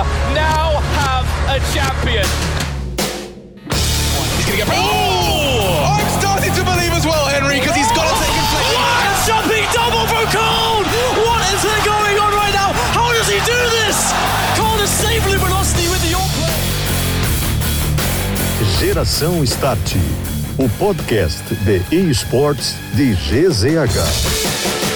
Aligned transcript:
Barcelona 0.00 0.34
now 0.34 0.80
have 0.96 1.26
a 1.48 1.58
champion. 1.72 2.24
He's 4.36 4.46
going 4.46 4.58
to 4.58 4.64
get. 4.64 4.68
Oh! 4.72 5.98
I'm 5.98 6.08
starting 6.20 6.52
to 6.54 6.64
believe 6.64 6.92
as 6.92 7.04
well, 7.04 7.26
Henry, 7.26 7.60
because 7.60 7.76
he's 7.76 7.90
got 7.92 8.08
to 8.08 8.14
take 8.16 8.32
inflection. 8.32 8.80
What 8.80 9.04
a 9.04 9.14
jumping 9.26 9.66
double 9.72 10.06
from 10.08 10.24
Cole! 10.32 10.84
What 11.24 11.40
is 11.52 11.60
going 11.84 12.16
on 12.18 12.32
right 12.32 12.54
now? 12.54 12.72
How 12.96 13.12
does 13.12 13.28
he 13.28 13.40
do 13.44 13.60
this? 13.84 14.12
Cole 14.56 14.80
is 14.80 14.90
saving 14.90 15.38
velocity 15.38 15.88
with 15.88 16.02
the 16.08 16.16
all 16.16 16.28
play. 16.38 16.56
Geração 18.78 19.44
Start, 19.46 19.96
o 20.58 20.68
podcast 20.78 21.42
de 21.64 21.82
esportes 21.94 22.76
de 22.94 23.14
GZH. 23.14 24.89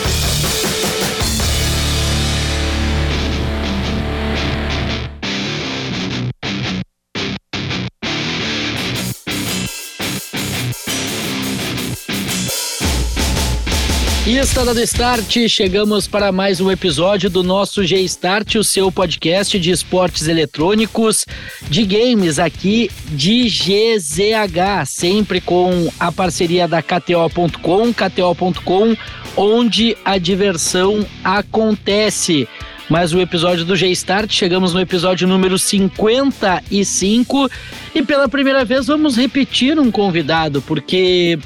E 14.26 14.38
está 14.38 14.64
dando 14.64 14.80
start, 14.80 15.36
chegamos 15.50 16.06
para 16.06 16.32
mais 16.32 16.58
um 16.58 16.70
episódio 16.70 17.28
do 17.28 17.42
nosso 17.42 17.84
G-Start, 17.84 18.54
o 18.54 18.64
seu 18.64 18.90
podcast 18.90 19.60
de 19.60 19.70
esportes 19.70 20.26
eletrônicos, 20.26 21.26
de 21.68 21.84
games 21.84 22.38
aqui 22.38 22.90
de 23.08 23.44
GZH, 23.50 24.86
sempre 24.86 25.42
com 25.42 25.92
a 26.00 26.10
parceria 26.10 26.66
da 26.66 26.80
KTO.com, 26.80 27.92
KTO.com, 27.92 28.96
onde 29.36 29.94
a 30.02 30.16
diversão 30.16 31.06
acontece 31.22 32.48
mais 32.88 33.12
um 33.12 33.20
episódio 33.20 33.64
do 33.64 33.74
G-Start. 33.74 34.30
Chegamos 34.32 34.74
no 34.74 34.80
episódio 34.80 35.26
número 35.26 35.58
55 35.58 37.50
e 37.94 38.02
pela 38.02 38.28
primeira 38.28 38.64
vez 38.64 38.86
vamos 38.86 39.16
repetir 39.16 39.78
um 39.78 39.90
convidado, 39.90 40.60
porque 40.62 41.38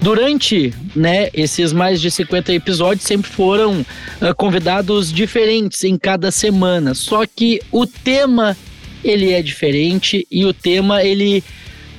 durante 0.00 0.74
né, 0.94 1.28
esses 1.32 1.72
mais 1.72 2.00
de 2.00 2.10
50 2.10 2.52
episódios 2.52 3.06
sempre 3.06 3.30
foram 3.30 3.80
uh, 3.80 4.34
convidados 4.36 5.12
diferentes 5.12 5.84
em 5.84 5.96
cada 5.96 6.30
semana. 6.30 6.94
Só 6.94 7.24
que 7.24 7.60
o 7.70 7.86
tema 7.86 8.56
ele 9.04 9.32
é 9.32 9.40
diferente 9.40 10.26
e 10.30 10.44
o 10.44 10.52
tema 10.52 11.02
ele 11.02 11.42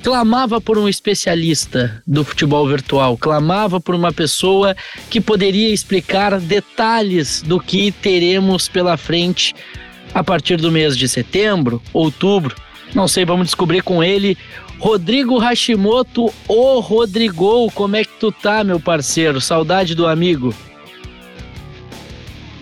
clamava 0.02 0.60
por 0.60 0.76
um 0.76 0.88
especialista 0.88 2.02
do 2.06 2.24
futebol 2.24 2.66
virtual, 2.66 3.16
clamava 3.16 3.80
por 3.80 3.94
uma 3.94 4.12
pessoa 4.12 4.76
que 5.08 5.20
poderia 5.20 5.72
explicar 5.72 6.38
detalhes 6.40 7.40
do 7.40 7.60
que 7.60 7.92
teremos 7.92 8.68
pela 8.68 8.96
frente 8.96 9.54
a 10.12 10.22
partir 10.22 10.56
do 10.56 10.72
mês 10.72 10.96
de 10.96 11.08
setembro, 11.08 11.80
outubro. 11.92 12.54
Não 12.94 13.06
sei, 13.06 13.24
vamos 13.24 13.46
descobrir 13.46 13.82
com 13.82 14.02
ele. 14.02 14.36
Rodrigo 14.78 15.38
Hashimoto, 15.38 16.32
ô 16.48 16.80
Rodrigo, 16.80 17.70
como 17.70 17.96
é 17.96 18.04
que 18.04 18.18
tu 18.18 18.32
tá, 18.32 18.64
meu 18.64 18.80
parceiro? 18.80 19.40
Saudade 19.40 19.94
do 19.94 20.06
amigo. 20.06 20.52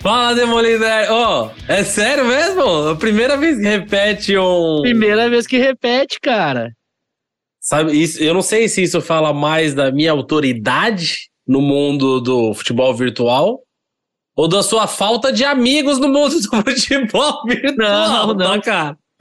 Fala, 0.01 0.35
Demoliner! 0.35 1.11
Ó, 1.11 1.47
oh, 1.47 1.51
é 1.67 1.83
sério 1.85 2.25
mesmo? 2.27 2.89
A 2.89 2.97
primeira 2.97 3.37
vez 3.37 3.57
que 3.57 3.65
repete 3.65 4.39
um. 4.39 4.81
Primeira 4.83 5.29
vez 5.29 5.47
que 5.47 5.59
repete, 5.59 6.19
cara. 6.21 6.71
Sabe, 7.61 7.93
isso, 7.93 8.23
eu 8.23 8.33
não 8.33 8.41
sei 8.41 8.69
se 8.69 8.83
isso 8.83 9.03
fala 9.03 9.35
mais 9.35 9.75
da 9.75 9.93
minha 9.93 10.13
autoridade 10.13 11.29
no 11.47 11.61
mundo 11.61 12.21
do 12.21 12.55
futebol 12.55 12.95
virtual 12.95 13.61
ou 14.35 14.49
da 14.49 14.63
sua 14.63 14.87
falta 14.87 15.31
de 15.31 15.45
amigos 15.45 15.99
no 15.99 16.09
mundo 16.09 16.41
do 16.41 16.49
futebol 16.65 17.43
virtual. 17.47 18.29
Não, 18.29 18.35
não, 18.35 18.61
cara. 18.61 18.97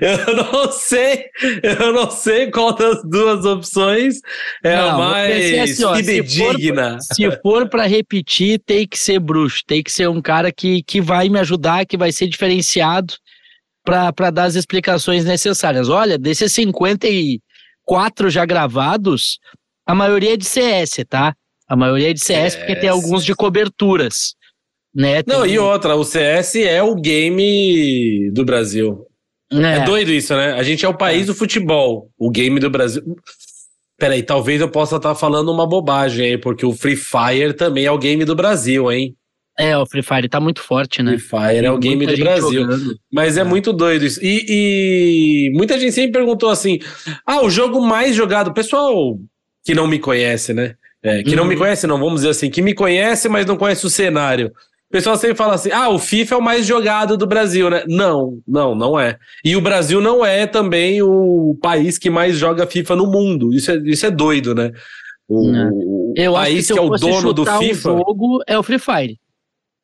eu 0.00 0.36
não 0.36 0.70
sei, 0.70 1.24
eu 1.60 1.92
não 1.92 2.08
sei 2.08 2.52
qual 2.52 2.72
das 2.72 3.02
duas 3.02 3.44
opções 3.44 4.20
é 4.62 4.76
não, 4.76 4.90
a 4.90 4.98
mais 4.98 5.58
assim, 5.58 5.82
ó, 5.84 5.96
fidedigna. 5.96 6.98
Se 7.00 7.28
for 7.42 7.68
para 7.68 7.84
repetir, 7.84 8.60
tem 8.64 8.86
que 8.86 8.96
ser 8.96 9.18
bruxo, 9.18 9.64
tem 9.66 9.82
que 9.82 9.90
ser 9.90 10.08
um 10.08 10.22
cara 10.22 10.52
que, 10.52 10.84
que 10.84 11.00
vai 11.00 11.28
me 11.28 11.40
ajudar, 11.40 11.84
que 11.84 11.96
vai 11.96 12.12
ser 12.12 12.28
diferenciado 12.28 13.14
para 13.88 14.30
dar 14.30 14.44
as 14.44 14.54
explicações 14.54 15.24
necessárias. 15.24 15.88
Olha, 15.88 16.18
desses 16.18 16.52
54 16.52 18.28
já 18.28 18.44
gravados, 18.44 19.38
a 19.86 19.94
maioria 19.94 20.34
é 20.34 20.36
de 20.36 20.44
CS, 20.44 21.04
tá? 21.08 21.34
A 21.66 21.74
maioria 21.74 22.10
é 22.10 22.12
de 22.12 22.20
CS, 22.20 22.52
CS. 22.52 22.56
porque 22.56 22.76
tem 22.76 22.90
alguns 22.90 23.24
de 23.24 23.34
coberturas. 23.34 24.34
Né? 24.94 25.22
Não, 25.26 25.46
e 25.46 25.58
outra, 25.58 25.96
o 25.96 26.04
CS 26.04 26.56
é 26.56 26.82
o 26.82 26.94
game 26.94 28.30
do 28.32 28.44
Brasil. 28.44 29.06
É. 29.50 29.78
é 29.78 29.84
doido 29.84 30.10
isso, 30.10 30.34
né? 30.34 30.52
A 30.52 30.62
gente 30.62 30.84
é 30.84 30.88
o 30.88 30.96
país 30.96 31.22
é. 31.22 31.26
do 31.26 31.34
futebol, 31.34 32.10
o 32.18 32.30
game 32.30 32.60
do 32.60 32.68
Brasil. 32.68 33.02
Peraí, 33.96 34.22
talvez 34.22 34.60
eu 34.60 34.68
possa 34.68 34.96
estar 34.96 35.10
tá 35.10 35.14
falando 35.14 35.50
uma 35.50 35.66
bobagem 35.66 36.26
aí, 36.26 36.38
porque 36.38 36.66
o 36.66 36.72
Free 36.72 36.96
Fire 36.96 37.54
também 37.54 37.86
é 37.86 37.90
o 37.90 37.98
game 37.98 38.24
do 38.24 38.36
Brasil, 38.36 38.92
hein? 38.92 39.16
É, 39.58 39.76
o 39.76 39.84
Free 39.84 40.02
Fire 40.02 40.28
tá 40.28 40.38
muito 40.38 40.62
forte, 40.62 41.02
né? 41.02 41.18
Free 41.18 41.28
Fire 41.28 41.66
é 41.66 41.70
o 41.70 41.78
game 41.78 42.06
do 42.06 42.16
Brasil. 42.16 42.62
Jogando. 42.62 42.96
Mas 43.12 43.36
é. 43.36 43.40
é. 43.40 43.44
muito 43.44 43.72
doido 43.72 44.04
isso. 44.04 44.20
E, 44.22 44.46
e, 44.48 45.50
muita 45.52 45.76
gente 45.80 45.92
sempre 45.92 46.12
perguntou 46.12 46.48
assim: 46.48 46.78
ah, 47.26 47.42
o 47.42 47.50
jogo 47.50 47.80
mais 47.80 48.14
jogado. 48.14 48.54
Pessoal 48.54 49.18
que 49.64 49.74
não 49.74 49.88
me 49.88 49.98
conhece, 49.98 50.54
né? 50.54 50.76
É, 51.02 51.24
que 51.24 51.30
uhum. 51.30 51.36
não 51.36 51.44
me 51.44 51.54
uhum. 51.54 51.60
conhece, 51.60 51.86
não, 51.86 51.98
vamos 51.98 52.16
dizer 52.16 52.30
assim, 52.30 52.50
que 52.50 52.62
me 52.62 52.72
conhece, 52.72 53.28
mas 53.28 53.46
não 53.46 53.56
conhece 53.56 53.84
o 53.84 53.90
cenário. 53.90 54.46
O 54.46 54.92
pessoal 54.92 55.16
sempre 55.16 55.36
fala 55.36 55.54
assim: 55.54 55.72
ah, 55.72 55.88
o 55.88 55.98
FIFA 55.98 56.36
é 56.36 56.38
o 56.38 56.42
mais 56.42 56.64
jogado 56.64 57.16
do 57.16 57.26
Brasil, 57.26 57.68
né? 57.68 57.82
Não, 57.88 58.38
não, 58.46 58.76
não 58.76 58.98
é. 58.98 59.18
E 59.44 59.56
o 59.56 59.60
Brasil 59.60 60.00
não 60.00 60.24
é 60.24 60.46
também 60.46 61.02
o 61.02 61.58
país 61.60 61.98
que 61.98 62.08
mais 62.08 62.36
joga 62.36 62.64
FIFA 62.64 62.94
no 62.94 63.10
mundo. 63.10 63.52
Isso 63.52 63.72
é, 63.72 63.76
isso 63.84 64.06
é 64.06 64.10
doido, 64.10 64.54
né? 64.54 64.70
O, 65.28 65.50
o 65.50 66.14
eu 66.16 66.34
país 66.34 66.68
que, 66.68 66.74
que 66.74 66.78
é 66.78 66.82
o 66.82 66.90
dono 66.90 67.32
do 67.32 67.44
FIFA. 67.44 67.92
O 67.92 67.98
jogo 67.98 68.42
é 68.46 68.56
o 68.56 68.62
Free 68.62 68.78
Fire 68.78 69.18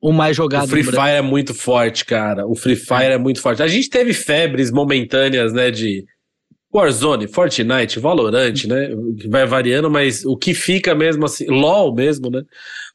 o 0.04 0.12
mais 0.12 0.36
jogado. 0.36 0.64
O 0.64 0.68
Free 0.68 0.84
Fire 0.84 1.16
é 1.16 1.22
muito 1.22 1.54
forte, 1.54 2.04
cara. 2.04 2.46
O 2.46 2.54
Free 2.54 2.76
Fire 2.76 3.04
é. 3.04 3.12
é 3.12 3.18
muito 3.18 3.40
forte. 3.40 3.62
A 3.62 3.66
gente 3.66 3.88
teve 3.88 4.12
febres 4.12 4.70
momentâneas, 4.70 5.54
né, 5.54 5.70
de 5.70 6.04
Warzone, 6.72 7.26
Fortnite, 7.26 7.98
Valorant, 7.98 8.64
né, 8.66 8.90
vai 9.30 9.46
variando, 9.46 9.90
mas 9.90 10.22
o 10.26 10.36
que 10.36 10.52
fica 10.52 10.94
mesmo 10.94 11.24
assim, 11.24 11.46
LoL 11.46 11.94
mesmo, 11.94 12.28
né, 12.28 12.42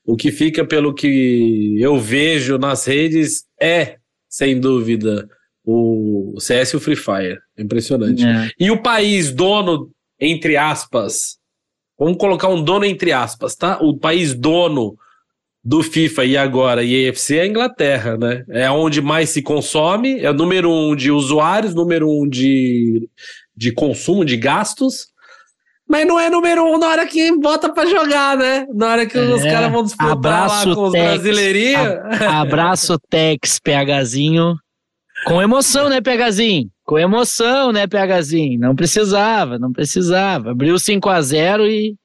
o 0.05 0.15
que 0.15 0.31
fica 0.31 0.63
pelo 0.63 0.93
que 0.93 1.77
eu 1.79 1.97
vejo 1.97 2.59
nas 2.59 2.85
redes 2.85 3.45
é, 3.59 3.95
sem 4.29 4.59
dúvida, 4.59 5.27
o 5.65 6.35
CS 6.39 6.73
e 6.73 6.75
o 6.75 6.79
Free 6.79 6.95
Fire. 6.95 7.39
Impressionante. 7.57 8.23
É. 8.23 8.51
E 8.59 8.69
o 8.69 8.83
país 8.83 9.31
dono, 9.31 9.89
entre 10.19 10.57
aspas, 10.57 11.37
vamos 11.97 12.17
colocar 12.19 12.49
um 12.49 12.63
dono 12.63 12.85
entre 12.85 13.11
aspas, 13.11 13.55
tá? 13.55 13.79
O 13.81 13.97
país 13.97 14.35
dono 14.35 14.95
do 15.63 15.83
FIFA 15.83 16.25
e 16.25 16.37
agora 16.37 16.83
e 16.83 17.07
EFC 17.07 17.37
é 17.37 17.41
a 17.41 17.47
Inglaterra, 17.47 18.17
né? 18.17 18.43
É 18.49 18.71
onde 18.71 19.01
mais 19.01 19.29
se 19.29 19.41
consome, 19.41 20.19
é 20.19 20.29
o 20.29 20.33
número 20.33 20.71
um 20.71 20.95
de 20.95 21.11
usuários, 21.11 21.75
número 21.75 22.09
um 22.09 22.27
de, 22.27 23.09
de 23.55 23.71
consumo, 23.71 24.23
de 24.23 24.37
gastos. 24.37 25.07
Mas 25.87 26.05
não 26.05 26.19
é 26.19 26.29
número 26.29 26.63
um 26.63 26.77
na 26.77 26.87
hora 26.87 27.07
que 27.07 27.35
bota 27.37 27.73
para 27.73 27.89
jogar, 27.89 28.37
né? 28.37 28.65
Na 28.73 28.91
hora 28.91 29.05
que 29.05 29.17
é, 29.17 29.21
os 29.21 29.41
caras 29.43 29.71
vão 29.71 29.83
disputar 29.83 30.11
abraço 30.11 30.69
lá 30.69 30.75
com 30.75 30.83
os 30.83 30.91
brasileirinhos. 30.91 31.81
Abraço 32.21 32.97
Tex, 33.09 33.59
PHzinho. 33.59 34.55
Com 35.25 35.41
emoção, 35.41 35.89
né, 35.89 35.99
PHzinho? 35.99 36.69
Com 36.85 36.97
emoção, 36.97 37.71
né, 37.71 37.85
PHzinho? 37.87 38.59
Não 38.59 38.75
precisava, 38.75 39.59
não 39.59 39.71
precisava. 39.71 40.51
Abriu 40.51 40.77
5 40.79 41.09
a 41.09 41.21
0 41.21 41.67
e 41.67 41.95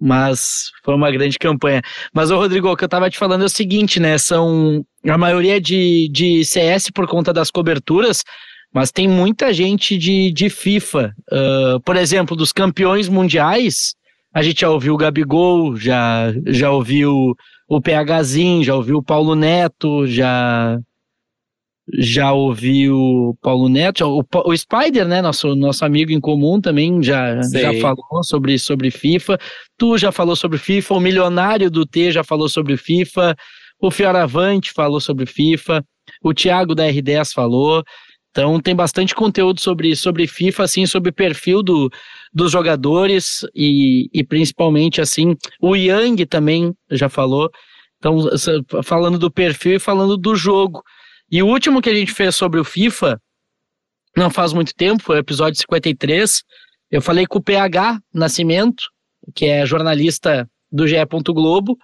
mas 0.00 0.70
foi 0.84 0.94
uma 0.94 1.10
grande 1.10 1.38
campanha. 1.38 1.82
Mas, 2.12 2.30
o 2.30 2.36
Rodrigo, 2.36 2.70
o 2.70 2.76
que 2.76 2.84
eu 2.84 2.88
tava 2.88 3.10
te 3.10 3.18
falando 3.18 3.42
é 3.42 3.46
o 3.46 3.50
seguinte, 3.50 3.98
né? 4.00 4.18
São 4.18 4.84
a 5.06 5.18
maioria 5.18 5.60
de, 5.60 6.08
de 6.12 6.44
CS 6.44 6.90
por 6.90 7.06
conta 7.06 7.32
das 7.32 7.50
coberturas, 7.50 8.22
mas 8.72 8.90
tem 8.90 9.08
muita 9.08 9.52
gente 9.52 9.96
de, 9.96 10.32
de 10.32 10.50
FIFA. 10.50 11.14
Uh, 11.30 11.80
por 11.80 11.96
exemplo, 11.96 12.36
dos 12.36 12.52
campeões 12.52 13.08
mundiais, 13.08 13.94
a 14.34 14.42
gente 14.42 14.62
já 14.62 14.70
ouviu 14.70 14.94
o 14.94 14.98
Gabigol, 14.98 15.76
já, 15.76 16.32
já 16.46 16.70
ouviu 16.70 17.34
o 17.68 17.80
PHzinho, 17.80 18.64
já 18.64 18.74
ouviu 18.74 18.98
o 18.98 19.02
Paulo 19.02 19.34
Neto, 19.34 20.06
já 20.06 20.78
já 21.92 22.32
ouvi 22.32 22.90
o 22.90 23.36
Paulo 23.42 23.68
Neto, 23.68 24.04
o, 24.06 24.24
o 24.46 24.56
Spider, 24.56 25.06
né, 25.06 25.20
nosso, 25.20 25.54
nosso 25.54 25.84
amigo 25.84 26.12
em 26.12 26.20
comum 26.20 26.60
também 26.60 27.02
já, 27.02 27.40
já 27.42 27.74
falou 27.80 28.22
sobre, 28.22 28.58
sobre 28.58 28.90
FIFA, 28.90 29.38
tu 29.76 29.98
já 29.98 30.10
falou 30.10 30.34
sobre 30.34 30.58
FIFA, 30.58 30.94
o 30.94 31.00
Milionário 31.00 31.70
do 31.70 31.84
T 31.84 32.10
já 32.10 32.24
falou 32.24 32.48
sobre 32.48 32.76
FIFA, 32.76 33.36
o 33.80 33.90
Fioravante 33.90 34.72
falou 34.72 35.00
sobre 35.00 35.26
FIFA, 35.26 35.84
o 36.22 36.32
Thiago 36.32 36.74
da 36.74 36.84
R10 36.86 37.32
falou, 37.34 37.84
então 38.30 38.58
tem 38.58 38.74
bastante 38.74 39.14
conteúdo 39.14 39.60
sobre, 39.60 39.94
sobre 39.94 40.26
FIFA, 40.26 40.64
assim, 40.64 40.86
sobre 40.86 41.10
o 41.10 41.14
perfil 41.14 41.62
do, 41.62 41.90
dos 42.32 42.50
jogadores 42.50 43.46
e, 43.54 44.08
e 44.12 44.24
principalmente, 44.24 45.00
assim, 45.00 45.36
o 45.60 45.76
Yang 45.76 46.26
também 46.26 46.74
já 46.90 47.08
falou, 47.08 47.50
então 47.98 48.18
falando 48.82 49.18
do 49.18 49.30
perfil 49.30 49.76
e 49.76 49.78
falando 49.78 50.16
do 50.16 50.34
jogo, 50.34 50.82
E 51.30 51.42
o 51.42 51.46
último 51.46 51.80
que 51.80 51.90
a 51.90 51.94
gente 51.94 52.12
fez 52.12 52.34
sobre 52.36 52.60
o 52.60 52.64
FIFA, 52.64 53.20
não 54.16 54.30
faz 54.30 54.52
muito 54.52 54.72
tempo, 54.74 55.02
foi 55.02 55.16
o 55.16 55.20
episódio 55.20 55.58
53. 55.58 56.42
Eu 56.90 57.02
falei 57.02 57.26
com 57.26 57.38
o 57.38 57.42
PH 57.42 57.98
Nascimento, 58.12 58.84
que 59.34 59.46
é 59.46 59.66
jornalista 59.66 60.48
do 60.70 60.86
GE. 60.86 60.96
Globo, 61.28 61.76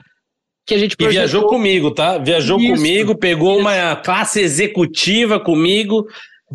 que 0.66 0.74
a 0.74 0.78
gente 0.78 0.96
projetou... 0.96 1.24
E 1.24 1.26
viajou 1.26 1.46
comigo, 1.48 1.90
tá? 1.90 2.18
Viajou 2.18 2.60
Isso. 2.60 2.74
comigo, 2.74 3.18
pegou 3.18 3.52
Isso. 3.52 3.60
uma 3.60 3.96
classe 3.96 4.40
executiva 4.40 5.40
comigo. 5.40 6.06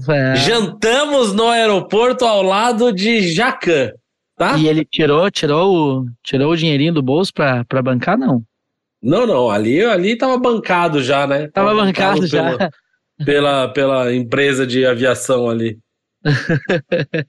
É. 0.10 0.36
Jantamos 0.36 1.34
no 1.34 1.48
aeroporto 1.48 2.26
ao 2.26 2.44
lado 2.44 2.92
de 2.92 3.34
Jacan, 3.34 3.92
tá? 4.38 4.58
E 4.58 4.68
ele 4.68 4.86
tirou, 4.86 5.30
tirou, 5.32 5.74
o, 5.74 6.06
tirou 6.24 6.52
o 6.52 6.58
dinheirinho 6.58 6.94
do 6.94 7.02
bolso 7.02 7.34
pra 7.34 7.82
bancar, 7.82 8.18
não? 8.18 8.44
Não, 9.01 9.27
não, 9.27 9.50
ali, 9.50 9.83
ali 9.83 10.18
tava 10.18 10.38
bancado 10.38 11.03
já, 11.03 11.27
né? 11.27 11.47
Tava, 11.47 11.69
tava 11.69 11.74
bancado, 11.75 12.21
bancado 12.21 12.27
já. 12.27 12.44
Pela, 12.44 12.71
pela, 13.25 13.68
pela 13.69 14.15
empresa 14.15 14.65
de 14.65 14.86
aviação 14.86 15.50
ali. 15.50 15.77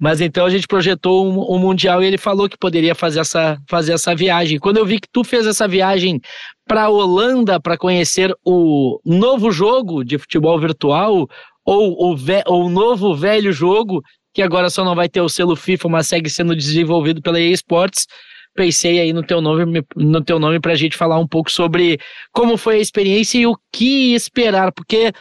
Mas 0.00 0.20
então 0.20 0.46
a 0.46 0.50
gente 0.50 0.66
projetou 0.66 1.26
um, 1.26 1.54
um, 1.54 1.58
mundial 1.58 2.02
e 2.02 2.06
ele 2.06 2.18
falou 2.18 2.48
que 2.48 2.56
poderia 2.56 2.94
fazer 2.94 3.20
essa, 3.20 3.58
fazer 3.68 3.92
essa 3.92 4.14
viagem. 4.14 4.58
Quando 4.58 4.78
eu 4.78 4.86
vi 4.86 4.98
que 4.98 5.08
tu 5.12 5.22
fez 5.22 5.46
essa 5.46 5.68
viagem 5.68 6.20
para 6.66 6.84
a 6.84 6.88
Holanda 6.88 7.60
para 7.60 7.76
conhecer 7.76 8.34
o 8.44 8.98
novo 9.04 9.50
jogo 9.50 10.02
de 10.02 10.18
futebol 10.18 10.58
virtual 10.58 11.28
ou 11.64 12.10
o, 12.10 12.16
ve 12.16 12.42
ou 12.46 12.70
novo 12.70 13.14
velho 13.14 13.52
jogo 13.52 14.02
que 14.32 14.42
agora 14.42 14.70
só 14.70 14.84
não 14.84 14.94
vai 14.94 15.08
ter 15.08 15.20
o 15.20 15.28
selo 15.28 15.56
FIFA, 15.56 15.88
mas 15.88 16.06
segue 16.06 16.30
sendo 16.30 16.54
desenvolvido 16.54 17.20
pela 17.20 17.40
EA 17.40 17.52
Sports, 17.52 18.06
pensei 18.54 18.98
aí 18.98 19.12
no 19.12 19.22
teu 19.22 19.40
nome 19.40 19.84
no 19.96 20.22
teu 20.22 20.38
nome 20.38 20.60
para 20.60 20.72
a 20.72 20.76
gente 20.76 20.96
falar 20.96 21.18
um 21.18 21.26
pouco 21.26 21.50
sobre 21.50 21.98
como 22.32 22.56
foi 22.56 22.76
a 22.76 22.80
experiência 22.80 23.38
e 23.38 23.46
o 23.46 23.56
que 23.72 24.14
esperar, 24.14 24.72
porque 24.72 25.12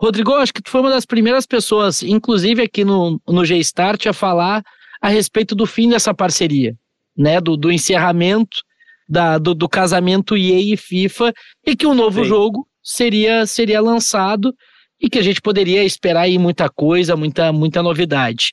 Rodrigo, 0.00 0.34
acho 0.34 0.52
que 0.52 0.62
tu 0.62 0.70
foi 0.70 0.82
uma 0.82 0.90
das 0.90 1.06
primeiras 1.06 1.46
pessoas, 1.46 2.02
inclusive 2.02 2.62
aqui 2.62 2.84
no, 2.84 3.20
no 3.26 3.44
G-Start, 3.44 4.06
a 4.06 4.12
falar 4.12 4.62
a 5.00 5.08
respeito 5.08 5.54
do 5.54 5.64
fim 5.64 5.88
dessa 5.88 6.12
parceria, 6.12 6.74
né? 7.16 7.40
Do, 7.40 7.56
do 7.56 7.72
encerramento 7.72 8.58
da, 9.08 9.38
do, 9.38 9.54
do 9.54 9.68
casamento 9.68 10.36
EA 10.36 10.74
e 10.74 10.76
FIFA, 10.76 11.32
e 11.66 11.74
que 11.74 11.86
um 11.86 11.94
novo 11.94 12.22
Sim. 12.22 12.28
jogo 12.28 12.68
seria, 12.82 13.46
seria 13.46 13.80
lançado 13.80 14.54
e 15.00 15.08
que 15.08 15.18
a 15.18 15.22
gente 15.22 15.40
poderia 15.40 15.84
esperar 15.84 16.22
aí 16.22 16.38
muita 16.38 16.68
coisa, 16.68 17.16
muita, 17.16 17.52
muita 17.52 17.82
novidade. 17.82 18.52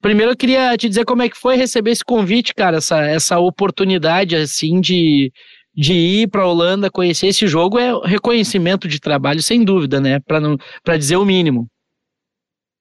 Primeiro 0.00 0.32
eu 0.32 0.36
queria 0.36 0.76
te 0.76 0.88
dizer 0.88 1.04
como 1.04 1.22
é 1.22 1.28
que 1.28 1.36
foi 1.36 1.56
receber 1.56 1.90
esse 1.90 2.04
convite, 2.04 2.54
cara, 2.54 2.78
essa, 2.78 3.00
essa 3.02 3.38
oportunidade 3.38 4.36
assim 4.36 4.80
de, 4.80 5.32
de 5.74 5.92
ir 5.92 6.28
para 6.28 6.42
a 6.42 6.46
Holanda 6.46 6.90
conhecer 6.90 7.28
esse 7.28 7.46
jogo 7.46 7.78
é 7.78 7.92
reconhecimento 8.04 8.86
de 8.86 9.00
trabalho, 9.00 9.42
sem 9.42 9.64
dúvida, 9.64 10.00
né? 10.00 10.20
Para 10.20 10.96
dizer 10.96 11.16
o 11.16 11.24
mínimo. 11.24 11.66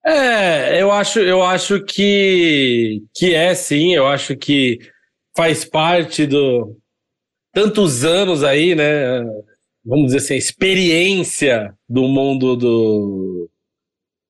É, 0.05 0.79
eu 0.81 0.91
acho, 0.91 1.19
eu 1.19 1.41
acho 1.43 1.83
que, 1.83 3.01
que 3.15 3.33
é 3.33 3.55
sim, 3.55 3.95
eu 3.95 4.05
acho 4.05 4.35
que 4.37 4.77
faz 5.35 5.65
parte 5.65 6.27
do 6.27 6.77
tantos 7.51 8.05
anos 8.05 8.43
aí, 8.43 8.75
né? 8.75 9.23
Vamos 9.83 10.07
dizer 10.07 10.17
assim, 10.17 10.35
experiência 10.35 11.73
do 11.89 12.07
mundo 12.07 12.55
do, 12.55 13.49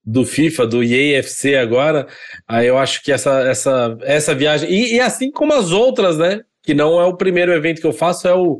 do 0.06 0.25
FIFA, 0.25 0.68
do 0.68 0.84
EAFC 0.84 1.56
agora. 1.56 2.07
Aí 2.48 2.68
eu 2.68 2.78
acho 2.78 3.02
que 3.04 3.12
essa, 3.12 3.42
essa, 3.42 3.98
essa 4.02 4.36
viagem, 4.36 4.69
e, 4.69 4.96
e 4.96 5.00
assim 5.00 5.31
como 5.31 5.54
as 5.54 5.72
outras, 5.72 6.18
né? 6.18 6.42
que 6.66 6.74
não 6.74 7.00
é 7.00 7.06
o 7.06 7.16
primeiro 7.16 7.54
evento 7.54 7.80
que 7.80 7.88
eu 7.88 7.94
faço, 7.94 8.28
é 8.28 8.34
o. 8.34 8.60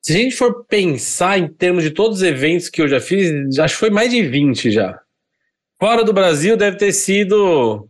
Se 0.00 0.12
a 0.12 0.16
gente 0.16 0.36
for 0.36 0.64
pensar 0.66 1.38
em 1.38 1.48
termos 1.48 1.82
de 1.82 1.90
todos 1.90 2.18
os 2.18 2.22
eventos 2.22 2.68
que 2.68 2.80
eu 2.80 2.88
já 2.88 3.00
fiz, 3.00 3.58
acho 3.58 3.74
que 3.74 3.80
foi 3.80 3.90
mais 3.90 4.10
de 4.10 4.22
20 4.22 4.70
já. 4.70 4.98
Fora 5.80 6.04
do 6.04 6.12
Brasil 6.12 6.56
deve 6.56 6.76
ter 6.76 6.92
sido 6.92 7.88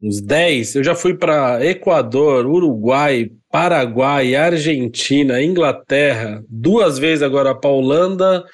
uns 0.00 0.20
10. 0.20 0.76
Eu 0.76 0.84
já 0.84 0.94
fui 0.94 1.16
para 1.16 1.64
Equador, 1.64 2.46
Uruguai, 2.46 3.30
Paraguai, 3.50 4.34
Argentina, 4.36 5.42
Inglaterra, 5.42 6.42
duas 6.48 6.98
vezes 6.98 7.22
agora 7.22 7.54
para 7.54 7.70
Holanda, 7.70 8.44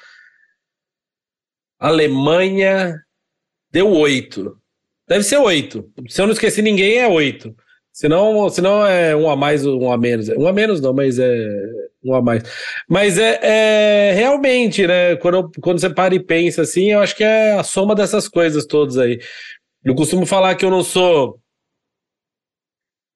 Alemanha, 1.79 2.95
deu 3.71 3.91
oito. 3.91 4.57
Deve 5.07 5.23
ser 5.23 5.37
oito. 5.37 5.91
Se 6.07 6.21
eu 6.21 6.25
não 6.25 6.33
esqueci 6.33 6.61
ninguém, 6.61 6.97
é 6.97 7.07
oito. 7.07 7.55
Senão, 7.93 8.49
senão 8.49 8.85
é 8.85 9.15
um 9.15 9.29
a 9.29 9.35
mais, 9.35 9.65
um 9.65 9.91
a 9.91 9.97
menos. 9.97 10.27
Um 10.29 10.47
a 10.47 10.53
menos 10.53 10.81
não, 10.81 10.93
mas 10.93 11.17
é 11.17 11.47
um 12.03 12.13
a 12.13 12.21
mais. 12.21 12.43
Mas 12.89 13.17
é, 13.17 13.39
é 13.41 14.13
realmente, 14.13 14.85
né? 14.85 15.15
Quando, 15.15 15.49
quando 15.61 15.79
você 15.79 15.89
para 15.89 16.13
e 16.13 16.19
pensa 16.19 16.63
assim, 16.63 16.91
eu 16.91 16.99
acho 16.99 17.15
que 17.15 17.23
é 17.23 17.53
a 17.53 17.63
soma 17.63 17.95
dessas 17.95 18.27
coisas 18.27 18.65
todas 18.65 18.97
aí. 18.97 19.19
Eu 19.83 19.95
costumo 19.95 20.25
falar 20.25 20.55
que 20.55 20.65
eu 20.65 20.71
não 20.71 20.83
sou. 20.83 21.39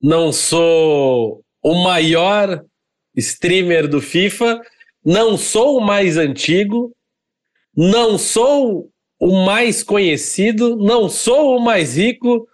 Não 0.02 0.32
sou 0.32 1.44
o 1.62 1.84
maior 1.84 2.64
streamer 3.16 3.88
do 3.88 4.00
FIFA, 4.00 4.62
não 5.04 5.38
sou 5.38 5.78
o 5.78 5.82
mais 5.82 6.16
antigo, 6.16 6.96
não 7.82 8.18
sou 8.18 8.90
o 9.18 9.46
mais 9.46 9.82
conhecido, 9.82 10.76
não 10.76 11.08
sou 11.08 11.56
o 11.56 11.62
mais 11.62 11.96
rico, 11.96 12.46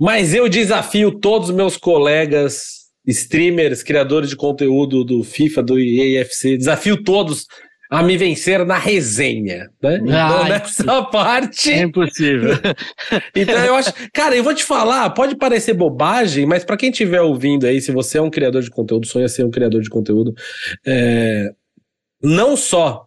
mas 0.00 0.32
eu 0.32 0.48
desafio 0.48 1.20
todos 1.20 1.50
os 1.50 1.54
meus 1.54 1.76
colegas, 1.76 2.86
streamers, 3.06 3.82
criadores 3.82 4.30
de 4.30 4.36
conteúdo 4.36 5.04
do 5.04 5.22
FIFA, 5.22 5.62
do 5.62 5.78
EAFC, 5.78 6.56
desafio 6.56 7.04
todos 7.04 7.46
a 7.90 8.02
me 8.02 8.16
vencer 8.16 8.64
na 8.64 8.78
resenha, 8.78 9.68
né? 9.82 10.00
Então, 10.02 10.44
nessa 10.48 11.02
parte. 11.02 11.70
É 11.70 11.82
impossível. 11.82 12.52
então, 13.36 13.62
eu 13.66 13.74
acho. 13.74 13.92
Cara, 14.14 14.34
eu 14.34 14.42
vou 14.42 14.54
te 14.54 14.64
falar, 14.64 15.10
pode 15.10 15.36
parecer 15.36 15.74
bobagem, 15.74 16.46
mas 16.46 16.64
para 16.64 16.78
quem 16.78 16.88
estiver 16.88 17.20
ouvindo 17.20 17.66
aí, 17.66 17.82
se 17.82 17.92
você 17.92 18.16
é 18.16 18.22
um 18.22 18.30
criador 18.30 18.62
de 18.62 18.70
conteúdo, 18.70 19.06
sonha 19.06 19.28
ser 19.28 19.44
um 19.44 19.50
criador 19.50 19.82
de 19.82 19.90
conteúdo, 19.90 20.32
é... 20.86 21.50
não 22.22 22.56
só. 22.56 23.06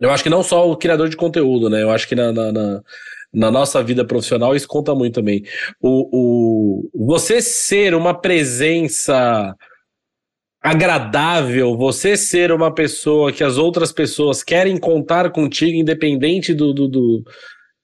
Eu 0.00 0.10
acho 0.10 0.22
que 0.22 0.30
não 0.30 0.42
só 0.42 0.70
o 0.70 0.76
criador 0.76 1.08
de 1.08 1.16
conteúdo, 1.16 1.68
né? 1.68 1.82
Eu 1.82 1.90
acho 1.90 2.08
que 2.08 2.14
na, 2.14 2.32
na, 2.32 2.52
na 2.52 2.82
na 3.32 3.50
nossa 3.50 3.82
vida 3.82 4.04
profissional, 4.04 4.54
isso 4.56 4.66
conta 4.66 4.94
muito 4.94 5.14
também. 5.14 5.44
O, 5.80 6.88
o, 6.92 7.06
você 7.06 7.40
ser 7.40 7.94
uma 7.94 8.12
presença 8.12 9.54
agradável, 10.62 11.76
você 11.76 12.16
ser 12.16 12.52
uma 12.52 12.74
pessoa 12.74 13.32
que 13.32 13.42
as 13.42 13.56
outras 13.56 13.92
pessoas 13.92 14.42
querem 14.42 14.76
contar 14.78 15.30
contigo, 15.30 15.78
independente 15.78 16.52
do, 16.52 16.74
do, 16.74 16.88
do, 16.88 17.24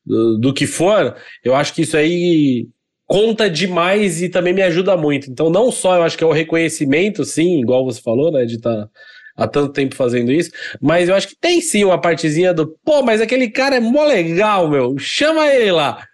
do, 0.04 0.38
do 0.38 0.54
que 0.54 0.66
for, 0.66 1.16
eu 1.42 1.54
acho 1.54 1.72
que 1.72 1.82
isso 1.82 1.96
aí 1.96 2.68
conta 3.06 3.48
demais 3.48 4.20
e 4.20 4.28
também 4.28 4.52
me 4.52 4.62
ajuda 4.62 4.96
muito. 4.96 5.30
Então, 5.30 5.48
não 5.48 5.70
só 5.70 5.96
eu 5.96 6.02
acho 6.02 6.18
que 6.18 6.24
é 6.24 6.26
o 6.26 6.32
reconhecimento, 6.32 7.24
sim, 7.24 7.60
igual 7.60 7.84
você 7.84 8.00
falou, 8.02 8.32
né, 8.32 8.44
de 8.44 8.56
estar. 8.56 8.74
Tá 8.74 8.90
há 9.36 9.46
tanto 9.46 9.72
tempo 9.72 9.94
fazendo 9.94 10.32
isso, 10.32 10.50
mas 10.80 11.08
eu 11.08 11.14
acho 11.14 11.28
que 11.28 11.36
tem 11.36 11.60
sim 11.60 11.84
uma 11.84 12.00
partezinha 12.00 12.54
do, 12.54 12.76
pô, 12.84 13.02
mas 13.02 13.20
aquele 13.20 13.50
cara 13.50 13.76
é 13.76 13.80
mó 13.80 14.04
legal, 14.04 14.68
meu, 14.68 14.96
chama 14.98 15.46
ele 15.48 15.72
lá. 15.72 16.06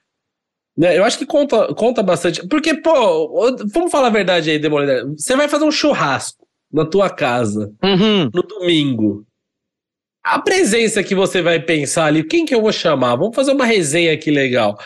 Né? 0.76 0.98
Eu 0.98 1.04
acho 1.04 1.18
que 1.18 1.26
conta, 1.26 1.74
conta 1.74 2.02
bastante, 2.02 2.46
porque, 2.48 2.74
pô, 2.74 3.56
vamos 3.72 3.90
falar 3.90 4.08
a 4.08 4.10
verdade 4.10 4.50
aí, 4.50 4.58
Demolidor, 4.58 5.14
você 5.16 5.36
vai 5.36 5.48
fazer 5.48 5.64
um 5.64 5.70
churrasco 5.70 6.46
na 6.72 6.86
tua 6.86 7.10
casa, 7.10 7.70
uhum. 7.82 8.30
no 8.32 8.42
domingo, 8.42 9.26
a 10.22 10.38
presença 10.38 11.02
que 11.02 11.14
você 11.14 11.42
vai 11.42 11.60
pensar 11.60 12.06
ali, 12.06 12.22
quem 12.22 12.44
que 12.44 12.54
eu 12.54 12.62
vou 12.62 12.72
chamar? 12.72 13.16
Vamos 13.16 13.34
fazer 13.34 13.52
uma 13.52 13.66
resenha 13.66 14.12
aqui 14.12 14.30
legal. 14.30 14.78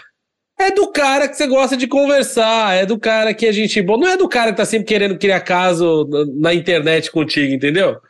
É 0.58 0.70
do 0.70 0.90
cara 0.90 1.28
que 1.28 1.36
você 1.36 1.46
gosta 1.46 1.76
de 1.76 1.86
conversar, 1.86 2.74
é 2.74 2.86
do 2.86 2.98
cara 2.98 3.34
que 3.34 3.46
a 3.46 3.52
gente. 3.52 3.82
Bom, 3.82 3.98
não 3.98 4.08
é 4.08 4.16
do 4.16 4.26
cara 4.26 4.50
que 4.50 4.56
tá 4.56 4.64
sempre 4.64 4.86
querendo 4.86 5.18
criar 5.18 5.40
caso 5.40 6.08
na 6.40 6.54
internet 6.54 7.10
contigo, 7.12 7.52
entendeu? 7.52 8.00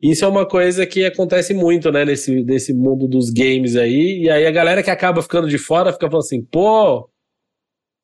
Isso 0.00 0.24
é 0.24 0.28
uma 0.28 0.46
coisa 0.46 0.84
que 0.86 1.04
acontece 1.04 1.54
muito, 1.54 1.90
né, 1.90 2.04
nesse, 2.04 2.44
nesse 2.44 2.74
mundo 2.74 3.08
dos 3.08 3.30
games 3.30 3.76
aí. 3.76 4.24
E 4.24 4.30
aí 4.30 4.46
a 4.46 4.50
galera 4.50 4.82
que 4.82 4.90
acaba 4.90 5.22
ficando 5.22 5.48
de 5.48 5.58
fora 5.58 5.92
fica 5.92 6.06
falando 6.06 6.24
assim, 6.24 6.42
pô, 6.42 7.08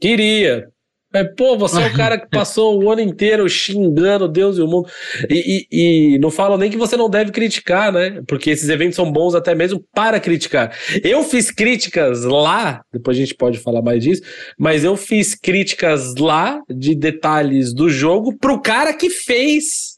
queria. 0.01 0.69
É, 1.15 1.25
pô, 1.25 1.59
você 1.59 1.83
é 1.83 1.89
o 1.89 1.93
cara 1.93 2.19
que 2.19 2.27
passou 2.31 2.83
o 2.83 2.91
ano 2.91 3.03
inteiro 3.03 3.47
xingando 3.47 4.27
Deus 4.27 4.57
e 4.57 4.63
o 4.63 4.67
mundo. 4.67 4.89
E, 5.29 5.67
e, 5.71 6.15
e, 6.15 6.19
não 6.19 6.31
falo 6.31 6.57
nem 6.57 6.71
que 6.71 6.79
você 6.79 6.97
não 6.97 7.11
deve 7.11 7.31
criticar, 7.31 7.93
né? 7.93 8.23
Porque 8.27 8.49
esses 8.49 8.71
eventos 8.71 8.97
são 8.97 9.13
bons 9.13 9.35
até 9.35 9.55
mesmo 9.55 9.85
para 9.93 10.19
criticar. 10.19 10.75
Eu 11.05 11.23
fiz 11.23 11.51
críticas 11.51 12.25
lá, 12.25 12.81
depois 12.91 13.19
a 13.19 13.21
gente 13.21 13.35
pode 13.35 13.59
falar 13.59 13.83
mais 13.83 14.03
disso, 14.03 14.23
mas 14.59 14.85
eu 14.85 14.97
fiz 14.97 15.35
críticas 15.35 16.15
lá 16.15 16.63
de 16.67 16.95
detalhes 16.95 17.75
do 17.75 17.91
jogo 17.91 18.35
pro 18.39 18.63
cara 18.63 18.95
que 18.95 19.11
fez 19.11 19.92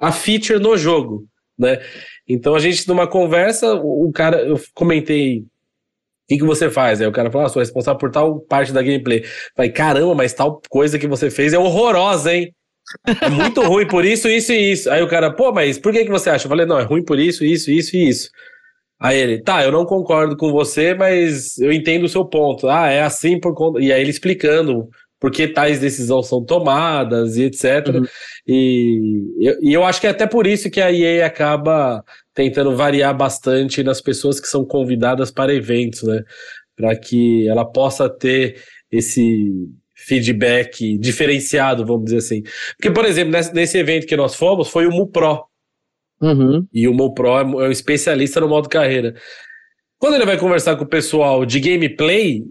a 0.00 0.10
feature 0.10 0.58
no 0.58 0.76
jogo, 0.76 1.26
né? 1.58 1.78
Então 2.26 2.54
a 2.54 2.58
gente, 2.58 2.88
numa 2.88 3.06
conversa, 3.06 3.74
o 3.74 4.10
cara, 4.12 4.40
eu 4.40 4.58
comentei. 4.74 5.40
O 5.40 5.44
que, 6.28 6.38
que 6.38 6.44
você 6.44 6.70
faz? 6.70 7.00
Aí 7.00 7.06
o 7.06 7.12
cara 7.12 7.30
falou: 7.30 7.46
ah, 7.46 7.50
sou 7.50 7.60
responsável 7.60 7.98
por 7.98 8.10
tal 8.10 8.40
parte 8.40 8.72
da 8.72 8.82
gameplay. 8.82 9.24
Falei, 9.54 9.70
caramba, 9.70 10.14
mas 10.14 10.32
tal 10.32 10.60
coisa 10.70 10.98
que 10.98 11.08
você 11.08 11.30
fez 11.30 11.52
é 11.52 11.58
horrorosa, 11.58 12.32
hein? 12.32 12.54
É 13.20 13.28
muito 13.28 13.60
ruim 13.62 13.86
por 13.86 14.04
isso, 14.04 14.28
isso 14.28 14.52
e 14.52 14.72
isso. 14.72 14.90
Aí 14.90 15.02
o 15.02 15.08
cara, 15.08 15.32
pô, 15.32 15.52
mas 15.52 15.78
por 15.78 15.92
que, 15.92 16.04
que 16.04 16.10
você 16.10 16.30
acha? 16.30 16.46
Eu 16.46 16.48
falei, 16.48 16.66
não, 16.66 16.78
é 16.78 16.82
ruim 16.82 17.04
por 17.04 17.18
isso, 17.18 17.44
isso, 17.44 17.70
isso 17.70 17.96
e 17.96 18.08
isso. 18.08 18.30
Aí 18.98 19.18
ele, 19.18 19.42
tá, 19.42 19.64
eu 19.64 19.72
não 19.72 19.86
concordo 19.86 20.36
com 20.36 20.52
você, 20.52 20.94
mas 20.94 21.56
eu 21.58 21.72
entendo 21.72 22.04
o 22.04 22.08
seu 22.08 22.24
ponto. 22.24 22.68
Ah, 22.68 22.88
é 22.88 23.02
assim 23.02 23.40
por 23.40 23.54
conta. 23.54 23.80
E 23.80 23.92
aí 23.92 24.00
ele 24.00 24.10
explicando 24.10 24.88
por 25.20 25.30
que 25.30 25.46
tais 25.46 25.78
decisões 25.78 26.26
são 26.26 26.42
tomadas 26.42 27.36
e 27.36 27.44
etc. 27.44 27.88
Uhum. 27.94 28.06
E, 28.48 29.58
e 29.62 29.72
eu 29.72 29.84
acho 29.84 30.00
que 30.00 30.06
é 30.06 30.10
até 30.10 30.26
por 30.26 30.46
isso 30.46 30.70
que 30.70 30.80
a 30.80 30.90
EA 30.90 31.26
acaba 31.26 32.02
tentando 32.34 32.74
variar 32.74 33.14
bastante 33.14 33.82
nas 33.82 34.00
pessoas 34.00 34.40
que 34.40 34.48
são 34.48 34.64
convidadas 34.64 35.30
para 35.30 35.54
eventos, 35.54 36.02
né? 36.04 36.22
Para 36.74 36.96
que 36.96 37.46
ela 37.46 37.66
possa 37.66 38.08
ter 38.08 38.62
esse 38.90 39.52
feedback 39.94 40.96
diferenciado, 40.96 41.84
vamos 41.84 42.06
dizer 42.06 42.16
assim. 42.16 42.42
Porque, 42.76 42.90
por 42.90 43.04
exemplo, 43.04 43.32
nesse, 43.32 43.54
nesse 43.54 43.78
evento 43.78 44.06
que 44.06 44.16
nós 44.16 44.34
fomos, 44.34 44.68
foi 44.68 44.86
o 44.86 44.90
MuPro. 44.90 45.44
Uhum. 46.22 46.66
E 46.72 46.88
o 46.88 46.94
MuPro 46.94 47.28
é 47.28 47.44
um 47.44 47.70
especialista 47.70 48.40
no 48.40 48.48
modo 48.48 48.70
carreira. 48.70 49.14
Quando 49.98 50.14
ele 50.14 50.24
vai 50.24 50.38
conversar 50.38 50.76
com 50.76 50.84
o 50.84 50.88
pessoal 50.88 51.44
de 51.44 51.60
gameplay, 51.60 52.42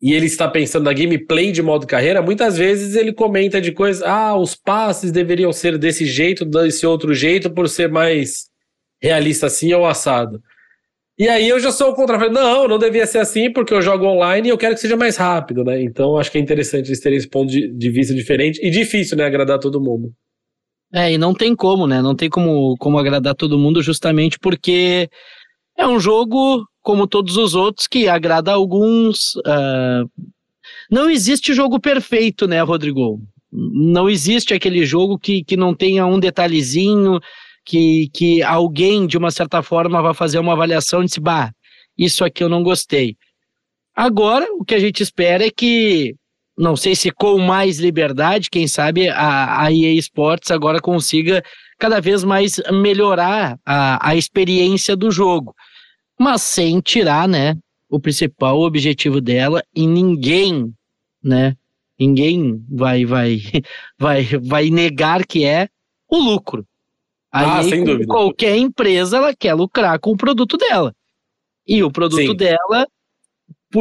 e 0.00 0.12
ele 0.12 0.26
está 0.26 0.46
pensando 0.48 0.84
na 0.84 0.92
gameplay 0.92 1.50
de 1.50 1.62
modo 1.62 1.86
carreira, 1.86 2.20
muitas 2.20 2.56
vezes 2.56 2.94
ele 2.94 3.12
comenta 3.12 3.60
de 3.60 3.72
coisas, 3.72 4.02
ah, 4.02 4.36
os 4.36 4.54
passes 4.54 5.10
deveriam 5.10 5.52
ser 5.52 5.78
desse 5.78 6.04
jeito, 6.04 6.44
desse 6.44 6.86
outro 6.86 7.14
jeito, 7.14 7.50
por 7.50 7.68
ser 7.68 7.90
mais 7.90 8.46
realista 9.00 9.46
assim 9.46 9.72
ou 9.72 9.86
assado. 9.86 10.40
E 11.18 11.28
aí 11.28 11.48
eu 11.48 11.58
já 11.58 11.72
sou 11.72 11.90
o 11.90 11.94
contrário. 11.94 12.30
Não, 12.30 12.68
não 12.68 12.78
devia 12.78 13.06
ser 13.06 13.18
assim, 13.18 13.50
porque 13.50 13.72
eu 13.72 13.80
jogo 13.80 14.04
online 14.04 14.48
e 14.48 14.50
eu 14.50 14.58
quero 14.58 14.74
que 14.74 14.80
seja 14.80 14.96
mais 14.96 15.16
rápido, 15.16 15.64
né? 15.64 15.82
Então 15.82 16.18
acho 16.18 16.30
que 16.30 16.36
é 16.36 16.40
interessante 16.40 16.88
eles 16.88 17.00
terem 17.00 17.16
esse 17.16 17.28
ponto 17.28 17.50
de, 17.50 17.72
de 17.72 17.90
vista 17.90 18.14
diferente 18.14 18.60
e 18.62 18.70
difícil, 18.70 19.16
né? 19.16 19.24
Agradar 19.24 19.58
todo 19.58 19.80
mundo. 19.80 20.12
É, 20.92 21.12
e 21.12 21.18
não 21.18 21.32
tem 21.32 21.56
como, 21.56 21.86
né? 21.86 22.02
Não 22.02 22.14
tem 22.14 22.28
como, 22.28 22.76
como 22.78 22.98
agradar 22.98 23.34
todo 23.34 23.58
mundo, 23.58 23.82
justamente 23.82 24.38
porque 24.38 25.08
é 25.76 25.86
um 25.86 25.98
jogo, 25.98 26.66
como 26.86 27.08
todos 27.08 27.36
os 27.36 27.56
outros, 27.56 27.88
que 27.88 28.08
agrada 28.08 28.52
alguns. 28.52 29.34
Uh... 29.38 30.08
Não 30.88 31.10
existe 31.10 31.52
jogo 31.52 31.80
perfeito, 31.80 32.46
né, 32.46 32.62
Rodrigo? 32.62 33.20
Não 33.50 34.08
existe 34.08 34.54
aquele 34.54 34.86
jogo 34.86 35.18
que, 35.18 35.42
que 35.42 35.56
não 35.56 35.74
tenha 35.74 36.06
um 36.06 36.20
detalhezinho, 36.20 37.18
que, 37.64 38.08
que 38.14 38.40
alguém, 38.40 39.04
de 39.04 39.18
uma 39.18 39.32
certa 39.32 39.64
forma, 39.64 40.00
vai 40.00 40.14
fazer 40.14 40.38
uma 40.38 40.52
avaliação 40.52 41.02
e 41.02 41.06
dizer, 41.06 41.18
bah, 41.18 41.50
isso 41.98 42.24
aqui 42.24 42.44
eu 42.44 42.48
não 42.48 42.62
gostei. 42.62 43.16
Agora, 43.92 44.46
o 44.52 44.64
que 44.64 44.76
a 44.76 44.78
gente 44.78 45.02
espera 45.02 45.44
é 45.44 45.50
que, 45.50 46.14
não 46.56 46.76
sei 46.76 46.94
se 46.94 47.10
com 47.10 47.36
mais 47.38 47.80
liberdade, 47.80 48.48
quem 48.48 48.68
sabe 48.68 49.08
a, 49.08 49.64
a 49.64 49.72
EA 49.72 49.92
Sports 49.94 50.52
agora 50.52 50.80
consiga 50.80 51.42
cada 51.80 52.00
vez 52.00 52.22
mais 52.22 52.60
melhorar 52.70 53.58
a, 53.66 54.10
a 54.10 54.14
experiência 54.14 54.94
do 54.94 55.10
jogo, 55.10 55.52
mas 56.18 56.42
sem 56.42 56.80
tirar, 56.80 57.28
né, 57.28 57.56
o 57.88 58.00
principal 58.00 58.60
objetivo 58.60 59.20
dela 59.20 59.62
e 59.74 59.86
ninguém, 59.86 60.72
né, 61.22 61.56
ninguém 61.98 62.64
vai, 62.68 63.04
vai, 63.04 63.38
vai, 63.98 64.24
vai 64.42 64.70
negar 64.70 65.26
que 65.26 65.44
é 65.44 65.68
o 66.08 66.18
lucro. 66.18 66.66
Aí, 67.32 67.44
ah, 67.44 67.62
sem 67.62 67.84
dúvida. 67.84 68.06
Qualquer 68.06 68.56
empresa 68.56 69.18
ela 69.18 69.34
quer 69.34 69.54
lucrar 69.54 69.98
com 69.98 70.12
o 70.12 70.16
produto 70.16 70.56
dela. 70.56 70.94
E 71.66 71.82
o 71.82 71.90
produto 71.90 72.30
Sim. 72.30 72.36
dela 72.36 72.86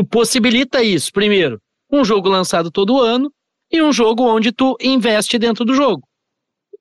possibilita 0.10 0.84
isso. 0.84 1.12
Primeiro, 1.13 1.62
um 1.92 2.04
jogo 2.04 2.27
lançado 2.27 2.72
todo 2.72 3.00
ano 3.00 3.32
e 3.72 3.82
um 3.82 3.94
jogo 3.94 4.24
onde 4.24 4.51
tu 4.51 4.75
investe 4.82 5.38
dentro 5.38 5.63
do 5.63 5.74
jogo. 5.74 6.08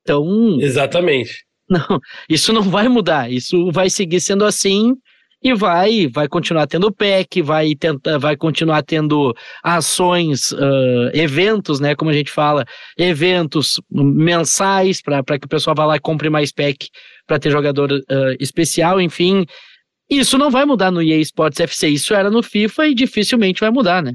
Então. 0.01 0.59
Exatamente. 0.61 1.45
Não, 1.67 1.99
isso 2.29 2.53
não 2.53 2.63
vai 2.63 2.89
mudar. 2.89 3.33
Isso 3.33 3.73
vai 3.73 3.89
seguir 3.89 4.21
sendo 4.21 4.45
assim 4.45 4.95
e 5.45 5.55
vai 5.55 6.09
vai 6.09 6.27
continuar 6.27 6.67
tendo 6.67 6.91
PEC, 6.91 7.43
vai 7.43 7.75
tentar, 7.75 8.17
vai 8.19 8.35
continuar 8.35 8.83
tendo 8.83 9.35
ações, 9.63 10.53
uh, 10.53 11.11
eventos, 11.13 11.79
né, 11.79 11.95
como 11.95 12.11
a 12.11 12.15
gente 12.15 12.31
fala, 12.31 12.65
eventos 12.97 13.79
mensais 13.91 15.03
para 15.03 15.39
que 15.39 15.45
o 15.45 15.49
pessoal 15.49 15.77
vá 15.77 15.85
lá 15.85 15.97
e 15.97 16.01
compre 16.01 16.31
mais 16.31 16.51
PEC 16.51 16.89
para 17.27 17.39
ter 17.39 17.51
jogador 17.51 17.93
uh, 17.93 18.37
especial, 18.41 18.99
enfim. 18.99 19.45
Isso 20.09 20.39
não 20.39 20.51
vai 20.51 20.65
mudar 20.65 20.91
no 20.91 21.03
EA 21.03 21.19
Sports 21.19 21.61
FC, 21.61 21.89
isso 21.89 22.15
era 22.15 22.31
no 22.31 22.43
FIFA 22.43 22.89
e 22.89 22.95
dificilmente 22.95 23.61
vai 23.61 23.71
mudar, 23.71 24.03
né? 24.03 24.15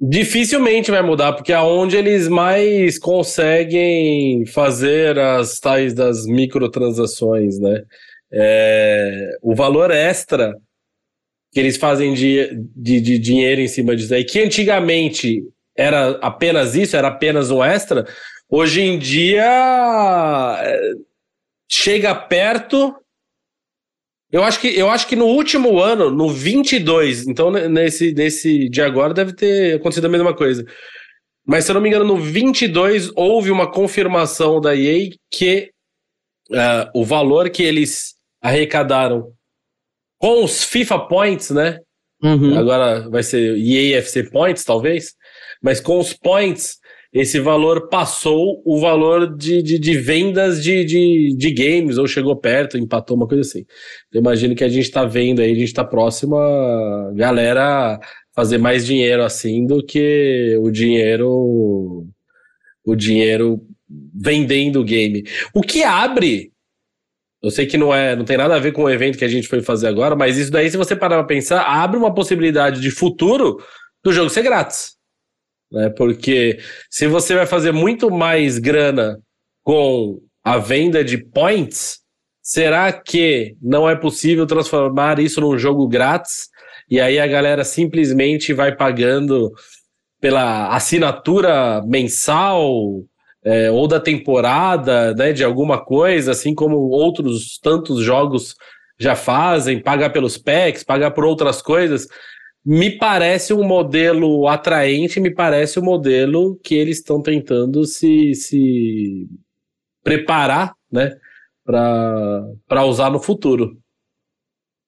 Dificilmente 0.00 0.92
vai 0.92 1.02
mudar, 1.02 1.32
porque 1.32 1.52
é 1.52 1.60
onde 1.60 1.96
eles 1.96 2.28
mais 2.28 2.98
conseguem 2.98 4.46
fazer 4.46 5.18
as 5.18 5.58
tais 5.58 5.92
das 5.92 6.24
microtransações, 6.24 7.58
né? 7.58 7.82
É, 8.32 9.38
o 9.42 9.54
valor 9.54 9.90
extra 9.90 10.54
que 11.52 11.60
eles 11.60 11.76
fazem 11.76 12.12
de, 12.14 12.50
de, 12.76 13.00
de, 13.00 13.18
dinheiro 13.18 13.60
em 13.60 13.68
cima 13.68 13.96
disso 13.96 14.14
aí, 14.14 14.24
que 14.24 14.40
antigamente 14.40 15.42
era 15.76 16.10
apenas 16.20 16.74
isso, 16.74 16.96
era 16.96 17.08
apenas 17.08 17.50
um 17.50 17.64
extra, 17.64 18.06
hoje 18.48 18.82
em 18.82 18.98
dia 18.98 19.44
é, 20.62 20.80
chega 21.70 22.14
perto. 22.14 22.94
Eu 24.30 24.44
acho 24.44 24.60
que 24.60 24.68
eu 24.78 24.90
acho 24.90 25.06
que 25.06 25.16
no 25.16 25.24
último 25.24 25.80
ano, 25.80 26.10
no 26.10 26.28
22, 26.28 27.26
então 27.26 27.50
nesse 27.50 28.12
nesse 28.12 28.68
de 28.68 28.82
agora 28.82 29.14
deve 29.14 29.32
ter 29.32 29.76
acontecido 29.76 30.04
a 30.04 30.10
mesma 30.10 30.34
coisa. 30.34 30.66
Mas 31.46 31.64
se 31.64 31.70
eu 31.70 31.74
não 31.74 31.80
me 31.80 31.88
engano, 31.88 32.04
no 32.04 32.18
22 32.18 33.10
houve 33.16 33.50
uma 33.50 33.70
confirmação 33.70 34.60
da 34.60 34.76
EA 34.76 35.08
que 35.30 35.70
uh, 36.50 36.90
o 36.92 37.06
valor 37.06 37.48
que 37.48 37.62
eles 37.62 38.17
arrecadaram 38.40 39.32
com 40.18 40.44
os 40.44 40.64
FIFA 40.64 41.00
Points, 41.00 41.50
né? 41.50 41.78
Uhum. 42.22 42.58
Agora 42.58 43.08
vai 43.08 43.22
ser 43.22 43.56
EAFC 43.56 44.30
Points, 44.30 44.64
talvez. 44.64 45.14
Mas 45.62 45.80
com 45.80 45.98
os 45.98 46.12
points, 46.12 46.78
esse 47.12 47.40
valor 47.40 47.88
passou 47.88 48.62
o 48.64 48.78
valor 48.80 49.36
de, 49.36 49.62
de, 49.62 49.78
de 49.78 49.96
vendas 49.96 50.62
de, 50.62 50.84
de, 50.84 51.34
de, 51.36 51.50
games, 51.52 51.96
ou 51.96 52.06
chegou 52.06 52.36
perto, 52.36 52.76
empatou, 52.76 53.16
uma 53.16 53.26
coisa 53.26 53.42
assim. 53.42 53.64
Eu 54.12 54.20
imagino 54.20 54.54
que 54.54 54.64
a 54.64 54.68
gente 54.68 54.84
está 54.84 55.04
vendo 55.04 55.40
aí, 55.40 55.52
a 55.52 55.54
gente 55.54 55.64
está 55.64 55.84
próximo 55.84 56.36
a 56.36 57.12
galera 57.14 57.98
fazer 58.34 58.58
mais 58.58 58.84
dinheiro 58.84 59.22
assim 59.24 59.66
do 59.66 59.84
que 59.84 60.56
o 60.60 60.70
dinheiro 60.70 62.06
o 62.84 62.94
dinheiro 62.94 63.60
vendendo 64.14 64.80
o 64.80 64.84
game. 64.84 65.24
O 65.54 65.60
que 65.60 65.82
abre 65.82 66.52
eu 67.42 67.50
sei 67.50 67.66
que 67.66 67.78
não 67.78 67.94
é, 67.94 68.16
não 68.16 68.24
tem 68.24 68.36
nada 68.36 68.56
a 68.56 68.58
ver 68.58 68.72
com 68.72 68.82
o 68.84 68.90
evento 68.90 69.18
que 69.18 69.24
a 69.24 69.28
gente 69.28 69.48
foi 69.48 69.62
fazer 69.62 69.86
agora, 69.86 70.16
mas 70.16 70.36
isso 70.36 70.50
daí, 70.50 70.70
se 70.70 70.76
você 70.76 70.96
parar 70.96 71.16
pra 71.16 71.24
pensar, 71.24 71.62
abre 71.62 71.96
uma 71.96 72.12
possibilidade 72.12 72.80
de 72.80 72.90
futuro 72.90 73.62
do 74.02 74.12
jogo 74.12 74.28
ser 74.28 74.42
grátis. 74.42 74.96
Né? 75.70 75.88
Porque 75.90 76.58
se 76.90 77.06
você 77.06 77.34
vai 77.34 77.46
fazer 77.46 77.72
muito 77.72 78.10
mais 78.10 78.58
grana 78.58 79.20
com 79.62 80.20
a 80.42 80.58
venda 80.58 81.04
de 81.04 81.18
points, 81.18 82.00
será 82.42 82.92
que 82.92 83.56
não 83.62 83.88
é 83.88 83.94
possível 83.94 84.46
transformar 84.46 85.20
isso 85.20 85.40
num 85.40 85.56
jogo 85.58 85.86
grátis? 85.86 86.48
E 86.90 87.00
aí 87.00 87.18
a 87.18 87.26
galera 87.26 87.64
simplesmente 87.64 88.52
vai 88.52 88.74
pagando 88.74 89.52
pela 90.20 90.74
assinatura 90.74 91.82
mensal, 91.86 93.04
é, 93.44 93.70
ou 93.70 93.86
da 93.86 94.00
temporada, 94.00 95.14
né, 95.14 95.32
de 95.32 95.44
alguma 95.44 95.82
coisa, 95.82 96.32
assim 96.32 96.54
como 96.54 96.76
outros 96.76 97.58
tantos 97.58 98.02
jogos 98.02 98.54
já 98.98 99.14
fazem, 99.14 99.80
pagar 99.80 100.10
pelos 100.10 100.36
packs, 100.36 100.82
pagar 100.82 101.12
por 101.12 101.24
outras 101.24 101.62
coisas, 101.62 102.08
me 102.64 102.90
parece 102.98 103.54
um 103.54 103.64
modelo 103.64 104.46
atraente, 104.48 105.20
me 105.20 105.32
parece 105.32 105.78
um 105.78 105.84
modelo 105.84 106.58
que 106.62 106.74
eles 106.74 106.98
estão 106.98 107.22
tentando 107.22 107.84
se, 107.84 108.34
se 108.34 109.28
preparar, 110.02 110.74
né, 110.90 111.16
para 111.64 112.84
usar 112.84 113.10
no 113.10 113.20
futuro. 113.20 113.78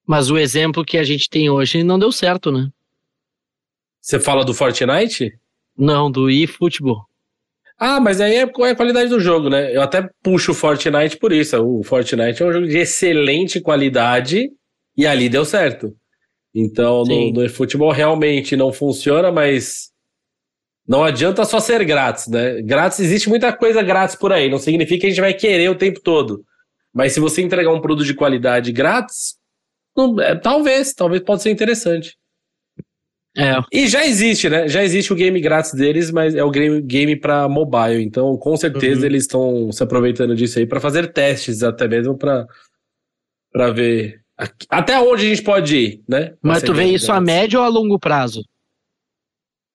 Mas 0.07 0.31
o 0.31 0.37
exemplo 0.37 0.85
que 0.85 0.99
a 0.99 1.05
gente 1.05 1.31
tem 1.31 1.49
hoje 1.49 1.85
não 1.85 1.99
deu 1.99 2.11
certo, 2.11 2.51
né? 2.51 2.69
Você 4.01 4.19
fala 4.19 4.45
do 4.45 4.53
Fortnite? 4.53 5.39
Não, 5.77 6.11
do 6.11 6.29
eFootball. 6.29 7.07
Ah, 7.83 7.99
mas 7.99 8.21
aí 8.21 8.35
é, 8.35 8.43
é 8.43 8.71
a 8.71 8.77
qualidade 8.77 9.09
do 9.09 9.19
jogo, 9.19 9.49
né? 9.49 9.75
Eu 9.75 9.81
até 9.81 10.07
puxo 10.23 10.53
o 10.53 10.55
Fortnite 10.55 11.17
por 11.17 11.33
isso. 11.33 11.57
O 11.57 11.83
Fortnite 11.83 12.43
é 12.43 12.47
um 12.47 12.53
jogo 12.53 12.67
de 12.67 12.77
excelente 12.77 13.59
qualidade 13.59 14.51
e 14.95 15.07
ali 15.07 15.31
deu 15.31 15.47
certo. 15.47 15.91
Então, 16.55 17.05
no, 17.05 17.33
no 17.33 17.49
futebol 17.49 17.91
realmente 17.91 18.55
não 18.55 18.71
funciona, 18.71 19.33
mas 19.33 19.89
não 20.87 21.03
adianta 21.03 21.43
só 21.47 21.59
ser 21.59 21.83
grátis, 21.87 22.27
né? 22.27 22.61
Grátis, 22.61 23.01
existe 23.01 23.31
muita 23.31 23.51
coisa 23.51 23.83
grátis 23.83 24.15
por 24.15 24.31
aí, 24.31 24.51
não 24.51 24.59
significa 24.59 25.01
que 25.01 25.07
a 25.07 25.11
gente 25.11 25.21
vai 25.21 25.33
querer 25.33 25.71
o 25.71 25.75
tempo 25.75 26.01
todo. 26.01 26.45
Mas 26.93 27.13
se 27.13 27.21
você 27.21 27.41
entregar 27.41 27.73
um 27.73 27.81
produto 27.81 28.05
de 28.05 28.15
qualidade 28.15 28.73
grátis, 28.73 29.37
não, 29.97 30.21
é, 30.21 30.35
talvez, 30.35 30.93
talvez 30.93 31.23
pode 31.23 31.43
ser 31.43 31.51
interessante. 31.51 32.17
É. 33.43 33.57
E 33.73 33.89
já 33.89 34.05
existe, 34.07 34.51
né? 34.51 34.69
Já 34.69 34.85
existe 34.85 35.13
o 35.13 35.17
game 35.17 35.41
grátis 35.41 35.73
deles, 35.73 36.11
mas 36.11 36.35
é 36.35 36.45
o 36.45 36.51
game, 36.51 36.81
game 36.83 37.17
para 37.17 37.49
mobile. 37.49 38.03
Então, 38.03 38.37
com 38.37 38.55
certeza, 38.57 39.01
Uhum. 39.01 39.07
eles 39.07 39.23
estão 39.23 39.73
se 39.73 39.83
aproveitando 39.83 40.37
disso 40.37 40.59
aí 40.59 40.67
para 40.67 40.79
fazer 40.81 41.11
testes, 41.13 41.63
até 41.63 41.89
mesmo 41.89 42.17
para 42.19 42.47
para 43.53 43.71
ver 43.73 44.21
aqui- 44.37 44.67
até 44.69 45.01
onde 45.01 45.25
a 45.27 45.29
gente 45.31 45.43
pode 45.43 45.77
ir, 45.77 46.03
né? 46.09 46.35
Mas 46.43 46.63
tu 46.63 46.73
vê 46.75 46.85
isso 46.85 47.11
a 47.11 47.15
grátis. 47.17 47.35
médio 47.35 47.59
ou 47.61 47.65
a 47.65 47.69
longo 47.69 47.99
prazo? 47.99 48.45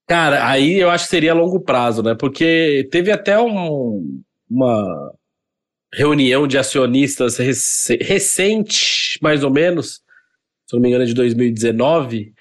Cara, 0.07 0.47
aí 0.47 0.75
eu 0.79 0.89
acho 0.91 1.05
que 1.05 1.09
seria 1.09 1.31
a 1.31 1.35
longo 1.35 1.59
prazo, 1.59 2.03
né? 2.03 2.13
Porque 2.13 2.87
teve 2.91 3.11
até 3.11 3.39
um- 3.39 4.21
uma 4.49 5.11
reunião 5.91 6.47
de 6.47 6.57
acionistas 6.57 7.37
rec- 7.37 7.99
recente, 8.03 9.17
mais 9.21 9.43
ou 9.43 9.49
menos, 9.51 10.01
se 10.67 10.73
não 10.75 10.79
me 10.81 10.89
engano, 10.89 11.03
é 11.03 11.07
de 11.07 11.13
2019, 11.15 12.31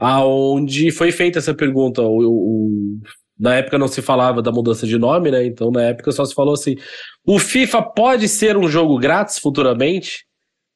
aonde 0.00 0.90
foi 0.90 1.12
feita 1.12 1.38
essa 1.38 1.54
pergunta. 1.54 2.02
O, 2.02 2.18
o- 2.18 2.98
na 3.38 3.54
época 3.56 3.78
não 3.78 3.88
se 3.88 4.02
falava 4.02 4.42
da 4.42 4.50
mudança 4.52 4.86
de 4.86 4.98
nome, 4.98 5.30
né? 5.30 5.44
Então, 5.46 5.70
na 5.70 5.82
época 5.82 6.10
só 6.12 6.24
se 6.24 6.34
falou 6.34 6.54
assim: 6.54 6.74
o 7.24 7.38
FIFA 7.38 7.82
pode 7.82 8.26
ser 8.28 8.56
um 8.56 8.68
jogo 8.68 8.98
grátis 8.98 9.38
futuramente? 9.38 10.24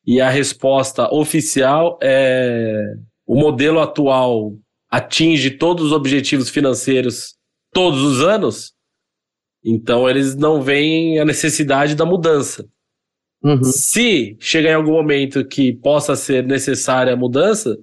E 0.06 0.20
a 0.20 0.28
resposta 0.30 1.12
oficial 1.12 1.98
é: 2.02 2.94
o 3.26 3.34
modelo 3.34 3.80
atual 3.80 4.52
atinge 4.90 5.50
todos 5.50 5.86
os 5.86 5.92
objetivos 5.92 6.48
financeiros 6.50 7.34
todos 7.72 8.00
os 8.02 8.20
anos, 8.22 8.72
então 9.64 10.08
eles 10.08 10.36
não 10.36 10.62
veem 10.62 11.18
a 11.18 11.24
necessidade 11.24 11.96
da 11.96 12.04
mudança. 12.06 12.64
Uhum. 13.42 13.62
Se 13.64 14.36
chegar 14.38 14.70
em 14.70 14.74
algum 14.74 14.92
momento 14.92 15.44
que 15.44 15.72
possa 15.72 16.14
ser 16.14 16.46
necessária 16.46 17.12
a 17.12 17.16
mudança, 17.16 17.76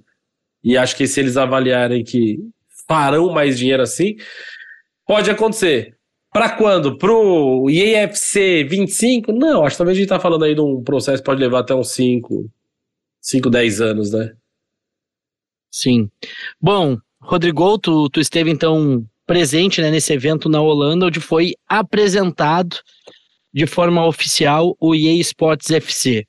e 0.62 0.76
acho 0.76 0.96
que 0.96 1.06
se 1.06 1.20
eles 1.20 1.36
avaliarem 1.36 2.04
que 2.04 2.38
farão 2.86 3.32
mais 3.32 3.58
dinheiro 3.58 3.82
assim, 3.82 4.16
pode 5.06 5.30
acontecer. 5.30 5.96
Para 6.32 6.50
quando? 6.50 6.96
Pro 6.96 7.68
IEFC 7.68 8.64
25? 8.64 9.32
Não, 9.32 9.64
acho 9.64 9.74
que 9.74 9.78
talvez 9.78 9.98
a 9.98 10.00
gente 10.00 10.08
tá 10.08 10.18
falando 10.18 10.44
aí 10.44 10.54
de 10.54 10.60
um 10.60 10.82
processo 10.82 11.22
que 11.22 11.26
pode 11.26 11.40
levar 11.40 11.60
até 11.60 11.74
uns 11.74 11.90
5, 11.90 12.50
5, 13.20 13.50
10 13.50 13.80
anos, 13.80 14.12
né? 14.12 14.32
Sim. 15.70 16.10
Bom, 16.60 16.98
Rodrigo, 17.20 17.78
tu, 17.78 18.08
tu 18.10 18.20
esteve 18.20 18.50
então 18.50 19.06
presente 19.26 19.80
né, 19.80 19.90
nesse 19.90 20.12
evento 20.12 20.48
na 20.48 20.60
Holanda, 20.60 21.06
onde 21.06 21.20
foi 21.20 21.54
apresentado 21.66 22.76
de 23.52 23.66
forma 23.66 24.04
oficial 24.06 24.76
o 24.78 24.94
EA 24.94 25.14
Sports 25.20 25.70
FC. 25.70 26.26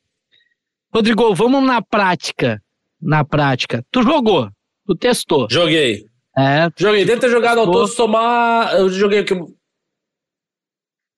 Rodrigo, 0.94 1.34
vamos 1.34 1.64
na 1.64 1.82
prática. 1.82 2.63
Na 3.04 3.24
prática. 3.26 3.84
Tu 3.92 4.02
jogou, 4.04 4.50
tu 4.86 4.96
testou. 4.96 5.48
Joguei. 5.52 6.06
É, 6.38 6.70
Joguei. 6.78 7.06
Deve 7.06 7.20
ter 7.22 7.30
jogado 7.30 7.60
ao 7.60 7.72
todo 7.72 7.88
somar. 7.88 8.74
Eu 8.76 8.90
joguei 8.90 9.20
o 9.20 9.26
que. 9.26 9.36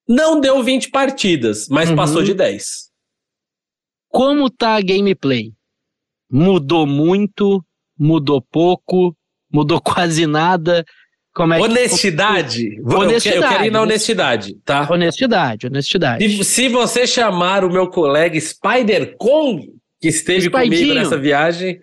Não 0.08 0.40
deu 0.40 0.62
20 0.62 0.90
partidas, 0.90 1.66
mas 1.68 1.90
Uhum. 1.90 1.96
passou 1.96 2.22
de 2.22 2.34
10. 2.34 2.86
como 4.08 4.48
tá 4.48 4.76
a 4.76 4.80
gameplay? 4.80 5.52
Mudou 6.30 6.86
muito? 6.86 7.62
Mudou 7.98 8.40
pouco? 8.40 9.14
Mudou 9.52 9.78
quase 9.82 10.26
nada? 10.26 10.84
Como 11.34 11.52
é 11.52 11.58
que- 11.58 11.64
Honestidade. 11.64 12.76
Eu 12.76 12.86
quero- 13.20 13.36
Eu 13.36 13.48
quero 13.48 13.64
ir 13.66 13.70
na 13.70 13.82
honestidade, 13.82 14.54
tá? 14.64 14.88
Honestidade, 14.90 15.66
honestidade. 15.66 16.26
Se, 16.38 16.44
se 16.44 16.68
você 16.70 17.06
chamar 17.06 17.62
o 17.62 17.70
meu 17.70 17.88
colega 17.90 18.40
Spider 18.40 19.16
Kong, 19.18 19.70
que 20.00 20.08
esteve 20.08 20.50
comigo 20.50 20.74
Spidezinho. 20.74 20.94
nessa 20.94 21.18
viagem, 21.18 21.80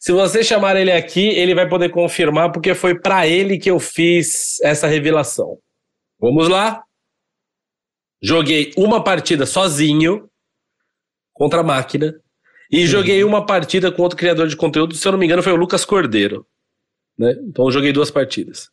se 0.00 0.12
você 0.12 0.42
chamar 0.42 0.76
ele 0.76 0.92
aqui, 0.92 1.28
ele 1.28 1.54
vai 1.54 1.68
poder 1.68 1.90
confirmar, 1.90 2.50
porque 2.52 2.74
foi 2.74 2.98
pra 2.98 3.26
ele 3.26 3.58
que 3.58 3.70
eu 3.70 3.78
fiz 3.78 4.58
essa 4.62 4.86
revelação. 4.86 5.58
Vamos 6.18 6.48
lá. 6.48 6.82
Joguei 8.22 8.72
uma 8.76 9.02
partida 9.02 9.44
sozinho 9.46 10.28
contra 11.32 11.60
a 11.60 11.64
máquina. 11.64 12.14
E 12.70 12.86
joguei 12.86 13.24
uma 13.24 13.44
partida 13.44 13.90
com 13.90 14.02
outro 14.02 14.16
criador 14.16 14.46
de 14.46 14.56
conteúdo, 14.56 14.94
se 14.94 15.06
eu 15.06 15.12
não 15.12 15.18
me 15.18 15.26
engano, 15.26 15.42
foi 15.42 15.52
o 15.52 15.56
Lucas 15.56 15.84
Cordeiro. 15.84 16.46
Né? 17.18 17.34
Então 17.48 17.64
eu 17.64 17.72
joguei 17.72 17.92
duas 17.92 18.10
partidas. 18.10 18.70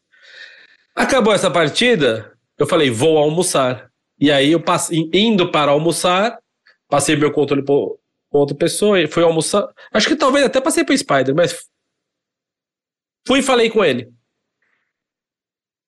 Acabou 0.96 1.34
essa 1.34 1.50
partida, 1.50 2.32
eu 2.58 2.68
falei, 2.68 2.92
vou 2.92 3.18
almoçar. 3.18 3.90
E 4.20 4.32
aí 4.32 4.52
eu 4.52 4.62
passei, 4.62 5.10
indo 5.14 5.52
para 5.52 5.72
almoçar, 5.72 6.38
passei 6.88 7.16
meu 7.16 7.32
controle 7.32 7.64
para 7.64 7.76
outra 8.32 8.56
pessoa, 8.56 8.98
fui 9.08 9.24
almoçar. 9.24 9.68
Acho 9.92 10.08
que 10.08 10.16
talvez 10.16 10.46
até 10.46 10.60
passei 10.62 10.84
para 10.84 10.98
Spider, 10.98 11.36
mas 11.36 11.66
fui 13.26 13.40
e 13.40 13.44
falei 13.44 13.70
com 13.70 13.84
ele. 13.84 14.12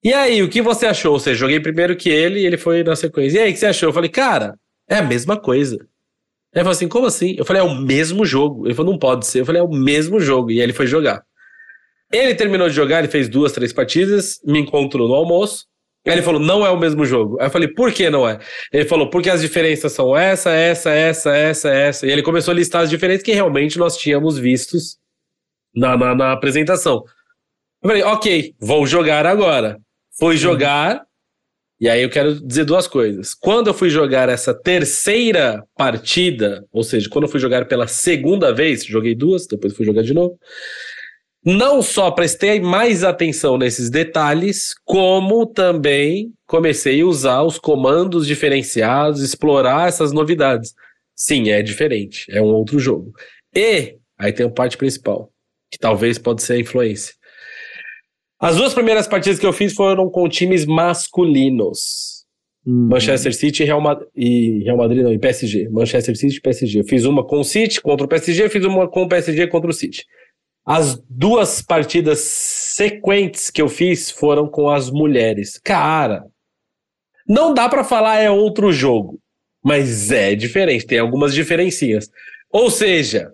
E 0.04 0.14
aí, 0.14 0.42
o 0.42 0.50
que 0.50 0.62
você 0.62 0.86
achou? 0.86 1.14
Ou 1.14 1.20
seja, 1.20 1.40
joguei 1.40 1.60
primeiro 1.60 1.96
que 1.96 2.10
ele 2.10 2.40
e 2.40 2.46
ele 2.46 2.58
foi 2.58 2.84
na 2.84 2.96
sequência. 2.96 3.38
E 3.38 3.42
aí, 3.42 3.50
o 3.50 3.54
que 3.54 3.60
você 3.60 3.66
achou? 3.66 3.90
Eu 3.90 3.94
falei, 3.94 4.10
cara, 4.10 4.58
é 4.88 4.96
a 4.96 5.04
mesma 5.04 5.38
coisa. 5.38 5.76
Ele 5.76 6.64
falou 6.64 6.72
assim, 6.72 6.88
como 6.88 7.06
assim? 7.06 7.36
Eu 7.38 7.46
falei, 7.46 7.62
é 7.62 7.66
o 7.66 7.76
mesmo 7.76 8.26
jogo. 8.26 8.66
Ele 8.66 8.74
falou, 8.74 8.94
não 8.94 9.00
pode 9.00 9.28
ser. 9.28 9.42
Eu 9.42 9.46
falei, 9.46 9.62
é 9.62 9.64
o 9.64 9.70
mesmo 9.70 10.20
jogo. 10.20 10.52
E 10.52 10.56
aí 10.56 10.62
ele 10.62 10.74
foi 10.74 10.88
jogar. 10.88 11.24
Ele 12.12 12.34
terminou 12.34 12.68
de 12.70 12.76
jogar, 12.76 13.00
ele 13.00 13.08
fez 13.08 13.30
duas, 13.30 13.52
três 13.52 13.72
partidas, 13.72 14.40
me 14.44 14.60
encontrou 14.60 15.08
no 15.08 15.14
almoço. 15.14 15.66
Aí 16.08 16.14
ele 16.14 16.22
falou, 16.22 16.40
não 16.40 16.66
é 16.66 16.70
o 16.70 16.80
mesmo 16.80 17.06
jogo. 17.06 17.38
Aí 17.40 17.48
eu 17.48 17.52
falei, 17.52 17.68
por 17.68 17.92
que 17.92 18.10
não 18.10 18.28
é? 18.28 18.40
Ele 18.72 18.86
falou, 18.86 19.10
porque 19.10 19.30
as 19.30 19.42
diferenças 19.42 19.92
são 19.92 20.16
essa, 20.16 20.50
essa, 20.52 20.92
essa, 20.92 21.36
essa, 21.36 21.70
essa. 21.70 22.08
E 22.08 22.12
ele 22.12 22.24
começou 22.24 22.52
a 22.54 22.56
listar 22.56 22.82
as 22.82 22.90
diferenças 22.90 23.24
que 23.24 23.34
realmente 23.34 23.78
nós 23.78 23.98
tínhamos 23.98 24.38
vistos 24.38 24.98
na, 25.76 25.98
na, 25.98 26.16
na 26.16 26.32
apresentação. 26.32 27.04
Eu 27.84 27.90
falei, 27.90 28.04
ok, 28.04 28.56
vou 28.60 28.86
jogar 28.86 29.26
agora. 29.26 29.78
Fui 30.18 30.36
jogar, 30.36 31.06
e 31.80 31.88
aí 31.88 32.02
eu 32.02 32.10
quero 32.10 32.46
dizer 32.46 32.66
duas 32.66 32.88
coisas. 32.88 33.34
Quando 33.34 33.68
eu 33.68 33.74
fui 33.74 33.90
jogar 33.90 34.28
essa 34.28 34.54
terceira 34.54 35.64
partida, 35.78 36.66
ou 36.74 36.84
seja, 36.84 37.10
quando 37.10 37.24
eu 37.24 37.30
fui 37.30 37.40
jogar 37.40 37.66
pela 37.68 37.88
segunda 37.88 38.54
vez, 38.54 38.84
joguei 38.84 39.16
duas, 39.16 39.48
depois 39.48 39.74
fui 39.76 39.86
jogar 39.86 40.02
de 40.02 40.14
novo. 40.14 40.38
Não 41.46 41.82
só 41.82 42.12
prestei 42.12 42.60
mais 42.60 43.04
atenção 43.04 43.58
nesses 43.58 43.90
detalhes, 43.90 44.74
como 44.84 45.46
também 45.46 46.34
comecei 46.46 47.02
a 47.02 47.06
usar 47.06 47.44
os 47.44 47.58
comandos 47.58 48.28
diferenciados, 48.28 49.22
explorar 49.22 49.88
essas 49.88 50.12
novidades. 50.12 50.74
Sim, 51.16 51.50
é 51.50 51.62
diferente, 51.62 52.26
é 52.30 52.42
um 52.42 52.48
outro 52.48 52.78
jogo. 52.78 53.14
E 53.56 53.96
aí 54.18 54.34
tem 54.34 54.46
a 54.46 54.50
parte 54.50 54.78
principal, 54.78 55.32
que 55.72 55.80
talvez 55.80 56.18
pode 56.18 56.44
ser 56.44 56.54
a 56.54 56.60
influência. 56.60 57.14
As 58.40 58.56
duas 58.58 58.74
primeiras 58.74 59.08
partidas 59.08 59.40
que 59.40 59.46
eu 59.46 59.54
fiz 59.54 59.74
foram 59.74 60.10
com 60.10 60.28
times 60.28 60.66
masculinos. 60.66 62.26
Hum. 62.66 62.88
Manchester 62.90 63.34
City 63.34 63.64
e 63.64 63.66
Real, 63.66 63.82
e 64.16 64.64
Real 64.64 64.78
Madrid, 64.78 65.04
não, 65.04 65.14
e 65.14 65.20
PSG. 65.20 65.70
Manchester 65.70 66.16
City 66.18 66.38
e 66.38 66.42
PSG. 66.42 66.80
Eu 66.80 66.86
fiz 66.86 67.06
uma 67.06 67.26
com 67.26 67.40
o 67.40 67.44
City 67.44 67.82
contra 67.82 68.06
o 68.06 68.10
PSG, 68.10 68.50
fiz 68.50 68.66
uma 68.66 68.90
com 68.90 69.04
o 69.04 69.10
PSG 69.10 69.48
contra 69.48 69.70
o 69.70 69.74
City. 69.74 70.06
As 70.72 71.02
duas 71.10 71.64
partidas 71.64 72.20
sequentes 72.20 73.50
que 73.50 73.60
eu 73.60 73.68
fiz 73.68 74.12
foram 74.12 74.48
com 74.48 74.70
as 74.70 74.92
mulheres. 74.92 75.60
Cara, 75.64 76.24
não 77.28 77.56
dá 77.56 77.68
pra 77.68 77.84
falar 77.84 78.20
é 78.20 78.30
outro 78.30 78.72
jogo, 78.72 79.20
mas 79.64 80.12
é 80.12 80.36
diferente, 80.36 80.86
tem 80.86 81.00
algumas 81.00 81.34
diferencinhas. 81.34 82.08
Ou 82.52 82.70
seja, 82.70 83.32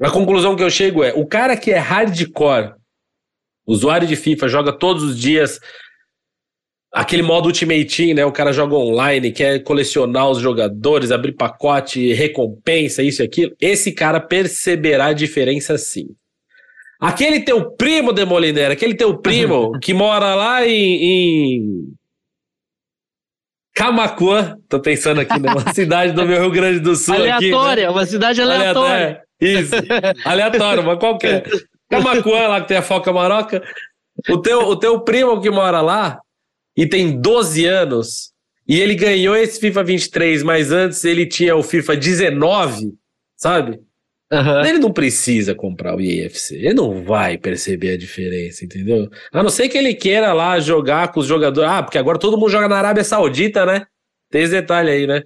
a 0.00 0.12
conclusão 0.12 0.54
que 0.54 0.62
eu 0.62 0.70
chego 0.70 1.02
é, 1.02 1.12
o 1.12 1.26
cara 1.26 1.56
que 1.56 1.72
é 1.72 1.76
hardcore, 1.76 2.74
usuário 3.66 4.06
de 4.06 4.14
FIFA, 4.14 4.46
joga 4.46 4.72
todos 4.72 5.02
os 5.02 5.18
dias 5.18 5.58
aquele 6.92 7.22
modo 7.24 7.46
Ultimate 7.46 7.84
Team, 7.84 8.14
né? 8.14 8.24
O 8.24 8.30
cara 8.30 8.52
joga 8.52 8.76
online, 8.76 9.32
quer 9.32 9.58
colecionar 9.64 10.30
os 10.30 10.38
jogadores, 10.38 11.10
abrir 11.10 11.32
pacote, 11.32 12.12
recompensa, 12.12 13.02
isso 13.02 13.22
e 13.22 13.24
aquilo. 13.24 13.56
Esse 13.60 13.90
cara 13.90 14.20
perceberá 14.20 15.06
a 15.06 15.12
diferença 15.12 15.76
sim. 15.76 16.14
Aquele 17.00 17.40
teu 17.40 17.70
primo, 17.72 18.12
Demoliner, 18.12 18.70
aquele 18.70 18.94
teu 18.94 19.18
primo 19.18 19.72
que 19.80 19.92
mora 19.92 20.34
lá 20.34 20.66
em, 20.66 21.02
em 21.02 21.94
Camacuã, 23.74 24.56
tô 24.68 24.80
pensando 24.80 25.20
aqui 25.20 25.38
numa 25.38 25.60
cidade 25.74 26.12
do 26.12 26.24
meu 26.24 26.40
Rio 26.40 26.50
Grande 26.50 26.80
do 26.80 26.96
Sul. 26.96 27.14
Aleatória, 27.14 27.72
aqui, 27.72 27.82
né? 27.82 27.90
uma 27.90 28.06
cidade 28.06 28.40
aleatória. 28.40 28.94
Aleatório. 28.94 29.26
Isso, 29.38 29.74
aleatório, 30.24 30.82
mas 30.82 30.98
qualquer. 30.98 31.44
Camacuã, 31.90 32.48
lá 32.48 32.60
que 32.62 32.68
tem 32.68 32.78
a 32.78 32.82
foca 32.82 33.12
maroca. 33.12 33.62
O 34.30 34.38
teu, 34.38 34.60
o 34.60 34.76
teu 34.76 35.00
primo 35.00 35.40
que 35.42 35.50
mora 35.50 35.82
lá 35.82 36.18
e 36.74 36.86
tem 36.86 37.20
12 37.20 37.66
anos 37.66 38.32
e 38.66 38.80
ele 38.80 38.94
ganhou 38.94 39.36
esse 39.36 39.60
FIFA 39.60 39.84
23, 39.84 40.42
mas 40.42 40.72
antes 40.72 41.04
ele 41.04 41.26
tinha 41.26 41.54
o 41.54 41.62
FIFA 41.62 41.96
19, 41.96 42.94
sabe? 43.36 43.78
Aham. 44.32 44.66
Ele 44.66 44.78
não 44.78 44.92
precisa 44.92 45.54
comprar 45.54 45.94
o 45.94 46.00
EFC, 46.00 46.56
ele 46.56 46.74
não 46.74 47.04
vai 47.04 47.38
perceber 47.38 47.92
a 47.92 47.96
diferença, 47.98 48.64
entendeu? 48.64 49.08
A 49.32 49.42
não 49.42 49.48
ser 49.50 49.68
que 49.68 49.78
ele 49.78 49.94
queira 49.94 50.32
lá 50.32 50.58
jogar 50.58 51.12
com 51.12 51.20
os 51.20 51.26
jogadores. 51.26 51.70
Ah, 51.70 51.82
porque 51.82 51.98
agora 51.98 52.18
todo 52.18 52.36
mundo 52.36 52.50
joga 52.50 52.68
na 52.68 52.76
Arábia 52.76 53.04
Saudita, 53.04 53.64
né? 53.64 53.84
Tem 54.30 54.42
esse 54.42 54.52
detalhe 54.52 54.90
aí, 54.90 55.06
né? 55.06 55.22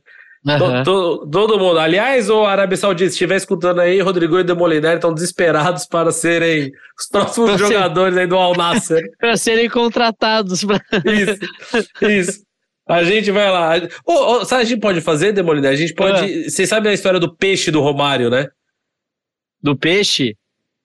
To- 0.59 0.85
to- 0.85 1.29
todo 1.31 1.59
mundo. 1.59 1.79
Aliás, 1.79 2.29
o 2.31 2.45
Arábia 2.47 2.77
Saudita, 2.77 3.09
se 3.11 3.15
estiver 3.15 3.37
escutando 3.37 3.81
aí, 3.81 4.01
Rodrigo 4.01 4.39
e 4.39 4.45
Demoliner 4.45 4.95
estão 4.95 5.13
desesperados 5.15 5.87
para 5.87 6.11
serem 6.13 6.71
os 6.99 7.07
próximos 7.09 7.51
ser- 7.57 7.59
jogadores 7.59 8.17
aí 8.17 8.27
do 8.27 8.37
Al 8.37 8.55
Nasser. 8.55 9.03
Para 9.21 9.37
serem 9.37 9.69
contratados. 9.69 10.65
Pra... 10.65 10.79
Isso, 11.07 11.39
isso. 12.03 12.41
A 12.89 13.05
gente 13.05 13.31
vai 13.31 13.51
lá. 13.51 13.73
Ô, 14.07 14.13
ô, 14.13 14.45
sabe 14.45 14.63
o 14.63 14.67
que 14.67 14.73
a 14.73 14.75
gente 14.75 14.81
pode 14.81 15.01
fazer, 15.01 15.33
Demoliner? 15.33 15.71
A 15.71 15.77
gente 15.77 15.95
pode. 15.95 16.51
Vocês 16.51 16.69
sabem 16.69 16.91
a 16.91 16.95
história 16.95 17.21
do 17.21 17.35
peixe 17.37 17.71
do 17.71 17.81
Romário, 17.81 18.29
né? 18.31 18.47
Do 19.63 19.77
peixe? 19.77 20.35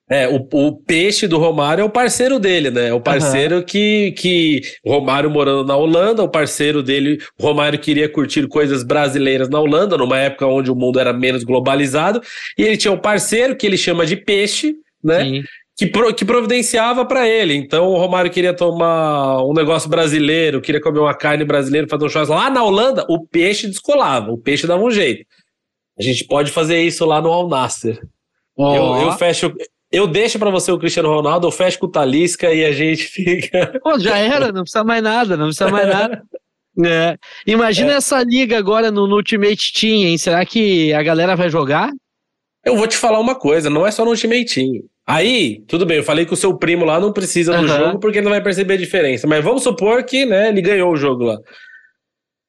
É, 0.07 0.27
o, 0.27 0.35
o 0.53 0.71
peixe 0.83 1.27
do 1.27 1.39
Romário 1.39 1.81
é 1.81 1.85
o 1.85 1.89
parceiro 1.89 2.37
dele, 2.39 2.69
né? 2.69 2.89
É 2.89 2.93
o 2.93 3.01
parceiro 3.01 3.63
que, 3.63 4.11
que. 4.11 4.61
o 4.85 4.91
Romário 4.91 5.31
morando 5.31 5.65
na 5.65 5.75
Holanda, 5.75 6.21
o 6.21 6.29
parceiro 6.29 6.83
dele. 6.83 7.17
O 7.39 7.43
Romário 7.43 7.79
queria 7.79 8.07
curtir 8.07 8.47
coisas 8.47 8.83
brasileiras 8.83 9.49
na 9.49 9.59
Holanda, 9.59 9.97
numa 9.97 10.19
época 10.19 10.45
onde 10.45 10.69
o 10.69 10.75
mundo 10.75 10.99
era 10.99 11.11
menos 11.11 11.43
globalizado. 11.43 12.21
E 12.55 12.61
ele 12.61 12.77
tinha 12.77 12.91
um 12.91 12.99
parceiro 12.99 13.55
que 13.55 13.65
ele 13.65 13.77
chama 13.77 14.05
de 14.05 14.15
peixe, 14.15 14.75
né? 15.03 15.23
Sim. 15.23 15.43
que, 15.75 15.87
pro- 15.87 16.13
que 16.13 16.23
providenciava 16.23 17.03
para 17.03 17.27
ele. 17.27 17.55
Então 17.55 17.87
o 17.89 17.97
Romário 17.97 18.29
queria 18.29 18.53
tomar 18.53 19.43
um 19.43 19.53
negócio 19.53 19.89
brasileiro, 19.89 20.61
queria 20.61 20.79
comer 20.81 20.99
uma 20.99 21.15
carne 21.15 21.43
brasileira, 21.43 21.87
fazer 21.89 22.05
um 22.05 22.09
churrasco. 22.09 22.33
Lá 22.35 22.51
na 22.51 22.63
Holanda, 22.63 23.03
o 23.09 23.25
peixe 23.25 23.65
descolava, 23.67 24.31
o 24.31 24.37
peixe 24.37 24.67
dava 24.67 24.83
um 24.83 24.91
jeito. 24.91 25.25
A 25.99 26.03
gente 26.03 26.23
pode 26.25 26.51
fazer 26.51 26.79
isso 26.83 27.03
lá 27.05 27.19
no 27.19 27.31
Al 27.33 27.49
Nasser. 27.49 27.99
Ó, 28.57 28.75
Eu, 28.75 29.07
eu 29.07 29.11
fecho. 29.13 29.53
Eu 29.91 30.07
deixo 30.07 30.37
para 30.39 30.49
você 30.49 30.71
o 30.71 30.77
Cristiano 30.79 31.09
Ronaldo, 31.09 31.47
eu 31.47 31.51
fecho 31.51 31.79
com 31.79 31.85
o 31.85 31.91
Talisca 31.91 32.51
e 32.53 32.65
a 32.65 32.71
gente 32.71 33.03
fica. 33.07 33.79
Pô, 33.81 33.97
já 33.99 34.17
era, 34.17 34.51
não 34.51 34.63
precisa 34.63 34.83
mais 34.83 35.01
nada, 35.03 35.37
não 35.37 35.45
precisa 35.47 35.69
mais 35.69 35.87
nada. 35.87 36.23
É. 36.85 37.15
Imagina 37.47 37.93
essa 37.93 38.21
liga 38.21 38.57
agora 38.57 38.91
no, 38.91 39.07
no 39.07 39.15
Ultimate 39.15 39.71
Team, 39.71 40.07
hein? 40.09 40.17
Será 40.17 40.45
que 40.45 40.91
a 40.91 41.01
galera 41.01 41.33
vai 41.33 41.47
jogar? 41.49 41.89
Eu 42.65 42.75
vou 42.75 42.85
te 42.85 42.97
falar 42.97 43.17
uma 43.17 43.33
coisa, 43.33 43.69
não 43.69 43.87
é 43.87 43.91
só 43.91 44.03
no 44.03 44.11
Ultimate 44.11 44.53
Team. 44.53 44.83
Aí, 45.07 45.63
tudo 45.69 45.85
bem, 45.85 45.95
eu 45.99 46.03
falei 46.03 46.25
que 46.25 46.33
o 46.33 46.35
seu 46.35 46.57
primo 46.57 46.83
lá 46.83 46.99
não 46.99 47.13
precisa 47.13 47.53
do 47.57 47.59
Aham. 47.65 47.77
jogo 47.77 47.99
porque 48.01 48.17
ele 48.17 48.25
não 48.25 48.31
vai 48.33 48.43
perceber 48.43 48.73
a 48.73 48.77
diferença. 48.77 49.25
Mas 49.25 49.41
vamos 49.41 49.63
supor 49.63 50.03
que, 50.03 50.25
né, 50.25 50.49
ele 50.49 50.61
ganhou 50.61 50.91
o 50.91 50.97
jogo 50.97 51.23
lá. 51.23 51.37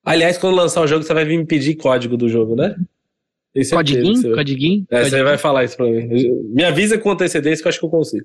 Aliás, 0.05 0.37
quando 0.39 0.57
lançar 0.57 0.81
o 0.83 0.89
jogo, 0.89 1.05
você 1.05 1.15
vai 1.15 1.25
vir 1.25 1.39
me 1.39 1.47
pedir 1.47 1.77
código 1.77 2.17
do 2.17 2.29
jogo, 2.29 2.57
né? 2.57 2.75
Codiguinho? 3.65 4.17
você 4.17 4.29
vai- 4.29 4.37
Codiguinho? 4.37 4.85
É, 4.91 5.05
você 5.05 5.23
vai 5.23 5.39
falar 5.39 5.65
isso 5.65 5.77
pra 5.77 5.87
mim. 5.87 6.09
Me 6.53 6.65
avisa 6.65 6.99
com 6.99 7.11
antecedência 7.11 7.63
que 7.63 7.67
eu 7.67 7.71
acho 7.71 7.79
que 7.81 7.87
eu 7.87 7.91
consigo. 7.91 8.25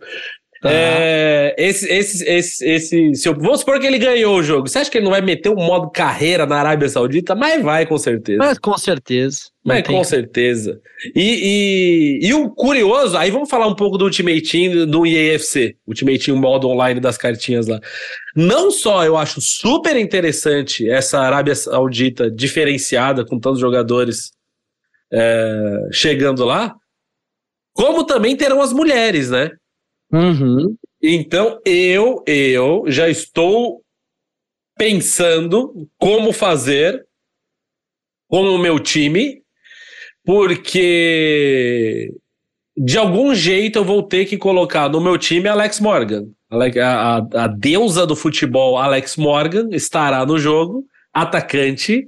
Tá. 0.61 0.69
É, 0.71 1.55
esse, 1.57 1.91
esse, 1.91 2.23
esse, 2.23 2.63
esse, 2.63 3.15
se 3.15 3.27
eu- 3.27 3.33
vamos 3.33 3.61
supor 3.61 3.79
que 3.79 3.87
ele 3.87 3.97
ganhou 3.97 4.35
o 4.37 4.43
jogo. 4.43 4.67
Você 4.69 4.77
acha 4.77 4.91
que 4.91 4.97
ele 4.99 5.05
não 5.05 5.11
vai 5.11 5.19
meter 5.21 5.49
um 5.49 5.55
modo 5.55 5.89
carreira 5.89 6.45
na 6.45 6.57
Arábia 6.57 6.87
Saudita? 6.87 7.33
Mas 7.33 7.63
vai, 7.63 7.83
com 7.87 7.97
certeza. 7.97 8.37
Mas 8.37 8.59
com 8.59 8.77
certeza. 8.77 9.39
Mas 9.65 9.81
com 9.87 10.03
certeza. 10.03 10.79
E, 11.15 12.19
e, 12.21 12.27
e 12.27 12.33
o 12.35 12.47
curioso, 12.51 13.17
aí 13.17 13.31
vamos 13.31 13.49
falar 13.49 13.65
um 13.65 13.73
pouco 13.75 13.97
do 13.97 14.05
Ultimate 14.05 14.41
Team 14.43 14.85
do 14.85 15.03
EAFC, 15.03 15.75
Ultimate 15.87 16.19
Team 16.25 16.37
modo 16.37 16.67
online 16.69 16.99
das 16.99 17.17
cartinhas 17.17 17.65
lá. 17.65 17.79
Não 18.35 18.69
só 18.69 19.03
eu 19.03 19.17
acho 19.17 19.41
super 19.41 19.97
interessante 19.97 20.87
essa 20.87 21.19
Arábia 21.21 21.55
Saudita 21.55 22.29
diferenciada 22.29 23.25
com 23.25 23.39
tantos 23.39 23.59
jogadores 23.59 24.29
é, 25.13 25.89
chegando 25.91 26.45
lá, 26.45 26.75
como 27.73 28.03
também 28.05 28.35
terão 28.35 28.61
as 28.61 28.71
mulheres, 28.73 29.29
né? 29.29 29.51
Uhum. 30.11 30.75
Então 31.01 31.59
eu, 31.65 32.23
eu 32.27 32.83
já 32.87 33.09
estou 33.09 33.81
pensando 34.77 35.87
como 35.97 36.31
fazer 36.33 37.05
com 38.29 38.41
o 38.43 38.57
meu 38.57 38.79
time, 38.79 39.41
porque 40.25 42.11
de 42.77 42.97
algum 42.97 43.33
jeito 43.35 43.79
eu 43.79 43.85
vou 43.85 44.03
ter 44.03 44.25
que 44.25 44.37
colocar 44.37 44.89
no 44.89 45.01
meu 45.01 45.17
time 45.17 45.47
Alex 45.47 45.79
Morgan. 45.79 46.27
A, 46.49 47.17
a- 47.17 47.43
a 47.43 47.47
deusa 47.47 48.05
do 48.05 48.15
futebol 48.15 48.77
Alex 48.77 49.15
Morgan 49.17 49.69
estará 49.71 50.25
no 50.25 50.37
jogo, 50.37 50.85
atacante. 51.13 52.07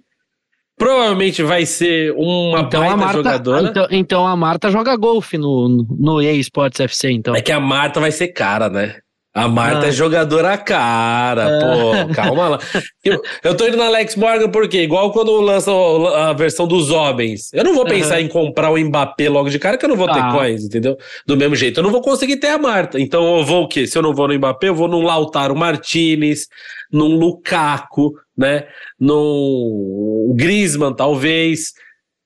Provavelmente 0.78 1.44
vai 1.44 1.66
ser 1.66 2.14
uma 2.18 2.62
Então 2.62 2.82
a, 2.82 2.86
baita 2.86 2.98
Marta, 2.98 3.14
jogadora. 3.18 3.68
então, 3.68 3.88
então 3.92 4.28
a 4.28 4.36
Marta 4.36 4.72
joga 4.72 4.96
golfe 4.96 5.38
no, 5.38 5.86
no 6.00 6.22
EA 6.22 6.34
Sports 6.34 6.80
FC, 6.80 7.12
então. 7.12 7.36
É 7.36 7.42
que 7.42 7.52
a 7.52 7.60
Marta 7.60 8.00
vai 8.00 8.12
ser 8.12 8.30
cara, 8.30 8.70
né? 8.70 8.96
A 9.36 9.48
Marta 9.48 9.86
Ah. 9.86 9.88
é 9.88 9.92
jogadora 9.92 10.56
cara, 10.60 11.60
pô, 11.60 12.14
calma 12.14 12.50
lá. 12.50 12.60
Eu, 13.04 13.20
eu 13.44 13.58
tô 13.58 13.68
indo 13.68 13.78
na 13.78 13.86
Alex 13.88 14.16
Morgan 14.16 14.50
porque, 14.50 14.82
igual 14.84 15.12
quando 15.12 15.42
lança 15.42 15.72
a 16.16 16.34
versão 16.34 16.68
dos 16.68 16.92
homens, 16.92 17.52
eu 17.52 17.64
não 17.64 17.74
vou 17.74 17.84
pensar 17.84 18.22
em 18.22 18.28
comprar 18.28 18.70
o 18.70 18.78
Mbappé 18.78 19.28
logo 19.30 19.50
de 19.50 19.58
cara, 19.58 19.76
que 19.78 19.86
eu 19.86 19.90
não 19.90 19.96
vou 19.96 20.08
ter 20.08 20.20
Ah. 20.20 20.32
coins, 20.32 20.64
entendeu? 20.66 20.96
Do 21.26 21.36
mesmo 21.36 21.56
jeito, 21.56 21.80
eu 21.80 21.84
não 21.84 21.90
vou 21.92 22.02
conseguir 22.02 22.38
ter 22.38 22.50
a 22.50 22.58
Marta. 22.60 23.00
Então 23.00 23.40
eu 23.40 23.44
vou 23.44 23.64
o 23.64 23.68
quê? 23.68 23.88
Se 23.88 23.98
eu 23.98 24.04
não 24.04 24.14
vou 24.14 24.28
no 24.28 24.36
Mbappé, 24.36 24.68
eu 24.70 24.76
vou 24.76 24.88
num 24.88 25.02
Lautaro 25.02 25.56
Martinez, 25.56 26.48
num 26.92 27.18
Lukaku, 27.18 28.14
né? 28.38 28.66
Num 29.00 30.34
Griezmann, 30.36 30.94
talvez. 30.94 31.74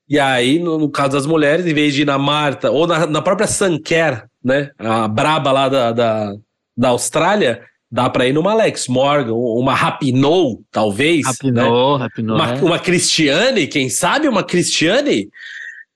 E 0.09 0.19
aí, 0.19 0.59
no, 0.59 0.77
no 0.77 0.89
caso 0.89 1.11
das 1.13 1.25
mulheres, 1.25 1.65
em 1.65 1.73
vez 1.73 1.93
de 1.93 2.01
ir 2.03 2.05
na 2.05 2.17
Marta 2.17 2.71
ou 2.71 2.87
na, 2.87 3.05
na 3.05 3.21
própria 3.21 3.47
Sanquer, 3.47 4.25
né? 4.43 4.71
A 4.77 5.07
braba 5.07 5.51
lá 5.51 5.67
da, 5.69 5.91
da, 5.91 6.33
da 6.77 6.89
Austrália, 6.89 7.61
dá 7.91 8.09
pra 8.09 8.27
ir 8.27 8.33
numa 8.33 8.51
Alex 8.51 8.87
Morgan, 8.87 9.33
uma 9.33 9.73
Rapinoe, 9.73 10.57
talvez. 10.71 11.25
né? 11.25 11.31
Rapinou, 11.31 11.97
rapinou. 11.97 12.35
Uma, 12.35 12.51
é. 12.53 12.61
uma 12.61 12.79
Cristiane, 12.79 13.65
quem 13.67 13.89
sabe 13.89 14.27
uma 14.27 14.43
Cristiane? 14.43 15.29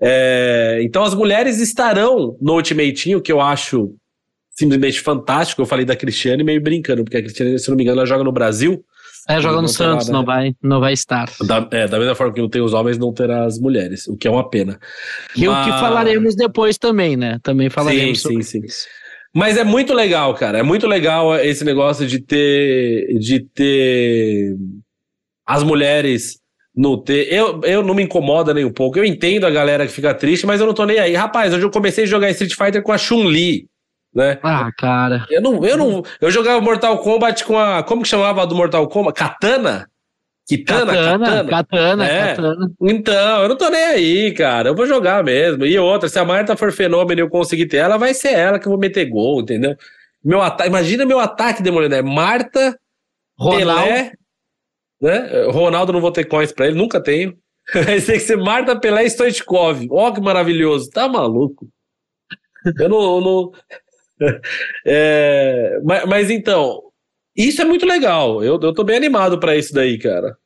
É, 0.02 0.80
então 0.84 1.04
as 1.04 1.14
mulheres 1.14 1.60
estarão 1.60 2.36
no 2.42 2.54
Ultimate 2.54 3.16
o 3.16 3.22
que 3.22 3.32
eu 3.32 3.40
acho 3.40 3.94
simplesmente 4.50 5.00
fantástico. 5.00 5.62
Eu 5.62 5.66
falei 5.68 5.86
da 5.86 5.96
Cristiane 5.96 6.44
meio 6.44 6.62
brincando, 6.62 7.04
porque 7.04 7.18
a 7.18 7.22
Cristiane, 7.22 7.60
se 7.60 7.70
não 7.70 7.78
me 7.78 7.84
engano, 7.84 8.00
ela 8.00 8.08
joga 8.08 8.24
no 8.24 8.32
Brasil. 8.32 8.84
É, 9.30 9.40
joga 9.40 9.56
não 9.58 9.62
no 9.62 9.68
tem 9.68 9.76
Santos, 9.76 10.10
não 10.10 10.22
né? 10.22 10.26
vai, 10.26 10.56
não 10.64 10.80
vai 10.80 10.94
estar. 10.94 11.30
Da, 11.46 11.68
é, 11.72 11.88
da 11.88 12.00
mesma 12.00 12.16
forma 12.16 12.34
que 12.34 12.42
não 12.42 12.50
tem 12.50 12.62
os 12.62 12.74
homens, 12.74 12.98
não 12.98 13.14
terá 13.14 13.46
as 13.46 13.60
mulheres, 13.60 14.08
o 14.08 14.18
que 14.18 14.28
é 14.28 14.32
uma 14.32 14.50
pena. 14.50 14.80
E 15.36 15.48
o 15.48 15.52
que 15.64 15.70
Mas- 15.70 15.80
falaremos 15.80 16.36
depois 16.36 16.78
também, 16.80 17.16
né? 17.16 17.38
Também 17.44 17.70
falaremos 17.70 18.18
Sim, 18.20 18.24
sobre 18.24 18.44
sim, 18.44 18.68
sim. 18.68 18.88
Mas 19.34 19.58
é 19.58 19.64
muito 19.64 19.94
legal, 19.94 20.34
cara. 20.34 20.60
É 20.60 20.64
muito 20.64 20.88
legal 20.88 21.36
esse 21.38 21.64
negócio 21.64 22.06
de 22.06 22.20
ter. 22.20 23.18
de 23.18 23.40
ter 23.40 24.56
as 25.46 25.64
mulheres 25.64 26.40
no 26.76 26.98
ter. 26.98 27.32
Eu, 27.32 27.62
eu 27.64 27.84
não 27.84 27.94
me 27.94 28.04
incomoda 28.04 28.54
nem 28.54 28.66
um 28.66 28.74
pouco. 28.74 28.98
Eu 28.98 29.06
entendo 29.06 29.46
a 29.46 29.52
galera 29.52 29.86
que 29.86 29.94
fica 29.94 30.14
triste, 30.14 30.46
mas 30.46 30.60
eu 30.60 30.68
não 30.68 30.74
tô 30.74 30.86
nem 30.86 31.00
aí. 31.00 31.14
Rapaz, 31.14 31.54
hoje 31.54 31.64
eu 31.64 31.72
comecei 31.72 32.04
a 32.04 32.08
jogar 32.08 32.30
Street 32.32 32.56
Fighter 32.56 32.84
com 32.84 32.92
a 32.92 32.98
Chun-Li, 32.98 33.68
né? 34.14 34.40
Ah, 34.44 34.70
cara. 34.78 35.26
Eu 35.30 35.42
não, 35.42 35.66
eu 35.66 35.78
não. 35.78 36.04
Eu 36.20 36.32
jogava 36.32 36.60
Mortal 36.62 36.98
Kombat 37.00 37.46
com 37.46 37.58
a. 37.58 37.84
Como 37.84 38.04
que 38.04 38.10
chamava 38.10 38.42
a 38.42 38.46
do 38.46 38.56
Mortal 38.56 38.88
Kombat? 38.88 39.18
Katana? 39.18 39.90
Kitana? 40.48 40.86
Katana, 40.94 41.26
Katana? 41.26 41.50
katana, 41.50 42.06
É. 42.08 42.28
katana. 42.36 42.72
Então, 42.82 43.44
eu 43.44 43.50
não 43.50 43.58
tô 43.58 43.70
nem 43.70 43.84
aí, 43.86 44.34
cara. 44.34 44.70
Eu 44.70 44.76
vou 44.76 44.86
jogar 44.86 45.24
mesmo. 45.24 45.66
E 45.66 45.78
outra, 45.80 46.10
se 46.10 46.20
a 46.20 46.26
Marta 46.26 46.58
for 46.58 46.72
fenômeno 46.72 47.22
e 47.22 47.24
eu 47.24 47.30
conseguir 47.30 47.68
ter 47.68 47.78
ela, 47.78 47.98
vai 47.98 48.14
ser 48.14 48.34
ela 48.34 48.60
que 48.60 48.68
eu 48.68 48.72
vou 48.72 48.80
meter 48.80 49.06
gol, 49.06 49.42
entendeu? 49.42 49.76
Meu 50.24 50.42
ataque, 50.42 50.70
imagina 50.70 51.06
meu 51.06 51.20
ataque, 51.20 51.64
Demoliner. 51.64 52.04
Marta, 52.04 52.78
Ronaldo. 53.40 53.84
Pelé, 53.88 54.12
né? 55.02 55.44
Ronaldo 55.52 55.94
não 55.94 56.02
vou 56.02 56.12
ter 56.12 56.26
coins 56.26 56.52
pra 56.52 56.68
ele, 56.68 56.76
nunca 56.78 57.02
tenho. 57.02 57.36
Vai 57.74 58.02
ter 58.02 58.14
que 58.14 58.20
ser 58.20 58.36
Marta, 58.38 58.78
Pelé 58.80 59.06
e 59.06 59.10
Stoichkov. 59.10 59.88
Ó, 59.90 60.12
que 60.12 60.20
maravilhoso. 60.20 60.90
Tá 60.90 61.08
maluco. 61.08 61.68
Eu 62.80 62.90
não. 62.90 63.02
eu 63.16 63.22
não- 63.22 63.52
É, 64.86 65.80
mas, 65.84 66.06
mas 66.06 66.30
então, 66.30 66.82
isso 67.48 67.62
é 67.62 67.66
muito 67.66 67.86
legal. 67.86 68.44
Eu, 68.44 68.60
eu 68.62 68.74
tô 68.74 68.84
bem 68.84 68.98
animado 68.98 69.40
pra 69.40 69.56
isso 69.56 69.74
daí, 69.74 69.98
cara. 69.98 70.38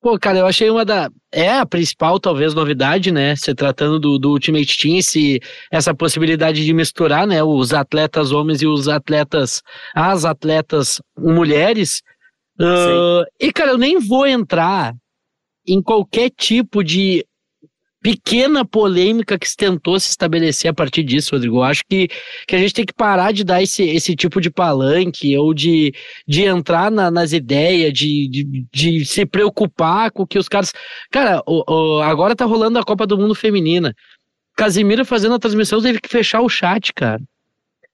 Pô, 0.00 0.16
cara, 0.16 0.38
eu 0.38 0.46
achei 0.46 0.70
uma 0.70 0.84
da. 0.84 1.10
É 1.32 1.50
a 1.50 1.66
principal, 1.66 2.20
talvez, 2.20 2.54
novidade, 2.54 3.10
né? 3.10 3.34
Se 3.34 3.52
tratando 3.54 3.98
do, 3.98 4.18
do 4.18 4.30
Ultimate 4.30 4.78
Team, 4.78 4.96
esse, 4.96 5.40
essa 5.72 5.92
possibilidade 5.92 6.64
de 6.64 6.72
misturar, 6.72 7.26
né? 7.26 7.42
Os 7.42 7.74
atletas 7.74 8.30
homens 8.30 8.62
e 8.62 8.66
os 8.66 8.88
atletas. 8.88 9.60
As 9.94 10.24
atletas 10.24 11.02
mulheres. 11.18 12.00
Ah, 12.60 13.24
e, 13.40 13.52
cara, 13.52 13.72
eu 13.72 13.78
nem 13.78 13.98
vou 13.98 14.26
entrar 14.26 14.94
em 15.66 15.82
qualquer 15.82 16.30
tipo 16.30 16.82
de 16.82 17.26
pequena 18.00 18.64
polêmica 18.64 19.38
que 19.38 19.48
se 19.48 19.56
tentou 19.56 19.98
se 19.98 20.08
estabelecer 20.10 20.70
a 20.70 20.74
partir 20.74 21.02
disso, 21.02 21.34
Rodrigo. 21.34 21.56
Eu 21.58 21.62
acho 21.64 21.82
que, 21.88 22.08
que 22.46 22.54
a 22.54 22.58
gente 22.58 22.72
tem 22.74 22.84
que 22.86 22.92
parar 22.92 23.32
de 23.32 23.42
dar 23.44 23.62
esse, 23.62 23.82
esse 23.82 24.14
tipo 24.14 24.40
de 24.40 24.50
palanque 24.50 25.36
ou 25.36 25.52
de, 25.52 25.92
de 26.26 26.44
entrar 26.44 26.90
na- 26.90 27.10
nas 27.10 27.32
ideias, 27.32 27.92
de, 27.92 28.28
de, 28.28 28.66
de 28.72 29.04
se 29.04 29.26
preocupar 29.26 30.10
com 30.12 30.26
que 30.26 30.38
os 30.38 30.48
caras. 30.48 30.72
Cara, 31.10 31.42
o, 31.46 31.64
o- 31.98 32.02
agora 32.02 32.36
tá 32.36 32.44
rolando 32.44 32.78
a 32.78 32.84
Copa 32.84 33.06
do 33.06 33.18
Mundo 33.18 33.34
Feminina. 33.34 33.94
Casimiro 34.56 35.04
fazendo 35.04 35.34
a 35.34 35.38
transmissão 35.38 35.80
teve 35.82 36.00
que 36.00 36.08
fechar 36.08 36.40
o 36.40 36.48
chat, 36.48 36.92
cara. 36.92 37.20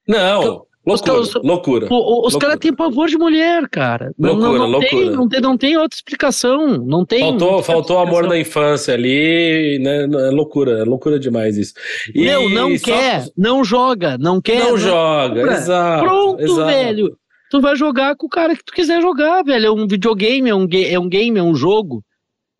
Não, 0.06 0.66
Loucura, 0.86 1.20
os- 1.20 1.34
loucura. 1.34 1.88
O- 1.90 2.26
os 2.26 2.36
caras 2.36 2.58
têm 2.58 2.74
pavor 2.74 3.08
de 3.08 3.16
mulher, 3.16 3.66
cara. 3.70 4.12
Não- 4.18 4.34
Loucura, 4.34 4.58
não, 4.58 4.68
não 4.68 4.80
Tem, 4.80 4.90
loucura. 4.92 5.16
não, 5.16 5.28
tem, 5.28 5.40
não 5.40 5.56
tem 5.56 5.76
outra 5.78 5.96
explicação. 5.96 6.78
Não 6.84 7.06
tem. 7.06 7.20
Faltou, 7.20 7.48
não 7.52 7.56
tem 7.56 7.64
faltou 7.64 7.98
amor 7.98 8.26
na 8.28 8.38
infância 8.38 8.92
ali, 8.92 9.78
né? 9.82 10.02
É 10.04 10.30
loucura, 10.30 10.80
é 10.80 10.84
loucura 10.84 11.18
demais 11.18 11.56
isso. 11.56 11.72
E 12.14 12.24
Meu, 12.24 12.50
não 12.50 12.76
só- 12.76 12.84
quer, 12.84 13.24
não 13.36 13.64
joga, 13.64 14.18
não 14.18 14.40
quer. 14.42 14.58
Não 14.62 14.76
joga, 14.76 15.40
compra. 15.40 15.54
exato. 15.54 16.04
Pronto, 16.04 16.42
exato. 16.42 16.66
velho. 16.66 17.16
Tu 17.50 17.60
vai 17.60 17.76
jogar 17.76 18.16
com 18.16 18.26
o 18.26 18.30
cara 18.30 18.54
que 18.56 18.64
tu 18.64 18.72
quiser 18.72 19.00
jogar, 19.00 19.42
velho. 19.42 19.66
É 19.66 19.70
um 19.70 19.86
videogame, 19.86 20.50
é 20.50 20.54
um, 20.54 20.66
é 20.70 20.98
um 20.98 21.08
game, 21.08 21.38
é 21.38 21.42
um 21.42 21.54
jogo, 21.54 22.02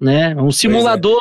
né? 0.01 0.33
É 0.39 0.41
um 0.41 0.51
simulador. 0.51 1.21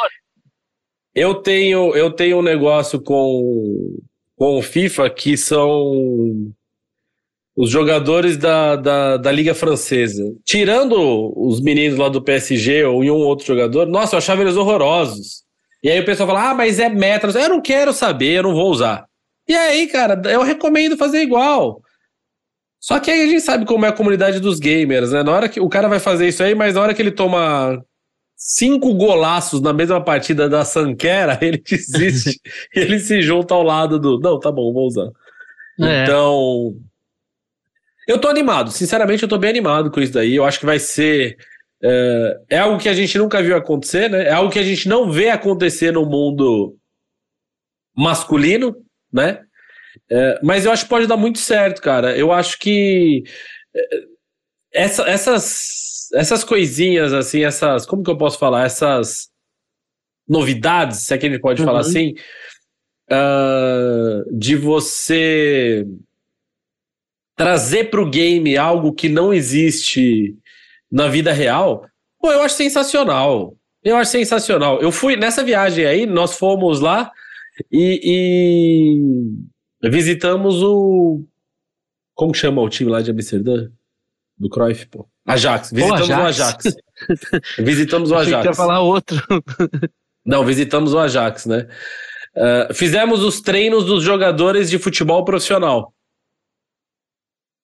Eu 1.16 1.36
tenho, 1.36 1.96
eu 1.96 2.12
tenho 2.12 2.38
um 2.38 2.42
negócio 2.42 3.02
com, 3.02 3.98
com 4.36 4.58
o 4.58 4.62
FIFA 4.62 5.10
que 5.10 5.36
são 5.38 6.52
os 7.56 7.70
jogadores 7.70 8.38
da, 8.38 8.76
da, 8.76 9.18
da 9.18 9.32
Liga 9.32 9.54
Francesa. 9.54 10.24
Tirando 10.44 11.32
os 11.36 11.62
meninos 11.62 11.98
lá 11.98 12.10
do 12.10 12.22
PSG 12.22 12.84
ou 12.86 13.04
um 13.04 13.12
outro 13.12 13.46
jogador, 13.46 13.86
nossa, 13.88 14.16
eu 14.16 14.18
achava 14.18 14.42
eles 14.42 14.56
horrorosos. 14.56 15.44
E 15.84 15.89
aí 15.89 16.00
o 16.00 16.06
pessoal 16.06 16.28
fala, 16.28 16.52
ah, 16.52 16.56
mas 16.56 16.80
é 16.80 16.89
metros. 16.89 17.36
Eu 17.36 17.50
não 17.50 17.62
quero 17.62 17.94
saber, 17.94 18.38
eu 18.38 18.44
não 18.44 18.54
vou 18.54 18.72
usar. 18.72 19.06
E 19.48 19.54
aí, 19.54 19.88
cara, 19.88 20.20
eu 20.32 20.42
recomendo 20.42 20.98
fazer 20.98 21.22
igual. 21.22 21.82
Só 22.80 23.00
que 23.00 23.12
aí 23.12 23.24
a 23.24 23.28
gente 23.28 23.42
sabe 23.42 23.66
como 23.66 23.86
é 23.86 23.89
a 23.89 23.94
comunidade 23.94 24.39
dos 24.39 24.60
gamers, 24.60 25.12
né? 25.12 25.24
Na 25.24 25.32
hora 25.32 25.50
que 25.50 25.60
o 25.60 25.70
cara 25.70 25.88
vai 25.88 26.00
fazer 26.00 26.28
isso 26.28 26.42
aí, 26.44 26.56
mas 26.56 26.76
na 26.76 26.82
hora 26.82 26.94
que 26.94 27.02
ele 27.02 27.12
toma 27.12 27.82
cinco 28.36 28.94
golaços 28.94 29.62
na 29.62 29.72
mesma 29.72 30.04
partida 30.04 30.50
da 30.50 30.66
Sanquera, 30.66 31.38
ele 31.42 31.58
desiste 31.58 32.39
e 32.76 32.80
ele 32.80 33.00
se 33.00 33.22
junta 33.22 33.54
ao 33.54 33.63
lado 33.63 34.00
do. 34.00 34.20
Não, 34.20 34.39
tá 34.39 34.52
bom, 34.52 34.74
vou 34.74 34.88
usar. 34.88 35.10
É. 35.80 36.04
Então. 36.04 36.76
Eu 38.08 38.20
tô 38.20 38.28
animado, 38.28 38.72
sinceramente, 38.72 39.24
eu 39.24 39.30
tô 39.30 39.38
bem 39.38 39.50
animado 39.50 39.89
com 39.92 40.02
isso 40.02 40.13
daí. 40.13 40.36
Eu 40.36 40.44
acho 40.46 40.60
que 40.60 40.66
vai 40.66 40.80
ser. 40.80 41.38
É, 41.82 42.38
é 42.52 42.58
algo 42.60 42.80
que 42.80 42.89
a 42.89 42.94
gente 42.94 43.18
nunca 43.18 43.42
viu 43.42 43.56
acontecer, 43.56 44.10
né? 44.10 44.26
É 44.26 44.32
algo 44.34 44.52
que 44.52 44.60
a 44.60 44.63
gente 44.63 44.88
não 44.88 45.12
vê 45.12 45.30
acontecer 45.30 45.92
no 45.92 46.06
mundo 46.06 46.76
masculino, 47.96 48.76
né? 49.12 49.42
É, 50.10 50.39
mas 50.44 50.66
eu 50.66 50.72
acho 50.72 50.84
que 50.84 50.89
pode 50.89 51.08
dar 51.08 51.18
muito 51.18 51.39
certo, 51.39 51.82
cara. 51.82 52.18
Eu 52.18 52.32
acho 52.32 52.58
que 52.60 53.24
é, 53.76 54.82
essa- 54.84 55.04
essas, 55.08 56.10
essas 56.13 56.44
coisinhas, 56.44 57.13
assim, 57.13 57.44
essas. 57.44 57.86
Como 57.86 58.04
que 58.04 58.10
eu 58.10 58.18
posso 58.18 58.39
falar? 58.39 58.66
Essas 58.66 59.30
novidades, 60.28 61.00
se 61.02 61.13
é 61.13 61.18
que 61.18 61.28
a 61.28 61.30
gente 61.30 61.42
pode 61.42 61.62
Uhum. 61.62 61.68
falar 61.68 61.82
assim, 61.82 62.13
ah, 63.10 64.24
de 64.32 64.56
você 64.56 65.86
trazer 67.36 67.89
para 67.89 68.02
o 68.02 68.10
game 68.10 68.58
algo 68.58 68.93
que 68.93 69.10
não 69.10 69.34
existe 69.34 70.36
na 70.91 71.08
vida 71.08 71.32
real, 71.32 71.86
pô, 72.19 72.32
eu 72.32 72.41
acho 72.41 72.56
sensacional. 72.56 73.56
Eu 73.84 73.98
acho 73.98 74.12
sensacional. 74.12 74.82
Eu 74.82 74.91
fui 74.91 75.15
nessa 75.15 75.43
viagem 75.43 75.86
aí, 75.86 76.06
nós 76.06 76.38
fomos 76.38 76.80
lá 76.80 77.12
e, 77.72 79.00
e 79.84 79.89
visitamos 79.89 80.62
o. 80.63 81.24
Como 82.15 82.34
chama 82.34 82.62
o 82.62 82.69
time 82.69 82.89
lá 82.89 83.02
de 83.02 83.12
Amsterdã? 83.12 83.69
Do 84.38 84.50
Cruyff, 84.50 84.86
pô. 84.88 85.08
Ajax. 85.26 85.72
Visitamos 85.72 86.10
o 86.10 86.13
Ajax. 86.13 86.65
Ajax. 86.65 86.76
visitamos 87.60 88.12
o 88.12 88.15
Ajax. 88.15 88.56
falar 88.56 88.80
outro. 88.82 89.22
Não, 90.26 90.46
visitamos 90.46 90.93
o 90.93 91.00
Ajax, 91.00 91.46
né? 91.46 91.67
Ah, 92.36 92.69
fizemos 92.74 93.24
os 93.24 93.41
treinos 93.41 93.86
dos 93.86 94.04
jogadores 94.04 94.69
de 94.69 94.80
futebol 94.80 95.24
profissional. 95.24 95.93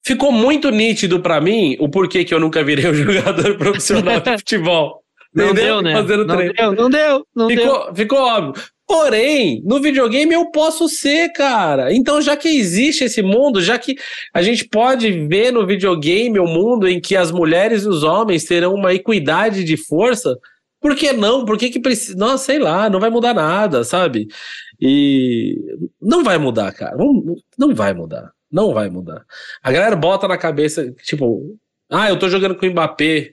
Ficou 0.05 0.31
muito 0.31 0.71
nítido 0.71 1.19
pra 1.19 1.41
mim 1.41 1.75
o 1.79 1.89
porquê 1.89 2.23
que 2.23 2.33
eu 2.33 2.39
nunca 2.39 2.63
virei 2.63 2.87
um 2.89 2.93
jogador 2.95 3.57
profissional 3.57 4.19
de 4.19 4.37
futebol. 4.39 5.03
Não 5.33 5.45
Entendeu? 5.45 5.65
deu, 5.65 5.81
né? 5.81 5.93
Fazendo 5.93 6.25
não 6.25 6.35
treino. 6.35 6.53
deu, 6.53 6.71
não 6.73 6.89
deu, 6.89 7.25
não 7.35 7.47
deu. 7.47 7.57
Ficou, 7.57 7.95
ficou 7.95 8.19
óbvio. 8.19 8.63
Porém, 8.87 9.61
no 9.63 9.79
videogame 9.79 10.33
eu 10.33 10.49
posso 10.49 10.89
ser, 10.89 11.31
cara. 11.33 11.93
Então, 11.93 12.19
já 12.19 12.35
que 12.35 12.49
existe 12.49 13.03
esse 13.03 13.21
mundo, 13.21 13.61
já 13.61 13.77
que 13.77 13.95
a 14.33 14.41
gente 14.41 14.67
pode 14.67 15.11
ver 15.27 15.53
no 15.53 15.67
videogame 15.67 16.39
o 16.39 16.47
mundo 16.47 16.87
em 16.87 16.99
que 16.99 17.15
as 17.15 17.29
mulheres 17.31 17.83
e 17.83 17.87
os 17.87 18.01
homens 18.01 18.45
terão 18.45 18.73
uma 18.73 18.91
equidade 18.91 19.63
de 19.63 19.77
força, 19.77 20.35
por 20.81 20.95
que 20.95 21.13
não? 21.13 21.45
Por 21.45 21.55
que 21.55 21.69
que 21.69 21.79
precisa? 21.79 22.17
Nossa, 22.17 22.45
sei 22.45 22.57
lá, 22.57 22.89
não 22.89 22.99
vai 22.99 23.11
mudar 23.11 23.35
nada, 23.35 23.83
sabe? 23.83 24.27
E 24.81 25.55
não 26.01 26.23
vai 26.23 26.39
mudar, 26.39 26.71
cara. 26.71 26.97
Não, 26.97 27.35
não 27.59 27.75
vai 27.75 27.93
mudar. 27.93 28.31
Não 28.51 28.73
vai 28.73 28.89
mudar. 28.89 29.23
A 29.63 29.71
galera 29.71 29.95
bota 29.95 30.27
na 30.27 30.37
cabeça, 30.37 30.91
tipo, 31.03 31.55
ah, 31.91 32.09
eu 32.09 32.17
tô 32.17 32.27
jogando 32.29 32.55
com 32.55 32.65
o 32.65 32.69
Mbappé. 32.71 33.31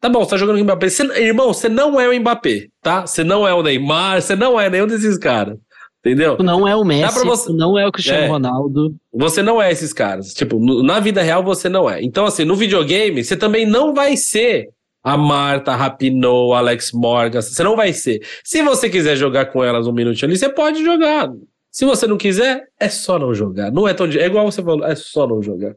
Tá 0.00 0.08
bom, 0.08 0.20
você 0.24 0.30
tá 0.30 0.36
jogando 0.36 0.56
com 0.56 0.62
o 0.62 0.64
Mbappé. 0.64 0.88
Você- 0.88 1.02
irmão, 1.22 1.52
você 1.52 1.68
não 1.68 2.00
é 2.00 2.08
o 2.08 2.20
Mbappé, 2.20 2.68
tá? 2.82 3.06
Você 3.06 3.24
não 3.24 3.46
é 3.46 3.52
o 3.52 3.62
Neymar, 3.62 4.22
você 4.22 4.36
não 4.36 4.58
é 4.60 4.70
nenhum 4.70 4.86
desses 4.86 5.18
caras. 5.18 5.56
Entendeu? 6.00 6.36
Tu 6.36 6.44
não 6.44 6.66
é 6.66 6.76
o 6.76 6.84
Messi, 6.84 7.24
você- 7.26 7.52
não 7.52 7.76
é 7.76 7.84
o 7.86 7.90
Cristiano 7.90 8.22
É. 8.22 8.26
Ronaldo. 8.28 8.94
Você 9.12 9.42
não 9.42 9.60
é 9.60 9.72
esses 9.72 9.92
caras. 9.92 10.32
Tipo, 10.32 10.58
no- 10.60 10.82
na 10.82 11.00
vida 11.00 11.20
real 11.20 11.42
você 11.42 11.68
não 11.68 11.90
é. 11.90 12.00
Então, 12.02 12.24
assim, 12.24 12.44
no 12.44 12.54
videogame, 12.54 13.22
você 13.24 13.36
também 13.36 13.66
não 13.66 13.92
vai 13.92 14.16
ser 14.16 14.68
a 15.02 15.16
Marta, 15.16 15.72
a 15.72 15.76
Rapinoe, 15.76 16.54
a 16.54 16.58
Alex 16.58 16.92
Morgan. 16.92 17.42
Você 17.42 17.62
não 17.64 17.74
vai 17.74 17.92
ser. 17.92 18.20
Se 18.44 18.62
você 18.62 18.88
quiser 18.88 19.16
jogar 19.16 19.46
com 19.46 19.62
elas 19.62 19.88
um 19.88 19.92
minutinho 19.92 20.30
ali, 20.30 20.38
você 20.38 20.48
pode 20.48 20.84
jogar. 20.84 21.28
Se 21.70 21.84
você 21.84 22.06
não 22.06 22.16
quiser, 22.16 22.64
é 22.80 22.88
só 22.88 23.18
não 23.18 23.34
jogar. 23.34 23.70
Não 23.70 23.86
é 23.86 23.94
tão. 23.94 24.06
É 24.06 24.26
igual 24.26 24.50
você 24.50 24.62
falou, 24.62 24.84
é 24.86 24.94
só 24.96 25.26
não 25.26 25.42
jogar. 25.42 25.74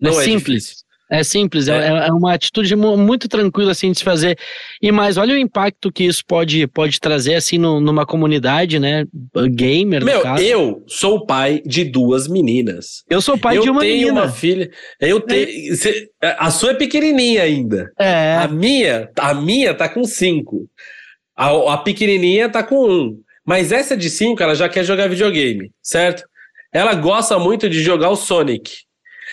Não 0.00 0.12
é, 0.20 0.24
simples. 0.24 0.62
difícil. 0.64 0.82
É 1.10 1.22
simples, 1.22 1.68
é, 1.68 1.76
É. 1.76 2.06
é 2.08 2.12
uma 2.12 2.32
atitude 2.32 2.74
mu- 2.74 2.96
muito 2.96 3.28
tranquila 3.28 3.72
assim 3.72 3.92
de 3.92 3.98
se 3.98 4.04
fazer. 4.04 4.38
E 4.80 4.90
mais, 4.90 5.18
olha 5.18 5.34
o 5.34 5.36
impacto 5.38 5.92
que 5.92 6.04
isso 6.04 6.22
pode, 6.26 6.66
pode 6.68 6.98
trazer 6.98 7.34
assim 7.34 7.58
no- 7.58 7.82
numa 7.82 8.06
comunidade, 8.06 8.78
né? 8.78 9.04
Gamer, 9.50 10.02
Meu, 10.02 10.22
eu 10.38 10.82
sou 10.86 11.26
pai 11.26 11.60
de 11.66 11.84
duas 11.84 12.26
meninas. 12.26 13.04
Eu 13.10 13.20
sou 13.20 13.36
pai 13.36 13.58
eu 13.58 13.62
de 13.62 13.68
uma 13.68 13.80
tenho 13.82 13.98
menina. 14.06 14.22
uma 14.22 14.32
filha. 14.32 14.70
Eu 14.98 15.20
tenho. 15.20 15.76
cê- 15.76 16.08
a 16.22 16.50
sua 16.50 16.70
é 16.70 16.74
pequenininha 16.74 17.42
ainda. 17.42 17.92
É. 17.98 18.36
A 18.36 18.48
minha, 18.48 19.10
a 19.18 19.34
minha 19.34 19.74
tá 19.74 19.90
com 19.90 20.04
cinco. 20.04 20.66
A, 21.36 21.74
a 21.74 21.76
pequenininha 21.78 22.48
tá 22.48 22.62
com 22.62 22.88
um. 22.88 23.18
Mas 23.44 23.72
essa 23.72 23.96
de 23.96 24.08
cinco, 24.08 24.42
ela 24.42 24.54
já 24.54 24.68
quer 24.68 24.84
jogar 24.84 25.08
videogame, 25.08 25.72
certo? 25.82 26.24
Ela 26.72 26.94
gosta 26.94 27.38
muito 27.38 27.68
de 27.68 27.82
jogar 27.82 28.10
o 28.10 28.16
Sonic. 28.16 28.72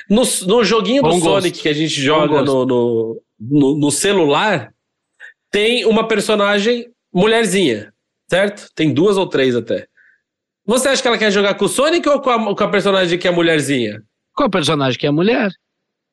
No, 0.10 0.24
no 0.48 0.64
joguinho 0.64 1.02
do 1.02 1.10
Bom 1.10 1.20
gosto. 1.20 1.42
Sonic 1.42 1.62
que 1.62 1.70
a 1.70 1.74
gente 1.74 2.02
joga 2.02 2.42
no, 2.42 2.66
no, 2.66 3.22
no, 3.40 3.78
no 3.78 3.92
celular, 3.92 4.74
tem 5.52 5.86
uma 5.86 6.08
personagem 6.08 6.88
mulherzinha, 7.14 7.94
certo? 8.30 8.70
Tem 8.76 8.94
duas 8.94 9.18
ou 9.18 9.28
três 9.28 9.56
até. 9.56 9.88
Você 10.66 10.88
acha 10.88 11.02
que 11.02 11.08
ela 11.08 11.18
quer 11.18 11.32
jogar 11.32 11.56
com 11.56 11.66
o 11.66 11.70
Sonic 11.70 12.08
ou 12.08 12.22
com 12.22 12.30
a, 12.30 12.56
com 12.56 12.64
a 12.64 12.70
personagem 12.70 13.18
que 13.18 13.28
é 13.28 13.32
mulherzinha? 13.32 14.02
Qual 14.36 14.50
personagem 14.50 15.00
que 15.00 15.06
é 15.06 15.10
a 15.10 15.14
mulher? 15.14 15.52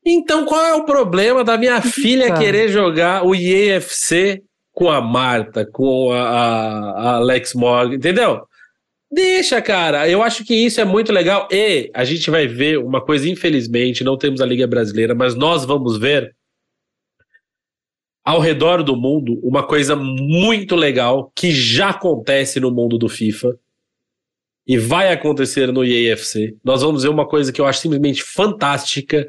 Então 0.05 0.45
qual 0.45 0.65
é 0.65 0.75
o 0.75 0.85
problema 0.85 1.43
da 1.43 1.59
minha 1.59 1.81
filha 1.83 2.33
querer 2.35 2.69
jogar 2.69 3.25
o 3.25 3.35
IEFC 3.35 4.43
com 4.77 4.91
a 4.91 5.01
Marta, 5.01 5.65
com 5.65 6.13
a, 6.13 6.21
a- 6.21 7.15
Alex 7.17 7.55
Morgan, 7.55 7.95
entendeu? 7.95 8.43
Deixa, 9.11 9.63
cara. 9.63 10.07
Eu 10.07 10.23
acho 10.23 10.45
que 10.45 10.55
isso 10.55 10.79
é 10.83 10.85
muito 10.85 11.11
legal. 11.15 11.49
E 11.51 11.91
a 11.95 12.05
gente 12.05 12.31
vai 12.31 12.47
ver 12.47 12.79
uma 12.79 13.01
coisa, 13.03 13.27
infelizmente, 13.27 14.05
não 14.05 14.19
temos 14.19 14.43
a 14.43 14.45
Liga 14.47 14.67
Brasileira, 14.67 15.15
mas 15.15 15.35
nós 15.35 15.65
vamos 15.65 15.97
ver 15.97 16.37
ao 18.23 18.39
redor 18.39 18.83
do 18.83 18.95
mundo 18.95 19.41
uma 19.43 19.67
coisa 19.67 19.97
muito 19.97 20.77
legal 20.77 21.33
que 21.35 21.53
já 21.53 21.89
acontece 21.91 22.61
no 22.61 22.71
mundo 22.71 22.99
do 22.99 23.09
FIFA 23.09 23.57
e 24.67 24.77
vai 24.77 25.11
acontecer 25.11 25.73
no 25.73 25.85
IAFC. 25.85 26.55
Nós 26.63 26.83
vamos 26.83 27.03
ver 27.05 27.09
uma 27.09 27.27
coisa 27.27 27.51
que 27.51 27.61
eu 27.63 27.67
acho 27.67 27.81
simplesmente 27.81 28.23
fantástica, 28.23 29.27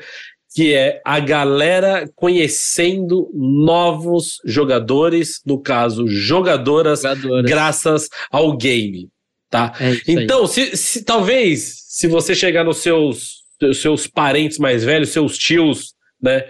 que 0.57 0.73
é 0.73 0.99
a 1.05 1.19
galera 1.19 2.09
conhecendo 2.15 3.29
novos 3.31 4.39
jogadores, 4.43 5.39
no 5.45 5.59
caso, 5.61 6.07
jogadoras, 6.07 7.01
Jogadora. 7.03 7.43
graças 7.47 8.09
ao 8.31 8.57
game, 8.57 9.07
tá? 9.51 9.71
É. 9.79 10.11
Então, 10.11 10.47
se, 10.47 10.75
se- 10.75 11.03
talvez, 11.03 11.83
se 11.87 12.07
você 12.07 12.33
chegar 12.33 12.63
nos 12.63 12.77
seus, 12.77 13.43
seus- 13.59 13.81
seus 13.83 14.07
parentes 14.07 14.57
mais 14.57 14.83
velhos, 14.83 15.09
seus 15.09 15.37
tios, 15.37 15.93
né, 16.19 16.47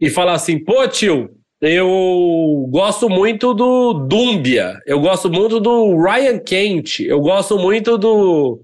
e 0.00 0.08
falar 0.08 0.34
assim, 0.34 0.62
pô, 0.62 0.86
tio, 0.86 1.30
eu 1.60 2.64
gosto 2.70 3.08
muito 3.08 3.52
do 3.54 3.92
Dumbia, 4.06 4.78
eu 4.86 5.00
gosto 5.00 5.28
muito 5.28 5.58
do 5.58 6.00
Ryan 6.00 6.38
Kent, 6.38 7.00
eu 7.00 7.20
gosto 7.20 7.58
muito 7.58 7.98
do. 7.98 8.60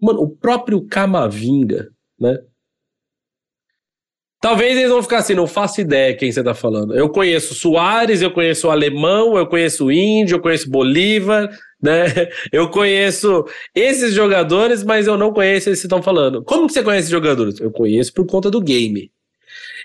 Mano, 0.00 0.20
o 0.22 0.28
próprio 0.28 0.80
Camavinga, 0.86 1.88
né? 2.20 2.38
Talvez 4.46 4.76
eles 4.76 4.90
vão 4.90 5.02
ficar 5.02 5.18
assim, 5.18 5.34
não 5.34 5.48
faço 5.48 5.80
ideia 5.80 6.14
quem 6.14 6.30
você 6.30 6.40
tá 6.40 6.54
falando. 6.54 6.94
Eu 6.94 7.08
conheço 7.08 7.52
Soares, 7.52 8.22
eu 8.22 8.30
conheço 8.30 8.68
o 8.68 8.70
Alemão, 8.70 9.36
eu 9.36 9.44
conheço 9.44 9.86
o 9.86 9.90
Índio, 9.90 10.36
eu 10.36 10.40
conheço 10.40 10.70
Bolívar, 10.70 11.50
né? 11.82 12.04
Eu 12.52 12.70
conheço 12.70 13.44
esses 13.74 14.14
jogadores, 14.14 14.84
mas 14.84 15.08
eu 15.08 15.18
não 15.18 15.32
conheço 15.32 15.68
esses 15.68 15.80
que 15.80 15.88
estão 15.88 16.00
falando. 16.00 16.44
Como 16.44 16.68
que 16.68 16.74
você 16.74 16.82
conhece 16.84 17.00
esses 17.00 17.10
jogadores? 17.10 17.58
Eu 17.58 17.72
conheço 17.72 18.14
por 18.14 18.24
conta 18.24 18.48
do 18.48 18.60
game. 18.60 19.10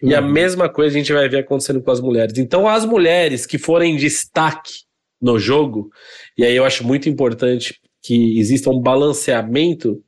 E 0.04 0.14
a 0.14 0.22
mesma 0.22 0.70
coisa 0.70 0.96
a 0.96 1.00
gente 1.00 1.12
vai 1.12 1.28
ver 1.28 1.40
acontecendo 1.40 1.82
com 1.82 1.90
as 1.90 2.00
mulheres. 2.00 2.38
Então, 2.38 2.68
as 2.68 2.86
mulheres 2.86 3.48
que 3.48 3.58
forem 3.58 3.96
destaque 3.96 4.84
no 5.20 5.40
jogo, 5.40 5.90
e 6.38 6.46
aí 6.46 6.56
eu 6.56 6.66
acho 6.66 6.86
muito 6.86 7.10
importante 7.10 7.80
que 8.00 8.40
exista 8.40 8.70
um 8.70 8.80
balanceamento 8.80 10.04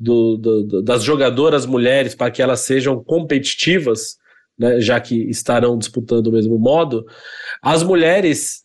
do, 0.00 0.38
do, 0.38 0.82
das 0.82 1.04
jogadoras 1.04 1.66
mulheres 1.66 2.14
para 2.14 2.30
que 2.30 2.40
elas 2.40 2.60
sejam 2.60 3.04
competitivas, 3.04 4.16
né, 4.58 4.80
já 4.80 4.98
que 4.98 5.28
estarão 5.28 5.76
disputando 5.76 6.28
o 6.28 6.32
mesmo 6.32 6.58
modo, 6.58 7.04
as 7.62 7.82
mulheres 7.82 8.64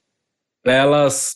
elas 0.64 1.36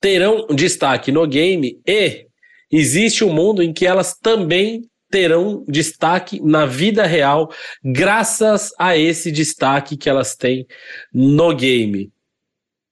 terão 0.00 0.46
destaque 0.46 1.12
no 1.12 1.26
game 1.26 1.78
e 1.86 2.26
existe 2.72 3.22
um 3.22 3.32
mundo 3.32 3.62
em 3.62 3.74
que 3.74 3.86
elas 3.86 4.16
também 4.16 4.88
terão 5.10 5.64
destaque 5.68 6.40
na 6.40 6.64
vida 6.64 7.04
real, 7.04 7.52
graças 7.84 8.72
a 8.78 8.96
esse 8.96 9.30
destaque 9.30 9.96
que 9.96 10.08
elas 10.08 10.34
têm 10.34 10.66
no 11.12 11.54
game. 11.54 12.10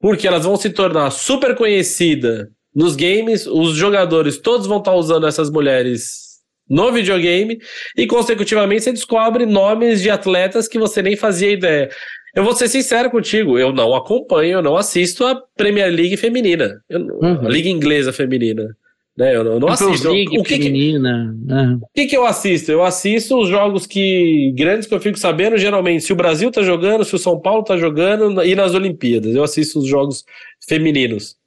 Porque 0.01 0.27
elas 0.27 0.45
vão 0.45 0.57
se 0.57 0.71
tornar 0.71 1.11
super 1.11 1.57
conhecidas 1.57 2.49
nos 2.79 2.95
games, 2.95 3.45
os 3.45 3.75
jogadores 3.75 4.39
todos 4.39 4.69
vão 4.69 4.79
estar 4.79 4.95
usando 4.95 5.27
essas 5.27 5.51
mulheres 5.51 6.39
no 6.71 6.93
videogame 6.93 7.59
e 7.97 8.07
consecutivamente 8.07 8.85
você 8.85 8.93
descobre 8.93 9.45
nomes 9.45 10.01
de 10.01 10.09
atletas 10.09 10.69
que 10.69 10.79
você 10.79 11.03
nem 11.03 11.17
fazia 11.17 11.51
ideia. 11.51 11.91
Eu 12.37 12.45
vou 12.45 12.55
ser 12.55 12.69
sincero 12.69 13.11
contigo, 13.11 13.59
eu 13.59 13.73
não 13.73 13.97
acompanho, 13.97 14.59
eu 14.59 14.63
não 14.63 14.77
assisto 14.77 15.27
a 15.27 15.35
Premier 15.57 15.93
League 15.93 16.17
feminina, 16.17 16.81
eu, 16.89 17.01
uhum. 17.01 17.47
a 17.47 17.49
Liga 17.49 17.69
Inglesa 17.69 18.13
feminina. 18.13 18.77
Né? 19.17 19.35
Eu, 19.35 19.45
eu 19.45 19.59
não 19.59 19.71
assisto. 19.71 20.13
League 20.13 20.39
o 20.39 20.45
que 20.45 20.55
feminina. 20.55 21.35
Que, 21.37 21.53
né? 21.53 21.79
O 21.83 21.89
que, 21.93 22.07
que 22.07 22.17
eu 22.17 22.25
assisto? 22.25 22.71
Eu 22.71 22.85
assisto 22.85 23.41
os 23.41 23.49
jogos 23.49 23.89
que 23.89 24.55
grandes 24.57 24.87
que 24.87 24.95
eu 24.95 25.01
fico 25.01 25.19
sabendo, 25.19 25.59
geralmente, 25.59 26.05
se 26.05 26.13
o 26.13 26.17
Brasil 26.17 26.49
tá 26.53 26.63
jogando, 26.63 27.05
se 27.05 27.17
o 27.17 27.19
São 27.19 27.41
Paulo 27.41 27.65
tá 27.65 27.77
jogando, 27.77 28.41
e 28.45 28.55
nas 28.55 28.73
Olimpíadas. 28.73 29.35
Eu 29.35 29.43
assisto 29.43 29.81
os 29.81 29.89
jogos 29.89 30.25
femininos. 30.69 31.38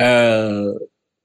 É, 0.00 0.48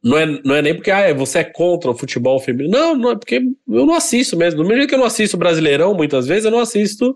não, 0.03 0.17
é, 0.17 0.25
não 0.43 0.55
é 0.55 0.61
nem 0.61 0.75
porque 0.75 0.91
ah, 0.91 1.13
você 1.13 1.39
é 1.39 1.43
contra 1.43 1.89
o 1.89 1.97
futebol 1.97 2.39
feminino. 2.39 2.77
Não, 2.77 2.95
não 2.95 3.11
é 3.11 3.15
porque 3.15 3.37
eu 3.37 3.85
não 3.85 3.95
assisto 3.95 4.37
mesmo. 4.37 4.57
Do 4.57 4.63
mesmo 4.63 4.77
jeito 4.77 4.89
que 4.89 4.95
eu 4.95 4.99
não 4.99 5.05
assisto 5.05 5.37
Brasileirão, 5.37 5.95
muitas 5.95 6.27
vezes, 6.27 6.45
eu 6.45 6.51
não 6.51 6.59
assisto 6.59 7.15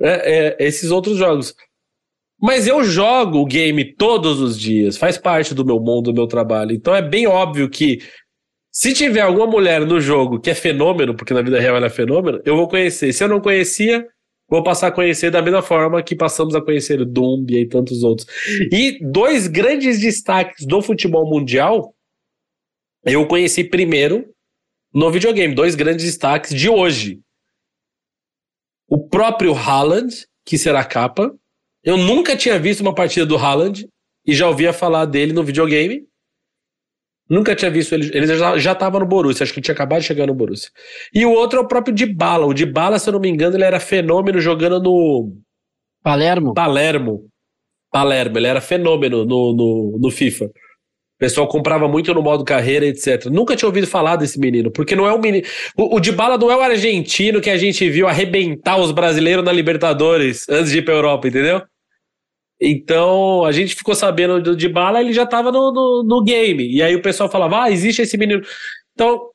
é, 0.00 0.56
é, 0.58 0.66
esses 0.66 0.90
outros 0.90 1.16
jogos. 1.16 1.54
Mas 2.42 2.66
eu 2.66 2.82
jogo 2.82 3.38
o 3.38 3.46
game 3.46 3.94
todos 3.94 4.40
os 4.40 4.58
dias, 4.58 4.96
faz 4.96 5.18
parte 5.18 5.54
do 5.54 5.64
meu 5.64 5.78
mundo, 5.78 6.10
do 6.10 6.14
meu 6.14 6.26
trabalho. 6.26 6.72
Então 6.72 6.94
é 6.94 7.02
bem 7.02 7.26
óbvio 7.26 7.68
que 7.68 8.00
se 8.72 8.94
tiver 8.94 9.20
alguma 9.20 9.46
mulher 9.46 9.84
no 9.86 10.00
jogo 10.00 10.40
que 10.40 10.50
é 10.50 10.54
fenômeno, 10.54 11.14
porque 11.14 11.34
na 11.34 11.42
vida 11.42 11.60
real 11.60 11.76
ela 11.76 11.86
é 11.86 11.90
fenômeno, 11.90 12.40
eu 12.44 12.56
vou 12.56 12.68
conhecer. 12.68 13.12
Se 13.12 13.22
eu 13.22 13.28
não 13.28 13.40
conhecia, 13.40 14.06
vou 14.50 14.62
passar 14.64 14.88
a 14.88 14.92
conhecer 14.92 15.30
da 15.30 15.40
mesma 15.40 15.62
forma 15.62 16.02
que 16.02 16.16
passamos 16.16 16.54
a 16.54 16.60
conhecer 16.60 17.00
o 17.00 17.06
Dumbia 17.06 17.60
e 17.60 17.68
tantos 17.68 18.02
outros. 18.02 18.26
E 18.72 18.98
dois 19.00 19.46
grandes 19.46 20.00
destaques 20.00 20.66
do 20.66 20.82
futebol 20.82 21.24
mundial, 21.30 21.94
eu 23.04 23.26
conheci 23.26 23.62
primeiro 23.62 24.28
no 24.92 25.10
videogame, 25.10 25.54
dois 25.54 25.76
grandes 25.76 26.04
destaques 26.04 26.52
de 26.52 26.68
hoje. 26.68 27.20
O 28.88 29.08
próprio 29.08 29.54
Haaland, 29.54 30.26
que 30.44 30.58
será 30.58 30.84
capa. 30.84 31.32
Eu 31.84 31.96
nunca 31.96 32.36
tinha 32.36 32.58
visto 32.58 32.80
uma 32.80 32.94
partida 32.94 33.24
do 33.24 33.36
Haaland 33.36 33.88
e 34.26 34.34
já 34.34 34.48
ouvia 34.48 34.72
falar 34.72 35.04
dele 35.04 35.32
no 35.32 35.44
videogame. 35.44 36.09
Nunca 37.30 37.54
tinha 37.54 37.70
visto 37.70 37.94
ele. 37.94 38.10
Ele 38.12 38.26
já, 38.26 38.58
já 38.58 38.74
tava 38.74 38.98
no 38.98 39.06
Borussia, 39.06 39.44
acho 39.44 39.54
que 39.54 39.60
tinha 39.60 39.72
acabado 39.72 40.00
de 40.00 40.06
chegar 40.08 40.26
no 40.26 40.34
Borussia. 40.34 40.68
E 41.14 41.24
o 41.24 41.30
outro 41.30 41.60
é 41.60 41.62
o 41.62 41.68
próprio 41.68 41.94
Dybala. 41.94 42.44
O 42.44 42.52
Dybala, 42.52 42.98
se 42.98 43.08
eu 43.08 43.12
não 43.12 43.20
me 43.20 43.28
engano, 43.28 43.56
ele 43.56 43.62
era 43.62 43.78
fenômeno 43.78 44.40
jogando 44.40 44.82
no. 44.82 45.32
Palermo? 46.02 46.52
Palermo. 46.54 47.28
Palermo, 47.92 48.36
ele 48.36 48.46
era 48.48 48.60
fenômeno 48.60 49.24
no, 49.24 49.52
no, 49.52 49.98
no 50.00 50.10
FIFA. 50.10 50.46
O 50.46 51.18
pessoal 51.20 51.46
comprava 51.46 51.86
muito 51.86 52.12
no 52.12 52.22
modo 52.22 52.44
carreira, 52.44 52.86
etc. 52.86 53.26
Nunca 53.26 53.54
tinha 53.54 53.68
ouvido 53.68 53.86
falar 53.86 54.16
desse 54.16 54.38
menino, 54.38 54.70
porque 54.70 54.96
não 54.96 55.06
é 55.06 55.14
um 55.14 55.20
menino. 55.20 55.46
O, 55.76 55.96
o 55.96 56.00
Dybala 56.00 56.36
não 56.36 56.50
é 56.50 56.56
o 56.56 56.62
argentino 56.62 57.40
que 57.40 57.50
a 57.50 57.56
gente 57.56 57.88
viu 57.90 58.08
arrebentar 58.08 58.76
os 58.78 58.90
brasileiros 58.90 59.44
na 59.44 59.52
Libertadores 59.52 60.48
antes 60.48 60.72
de 60.72 60.78
ir 60.78 60.82
pra 60.82 60.94
Europa, 60.94 61.28
entendeu? 61.28 61.62
Então, 62.60 63.44
a 63.44 63.52
gente 63.52 63.74
ficou 63.74 63.94
sabendo 63.94 64.42
do, 64.42 64.54
de 64.54 64.68
bala, 64.68 65.00
ele 65.00 65.14
já 65.14 65.22
estava 65.22 65.50
no, 65.50 65.72
no, 65.72 66.04
no, 66.06 66.22
game. 66.22 66.70
E 66.70 66.82
aí 66.82 66.94
o 66.94 67.00
pessoal 67.00 67.30
falava, 67.30 67.62
ah, 67.62 67.70
existe 67.70 68.02
esse 68.02 68.18
menino. 68.18 68.42
Então, 68.92 69.30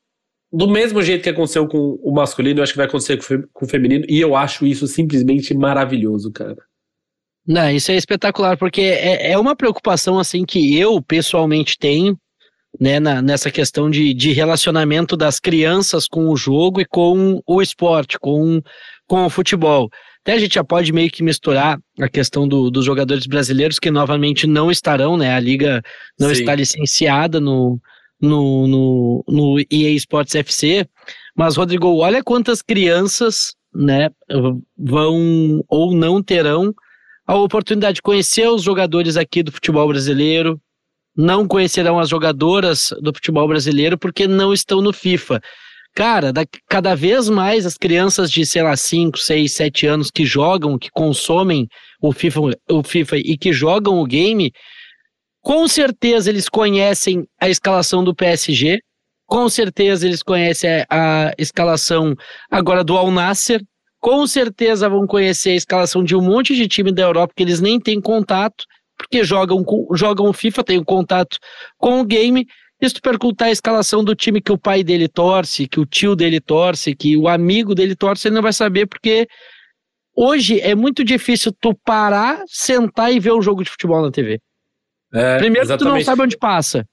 do 0.54 0.68
mesmo 0.68 1.02
jeito 1.02 1.24
que 1.24 1.30
aconteceu 1.30 1.68
com 1.68 2.00
o 2.04 2.14
masculino, 2.14 2.60
eu 2.60 2.64
acho 2.64 2.74
que 2.74 2.78
vai 2.78 2.86
acontecer 2.86 3.18
com, 3.18 3.44
com 3.52 3.66
o 3.66 3.70
feminino. 3.70 4.06
E 4.08 4.22
eu 4.22 4.36
acho 4.36 4.66
isso 4.66 4.86
simplesmente 4.86 5.54
maravilhoso, 5.56 6.32
cara. 6.32 6.58
Não, 7.48 7.70
isso 7.72 7.92
é 7.92 7.96
espetacular, 7.96 8.58
porque 8.58 8.82
é, 8.82 9.32
é 9.32 9.38
uma 9.38 9.56
preocupação, 9.56 10.20
assim, 10.20 10.46
que 10.46 10.78
eu 10.78 11.02
pessoalmente 11.02 11.78
tenho, 11.78 12.18
né, 12.80 13.00
na, 13.00 13.22
nessa 13.22 13.50
questão 13.52 13.90
de, 13.90 14.14
de 14.14 14.34
relacionamento 14.34 15.16
das 15.16 15.40
crianças 15.40 16.08
com 16.08 16.30
o 16.30 16.36
jogo 16.36 16.82
e 16.82 16.86
com 16.86 17.42
o 17.46 17.62
esporte, 17.62 18.20
com, 18.20 18.62
com 19.08 19.26
o 19.26 19.30
futebol. 19.30 19.90
Até 20.26 20.34
a 20.34 20.40
gente 20.40 20.56
já 20.56 20.64
pode 20.64 20.92
meio 20.92 21.12
que 21.12 21.22
misturar 21.22 21.80
a 22.02 22.10
questão 22.10 22.48
do, 22.48 22.72
dos 22.72 22.84
jogadores 22.84 23.28
brasileiros 23.28 23.78
que 23.78 23.92
novamente 23.92 24.48
não 24.48 24.72
estarão, 24.72 25.16
né? 25.16 25.36
A 25.36 25.40
liga 25.40 25.84
não 26.20 26.34
Sim. 26.34 26.40
está 26.40 26.56
licenciada 26.56 27.40
no, 27.40 27.80
no, 28.20 28.66
no, 28.66 29.26
no 29.28 29.60
EA 29.70 29.92
Sports 29.92 30.34
FC. 30.34 30.88
Mas, 31.38 31.56
Rodrigo, 31.56 31.96
olha 31.98 32.24
quantas 32.24 32.64
crianças 32.64 33.54
né, 33.72 34.10
vão 34.76 35.64
ou 35.68 35.94
não 35.94 36.24
terão 36.24 36.74
a 37.28 37.36
oportunidade 37.36 37.98
de 37.98 38.02
conhecer 38.02 38.48
os 38.50 38.64
jogadores 38.64 39.18
aqui 39.18 39.44
do 39.44 39.52
futebol 39.52 39.88
brasileiro, 39.88 40.60
não 41.16 41.48
conhecerão 41.48 42.00
as 42.00 42.10
jogadoras 42.10 42.92
do 43.00 43.14
futebol 43.14 43.48
brasileiro 43.48 43.96
porque 43.96 44.28
não 44.28 44.52
estão 44.52 44.82
no 44.82 44.92
FIFA. 44.92 45.40
Cara, 45.96 46.34
da, 46.34 46.44
cada 46.68 46.94
vez 46.94 47.30
mais 47.30 47.66
as 47.66 47.78
crianças 47.78 48.30
de, 48.30 48.46
sei 48.46 48.62
lá, 48.62 48.76
5, 48.76 49.18
6, 49.18 49.54
7 49.54 49.88
anos 49.88 50.12
que 50.12 50.26
jogam, 50.26 50.78
que 50.78 50.90
consomem 50.92 51.68
o 52.02 52.12
FIFA, 52.12 52.42
o 52.70 52.84
FIFA 52.84 53.18
e 53.18 53.38
que 53.38 53.54
jogam 53.54 54.02
o 54.02 54.06
game, 54.06 54.52
com 55.42 55.66
certeza 55.70 56.30
eles 56.30 56.50
conhecem 56.50 57.26
a 57.40 57.48
escalação 57.48 58.04
do 58.04 58.14
PSG, 58.14 58.82
com 59.26 59.48
certeza 59.48 60.06
eles 60.06 60.22
conhecem 60.22 60.70
a, 60.70 60.86
a 60.90 61.34
escalação 61.38 62.14
agora 62.52 62.84
do 62.84 62.98
Al 62.98 63.10
Nasser, 63.10 63.62
com 64.02 64.28
certeza 64.28 64.90
vão 64.90 65.08
conhecer 65.08 65.52
a 65.52 65.56
escalação 65.56 66.04
de 66.04 66.14
um 66.14 66.22
monte 66.22 66.54
de 66.56 66.68
time 66.68 66.92
da 66.92 67.04
Europa 67.04 67.34
que 67.34 67.42
eles 67.42 67.62
nem 67.62 67.80
têm 67.80 68.02
contato, 68.02 68.66
porque 68.98 69.24
jogam, 69.24 69.64
jogam 69.94 70.34
FIFA, 70.34 70.64
têm 70.64 70.84
contato 70.84 71.38
com 71.78 72.02
o 72.02 72.06
game 72.06 72.46
e 72.82 72.90
se 72.90 72.96
tu 72.96 73.02
perguntar 73.02 73.46
a 73.46 73.52
escalação 73.52 74.04
do 74.04 74.14
time 74.14 74.42
que 74.42 74.52
o 74.52 74.58
pai 74.58 74.84
dele 74.84 75.08
torce, 75.08 75.68
que 75.68 75.80
o 75.80 75.86
tio 75.86 76.16
dele 76.16 76.42
torce, 76.42 76.96
que 76.96 77.16
o 77.16 77.28
amigo 77.28 77.74
dele 77.74 77.96
torce, 77.96 78.28
ele 78.28 78.36
não 78.36 78.42
vai 78.42 78.52
saber 78.52 78.86
porque 78.86 79.28
hoje 80.16 80.60
é 80.60 80.76
muito 80.76 81.04
difícil 81.04 81.54
tu 81.60 81.74
parar, 81.74 82.44
sentar 82.48 83.14
e 83.14 83.20
ver 83.20 83.32
um 83.32 83.42
jogo 83.42 83.64
de 83.64 83.70
futebol 83.70 84.02
na 84.02 84.12
TV. 84.12 84.42
É, 85.14 85.38
Primeiro 85.38 85.68
que 85.68 85.78
tu 85.78 85.86
não 85.86 86.02
sabe 86.02 86.24
onde 86.24 86.38
passa, 86.38 86.86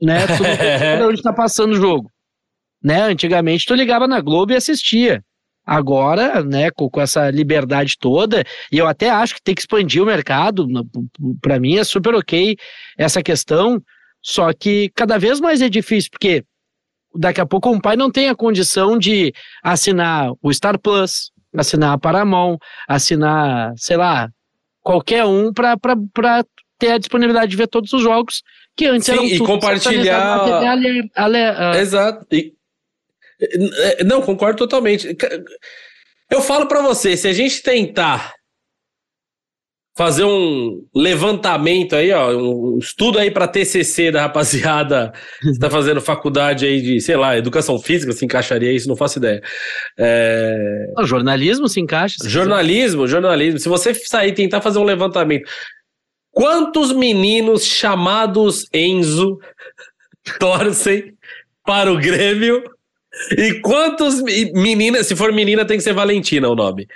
né? 0.00 0.26
Tu 0.26 0.42
não 0.42 0.56
sabe 0.56 1.04
onde 1.08 1.22
tá 1.22 1.32
passando 1.32 1.72
o 1.72 1.76
jogo. 1.76 2.10
Né? 2.82 3.00
Antigamente 3.02 3.64
tu 3.64 3.74
ligava 3.74 4.06
na 4.06 4.20
Globo 4.20 4.52
e 4.52 4.56
assistia. 4.56 5.24
Agora, 5.64 6.44
né, 6.44 6.70
com, 6.70 6.88
com, 6.88 7.00
essa 7.00 7.28
liberdade 7.28 7.96
toda, 7.98 8.44
e 8.70 8.78
eu 8.78 8.86
até 8.86 9.10
acho 9.10 9.34
que 9.34 9.42
tem 9.42 9.52
que 9.52 9.62
expandir 9.62 10.00
o 10.00 10.06
mercado, 10.06 10.68
para 11.40 11.58
mim 11.58 11.76
é 11.76 11.82
super 11.82 12.14
ok 12.14 12.56
essa 12.96 13.20
questão, 13.20 13.82
só 14.26 14.52
que 14.52 14.90
cada 14.92 15.18
vez 15.18 15.38
mais 15.38 15.62
é 15.62 15.68
difícil, 15.68 16.10
porque 16.10 16.42
daqui 17.14 17.40
a 17.40 17.46
pouco 17.46 17.70
um 17.70 17.78
pai 17.78 17.94
não 17.94 18.10
tem 18.10 18.28
a 18.28 18.34
condição 18.34 18.98
de 18.98 19.32
assinar 19.62 20.32
o 20.42 20.52
Star 20.52 20.76
Plus, 20.80 21.30
assinar 21.56 21.92
a 21.92 21.98
Paramount, 21.98 22.58
assinar, 22.88 23.72
sei 23.76 23.96
lá, 23.96 24.28
qualquer 24.82 25.24
um 25.24 25.52
para 25.52 25.76
ter 26.76 26.90
a 26.90 26.98
disponibilidade 26.98 27.52
de 27.52 27.56
ver 27.56 27.68
todos 27.68 27.92
os 27.92 28.02
jogos 28.02 28.42
que 28.76 28.86
antes 28.86 29.06
Sim, 29.06 29.12
eram 29.12 29.24
e 29.26 29.38
compartilhar. 29.38 30.40
Ale, 30.40 31.08
ale, 31.14 31.38
uh... 31.38 31.76
Exato. 31.76 32.26
E... 32.32 32.52
Não, 34.04 34.20
concordo 34.22 34.58
totalmente. 34.58 35.16
Eu 36.28 36.42
falo 36.42 36.66
para 36.66 36.82
você, 36.82 37.16
se 37.16 37.28
a 37.28 37.32
gente 37.32 37.62
tentar 37.62 38.34
fazer 39.96 40.24
um 40.24 40.84
levantamento 40.94 41.96
aí, 41.96 42.12
ó, 42.12 42.36
um 42.36 42.78
estudo 42.78 43.18
aí 43.18 43.30
para 43.30 43.48
TCC 43.48 44.12
da 44.12 44.22
rapaziada 44.22 45.10
que 45.40 45.48
está 45.48 45.70
fazendo 45.70 46.02
faculdade 46.02 46.66
aí 46.66 46.82
de, 46.82 47.00
sei 47.00 47.16
lá, 47.16 47.36
educação 47.36 47.78
física, 47.78 48.12
se 48.12 48.24
encaixaria 48.24 48.70
isso, 48.70 48.88
não 48.88 48.94
faço 48.94 49.18
ideia. 49.18 49.42
É... 49.98 50.92
O 50.98 51.06
jornalismo 51.06 51.66
se 51.66 51.80
encaixa. 51.80 52.16
Se 52.20 52.28
jornalismo, 52.28 53.02
quiser. 53.02 53.12
jornalismo. 53.12 53.58
Se 53.58 53.70
você 53.70 53.94
sair 53.94 54.28
e 54.28 54.34
tentar 54.34 54.60
fazer 54.60 54.78
um 54.78 54.84
levantamento, 54.84 55.48
quantos 56.30 56.92
meninos 56.92 57.64
chamados 57.64 58.66
Enzo 58.74 59.38
torcem 60.38 61.14
para 61.64 61.90
o 61.90 61.96
Grêmio? 61.96 62.62
E 63.30 63.60
quantos 63.62 64.20
meninas, 64.22 65.06
se 65.06 65.16
for 65.16 65.32
menina, 65.32 65.64
tem 65.64 65.78
que 65.78 65.82
ser 65.82 65.94
Valentina 65.94 66.50
o 66.50 66.54
nome. 66.54 66.86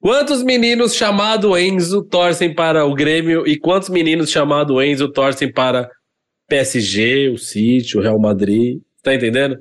Quantos 0.00 0.42
meninos 0.42 0.94
chamado 0.94 1.58
Enzo 1.58 2.02
torcem 2.02 2.54
para 2.54 2.84
o 2.84 2.94
Grêmio 2.94 3.46
e 3.46 3.58
quantos 3.58 3.88
meninos 3.88 4.30
chamado 4.30 4.80
Enzo 4.82 5.08
torcem 5.08 5.52
para 5.52 5.90
PSG, 6.48 7.30
o 7.30 7.38
City, 7.38 7.98
o 7.98 8.00
Real 8.00 8.18
Madrid? 8.18 8.80
Tá 9.02 9.14
entendendo? 9.14 9.58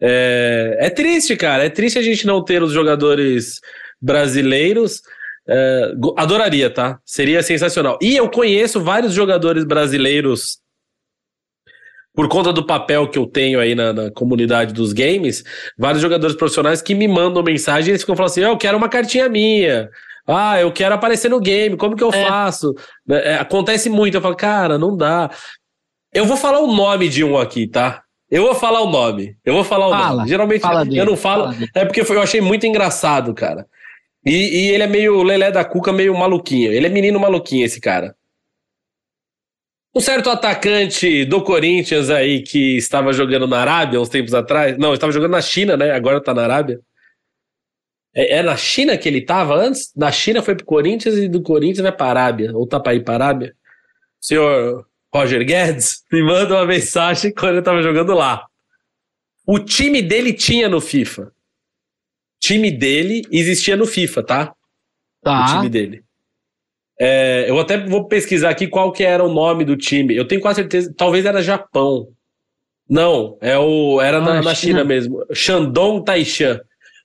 É, 0.00 0.76
é 0.80 0.90
triste, 0.90 1.36
cara. 1.36 1.64
É 1.64 1.70
triste 1.70 1.98
a 1.98 2.02
gente 2.02 2.26
não 2.26 2.42
ter 2.42 2.62
os 2.62 2.72
jogadores 2.72 3.60
brasileiros. 4.00 5.00
É, 5.48 5.92
adoraria, 6.16 6.68
tá? 6.68 6.98
Seria 7.04 7.42
sensacional. 7.42 7.98
E 8.02 8.16
eu 8.16 8.28
conheço 8.28 8.82
vários 8.82 9.12
jogadores 9.14 9.64
brasileiros 9.64 10.58
por 12.18 12.26
conta 12.26 12.52
do 12.52 12.66
papel 12.66 13.06
que 13.06 13.16
eu 13.16 13.26
tenho 13.26 13.60
aí 13.60 13.76
na, 13.76 13.92
na, 13.92 14.10
comunidade 14.10 14.74
dos 14.74 14.92
games, 14.92 15.44
vários 15.78 16.02
jogadores 16.02 16.34
profissionais 16.34 16.82
que 16.82 16.92
me 16.92 17.06
mandam 17.06 17.44
mensagem 17.44 17.86
e 17.86 17.90
eles 17.92 18.02
ficam 18.02 18.16
falando 18.16 18.32
assim: 18.32 18.40
eu 18.40 18.56
quero 18.56 18.76
uma 18.76 18.88
cartinha 18.88 19.28
minha. 19.28 19.88
Ah, 20.26 20.60
eu 20.60 20.72
quero 20.72 20.96
aparecer 20.96 21.28
no 21.28 21.38
game, 21.38 21.76
como 21.76 21.94
que 21.94 22.02
eu 22.02 22.12
é. 22.12 22.26
faço? 22.26 22.74
É, 23.08 23.36
acontece 23.36 23.88
muito, 23.88 24.16
eu 24.16 24.20
falo, 24.20 24.34
cara, 24.34 24.76
não 24.76 24.96
dá. 24.96 25.30
Eu 26.12 26.24
vou 26.24 26.36
falar 26.36 26.58
o 26.58 26.66
nome 26.66 27.08
de 27.08 27.22
um 27.22 27.38
aqui, 27.38 27.68
tá? 27.68 28.02
Eu 28.28 28.42
vou 28.42 28.54
falar 28.56 28.80
o 28.80 28.90
nome. 28.90 29.36
Eu 29.44 29.54
vou 29.54 29.62
falar 29.62 29.86
o 29.86 29.90
fala, 29.90 30.16
nome. 30.16 30.28
Geralmente 30.28 30.60
fala 30.60 30.80
eu 30.80 30.86
dele, 30.86 31.04
não 31.04 31.16
falo. 31.16 31.54
É 31.72 31.84
porque 31.84 32.00
eu 32.00 32.20
achei 32.20 32.40
muito 32.40 32.66
engraçado, 32.66 33.32
cara. 33.32 33.64
E, 34.26 34.32
e, 34.32 34.68
ele 34.70 34.82
é 34.82 34.88
meio 34.88 35.22
Lelé 35.22 35.52
da 35.52 35.64
Cuca, 35.64 35.92
meio 35.92 36.18
maluquinho. 36.18 36.72
Ele 36.72 36.86
é 36.88 36.90
menino 36.90 37.20
maluquinho, 37.20 37.64
esse 37.64 37.80
cara. 37.80 38.16
Um 39.98 40.00
certo 40.00 40.30
atacante 40.30 41.24
do 41.24 41.42
Corinthians 41.42 42.08
aí 42.08 42.40
que 42.40 42.76
estava 42.76 43.12
jogando 43.12 43.48
na 43.48 43.58
Arábia 43.58 44.00
uns 44.00 44.08
tempos 44.08 44.32
atrás. 44.32 44.78
Não, 44.78 44.94
estava 44.94 45.10
jogando 45.10 45.32
na 45.32 45.42
China, 45.42 45.76
né? 45.76 45.90
Agora 45.90 46.22
tá 46.22 46.32
na 46.32 46.44
Arábia. 46.44 46.80
É, 48.14 48.36
é 48.36 48.42
na 48.44 48.56
China 48.56 48.96
que 48.96 49.08
ele 49.08 49.18
estava 49.18 49.56
antes? 49.56 49.92
Na 49.96 50.12
China 50.12 50.40
foi 50.40 50.54
pro 50.54 50.64
Corinthians 50.64 51.16
e 51.16 51.26
do 51.26 51.42
Corinthians 51.42 51.82
vai 51.82 51.90
para 51.90 52.10
Arábia. 52.10 52.56
Ou 52.56 52.64
tá 52.64 52.78
para 52.78 52.94
ir 52.94 53.02
para 53.02 53.14
Arábia? 53.14 53.56
Senhor 54.20 54.86
Roger 55.12 55.44
Guedes 55.44 56.04
me 56.12 56.22
manda 56.22 56.54
uma 56.54 56.64
mensagem 56.64 57.34
quando 57.34 57.54
ele 57.54 57.58
estava 57.58 57.82
jogando 57.82 58.14
lá. 58.14 58.46
O 59.44 59.58
time 59.58 60.00
dele 60.00 60.32
tinha 60.32 60.68
no 60.68 60.80
FIFA. 60.80 61.22
O 61.22 61.32
time 62.38 62.70
dele 62.70 63.22
existia 63.32 63.76
no 63.76 63.84
FIFA, 63.84 64.22
tá? 64.22 64.54
Tá. 65.24 65.42
O 65.42 65.56
time 65.56 65.68
dele. 65.68 66.04
É, 67.00 67.48
eu 67.48 67.58
até 67.58 67.78
vou 67.78 68.08
pesquisar 68.08 68.50
aqui 68.50 68.66
qual 68.66 68.90
que 68.90 69.04
era 69.04 69.22
o 69.22 69.32
nome 69.32 69.64
do 69.64 69.76
time. 69.76 70.16
Eu 70.16 70.26
tenho 70.26 70.40
quase 70.40 70.60
certeza, 70.60 70.92
talvez 70.96 71.24
era 71.24 71.42
Japão. 71.42 72.08
Não, 72.88 73.36
é 73.40 73.56
o, 73.56 74.00
era 74.00 74.18
ah, 74.18 74.20
na, 74.20 74.34
na 74.42 74.54
China. 74.54 74.80
China. 74.80 74.84
mesmo. 74.84 75.24
Shandong 75.32 76.04
Taishan. 76.04 76.60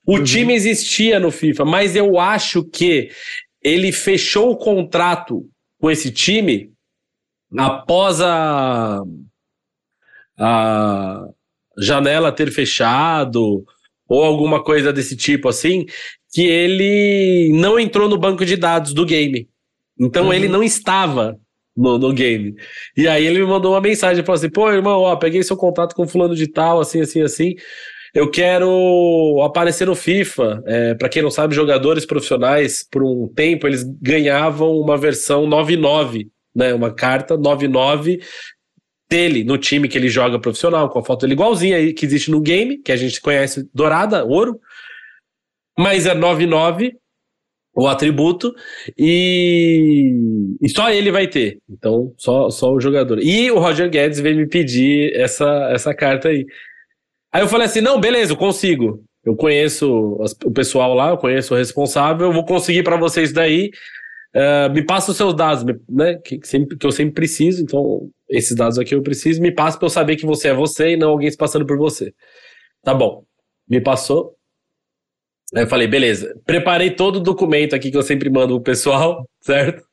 O 0.05 0.17
uhum. 0.17 0.23
time 0.23 0.53
existia 0.53 1.19
no 1.19 1.31
FIFA, 1.31 1.65
mas 1.65 1.95
eu 1.95 2.19
acho 2.19 2.63
que 2.63 3.09
ele 3.61 3.91
fechou 3.91 4.51
o 4.51 4.57
contrato 4.57 5.45
com 5.79 5.89
esse 5.89 6.11
time 6.11 6.71
após 7.57 8.19
a, 8.19 9.01
a 10.37 11.25
janela 11.77 12.31
ter 12.31 12.51
fechado 12.51 13.63
ou 14.07 14.23
alguma 14.23 14.63
coisa 14.63 14.91
desse 14.91 15.15
tipo 15.15 15.47
assim, 15.47 15.85
que 16.33 16.41
ele 16.41 17.49
não 17.53 17.79
entrou 17.79 18.09
no 18.09 18.17
banco 18.17 18.45
de 18.45 18.57
dados 18.57 18.93
do 18.93 19.05
game. 19.05 19.47
Então 19.99 20.25
uhum. 20.25 20.33
ele 20.33 20.47
não 20.47 20.63
estava 20.63 21.37
no, 21.75 21.97
no 21.97 22.13
game. 22.13 22.55
E 22.95 23.07
aí 23.07 23.25
ele 23.25 23.39
me 23.39 23.45
mandou 23.45 23.73
uma 23.73 23.81
mensagem, 23.81 24.23
falou 24.23 24.37
assim, 24.37 24.49
pô, 24.49 24.71
irmão, 24.71 25.01
ó, 25.01 25.15
peguei 25.15 25.41
seu 25.43 25.57
contato 25.57 25.95
com 25.95 26.07
fulano 26.07 26.35
de 26.35 26.47
tal, 26.47 26.79
assim, 26.79 27.01
assim, 27.01 27.21
assim. 27.21 27.55
Eu 28.13 28.29
quero 28.29 29.41
aparecer 29.43 29.87
no 29.87 29.95
FIFA. 29.95 30.61
É, 30.67 30.93
para 30.93 31.09
quem 31.09 31.23
não 31.23 31.31
sabe, 31.31 31.55
jogadores 31.55 32.05
profissionais, 32.05 32.85
por 32.89 33.03
um 33.03 33.27
tempo, 33.27 33.67
eles 33.67 33.83
ganhavam 33.83 34.77
uma 34.77 34.95
versão 34.95 35.47
99, 35.47 36.29
né? 36.55 36.73
Uma 36.73 36.93
carta 36.93 37.35
99 37.35 38.19
dele 39.09 39.43
no 39.43 39.57
time 39.57 39.87
que 39.87 39.97
ele 39.97 40.09
joga 40.09 40.39
profissional, 40.39 40.89
com 40.89 40.99
a 40.99 41.03
foto 41.03 41.21
dele 41.21 41.33
igualzinha 41.33 41.77
aí 41.77 41.93
que 41.93 42.05
existe 42.05 42.29
no 42.29 42.39
game, 42.39 42.77
que 42.77 42.91
a 42.91 42.95
gente 42.95 43.19
conhece 43.19 43.67
dourada, 43.73 44.23
ouro. 44.23 44.59
Mas 45.77 46.05
é 46.05 46.13
99 46.13 46.95
o 47.75 47.87
atributo 47.87 48.53
e, 48.97 50.13
e 50.61 50.69
só 50.69 50.91
ele 50.91 51.11
vai 51.11 51.27
ter. 51.27 51.57
Então, 51.69 52.13
só, 52.17 52.49
só 52.49 52.71
o 52.71 52.79
jogador. 52.79 53.19
E 53.19 53.49
o 53.49 53.59
Roger 53.59 53.89
Guedes 53.89 54.19
veio 54.19 54.37
me 54.37 54.47
pedir 54.47 55.15
essa, 55.15 55.69
essa 55.71 55.93
carta 55.93 56.29
aí. 56.29 56.45
Aí 57.31 57.41
eu 57.41 57.47
falei 57.47 57.65
assim: 57.65 57.81
não, 57.81 57.99
beleza, 57.99 58.33
eu 58.33 58.37
consigo. 58.37 59.03
Eu 59.25 59.35
conheço 59.35 60.17
o 60.43 60.51
pessoal 60.51 60.93
lá, 60.93 61.09
eu 61.09 61.17
conheço 61.17 61.53
o 61.53 61.57
responsável, 61.57 62.27
eu 62.27 62.33
vou 62.33 62.45
conseguir 62.45 62.83
para 62.83 62.97
vocês 62.97 63.31
daí. 63.31 63.71
Uh, 64.35 64.71
me 64.73 64.83
passa 64.83 65.11
os 65.11 65.17
seus 65.17 65.33
dados, 65.35 65.63
né? 65.87 66.15
Que, 66.25 66.39
sempre, 66.43 66.75
que 66.75 66.85
eu 66.85 66.91
sempre 66.91 67.13
preciso, 67.13 67.61
então 67.61 68.09
esses 68.27 68.55
dados 68.55 68.77
aqui 68.77 68.93
eu 68.93 69.01
preciso. 69.01 69.41
Me 69.41 69.51
passa 69.51 69.77
para 69.77 69.85
eu 69.85 69.89
saber 69.89 70.15
que 70.15 70.25
você 70.25 70.49
é 70.49 70.53
você 70.53 70.91
e 70.91 70.97
não 70.97 71.09
alguém 71.09 71.29
se 71.31 71.37
passando 71.37 71.65
por 71.65 71.77
você. 71.77 72.11
Tá 72.83 72.93
bom. 72.93 73.23
Me 73.67 73.79
passou, 73.79 74.35
Aí 75.55 75.63
eu 75.63 75.67
falei, 75.67 75.87
beleza, 75.87 76.35
preparei 76.45 76.91
todo 76.91 77.17
o 77.17 77.23
documento 77.23 77.75
aqui 77.75 77.91
que 77.91 77.97
eu 77.97 78.01
sempre 78.01 78.29
mando 78.29 78.55
pro 78.55 78.63
pessoal, 78.63 79.27
certo? 79.41 79.83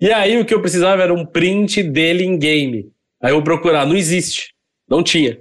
E 0.00 0.10
aí 0.10 0.38
o 0.38 0.44
que 0.44 0.54
eu 0.54 0.60
precisava 0.60 1.02
era 1.02 1.14
um 1.14 1.26
print 1.26 1.82
dele 1.82 2.24
em 2.24 2.38
game. 2.38 2.90
Aí 3.22 3.30
eu 3.30 3.36
vou 3.36 3.44
procurar, 3.44 3.86
não 3.86 3.96
existe, 3.96 4.54
não 4.88 5.02
tinha. 5.02 5.38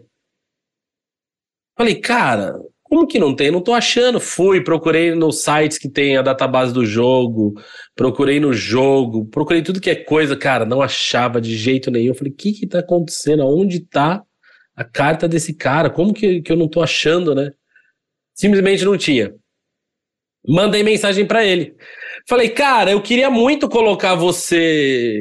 Falei, 1.77 1.95
cara, 1.95 2.53
como 2.83 3.07
que 3.07 3.17
não 3.17 3.35
tem? 3.35 3.51
Não 3.51 3.61
tô 3.61 3.73
achando. 3.73 4.19
Fui, 4.19 4.61
procurei 4.61 5.15
nos 5.15 5.43
sites 5.43 5.77
que 5.77 5.87
tem 5.87 6.17
a 6.17 6.21
database 6.21 6.73
do 6.73 6.85
jogo, 6.85 7.53
procurei 7.95 8.39
no 8.39 8.51
jogo, 8.51 9.25
procurei 9.27 9.61
tudo 9.61 9.79
que 9.79 9.89
é 9.89 9.95
coisa, 9.95 10.35
cara, 10.35 10.65
não 10.65 10.81
achava 10.81 11.39
de 11.39 11.55
jeito 11.55 11.89
nenhum. 11.89 12.13
Falei, 12.13 12.33
o 12.33 12.35
que 12.35 12.51
que 12.51 12.67
tá 12.67 12.79
acontecendo? 12.79 13.45
Onde 13.45 13.79
tá 13.79 14.21
a 14.75 14.83
carta 14.83 15.27
desse 15.27 15.53
cara? 15.53 15.89
Como 15.89 16.13
que, 16.13 16.41
que 16.41 16.51
eu 16.51 16.57
não 16.57 16.67
tô 16.67 16.81
achando, 16.81 17.33
né? 17.33 17.51
Simplesmente 18.39 18.85
não 18.85 18.97
tinha. 18.97 19.35
Mandei 20.47 20.81
mensagem 20.81 21.25
para 21.25 21.45
ele. 21.45 21.75
Falei, 22.25 22.47
cara, 22.47 22.89
eu 22.89 23.01
queria 23.01 23.29
muito 23.29 23.67
colocar 23.67 24.15
você. 24.15 25.19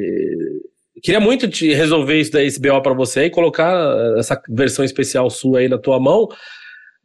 Queria 1.03 1.19
muito 1.19 1.49
te 1.49 1.73
resolver 1.73 2.17
isso 2.17 2.31
da 2.31 2.41
SBO 2.41 2.81
para 2.81 2.93
você 2.93 3.25
e 3.25 3.29
colocar 3.29 3.75
essa 4.17 4.41
versão 4.47 4.85
especial 4.85 5.29
sua 5.29 5.59
aí 5.59 5.67
na 5.67 5.77
tua 5.77 5.99
mão, 5.99 6.29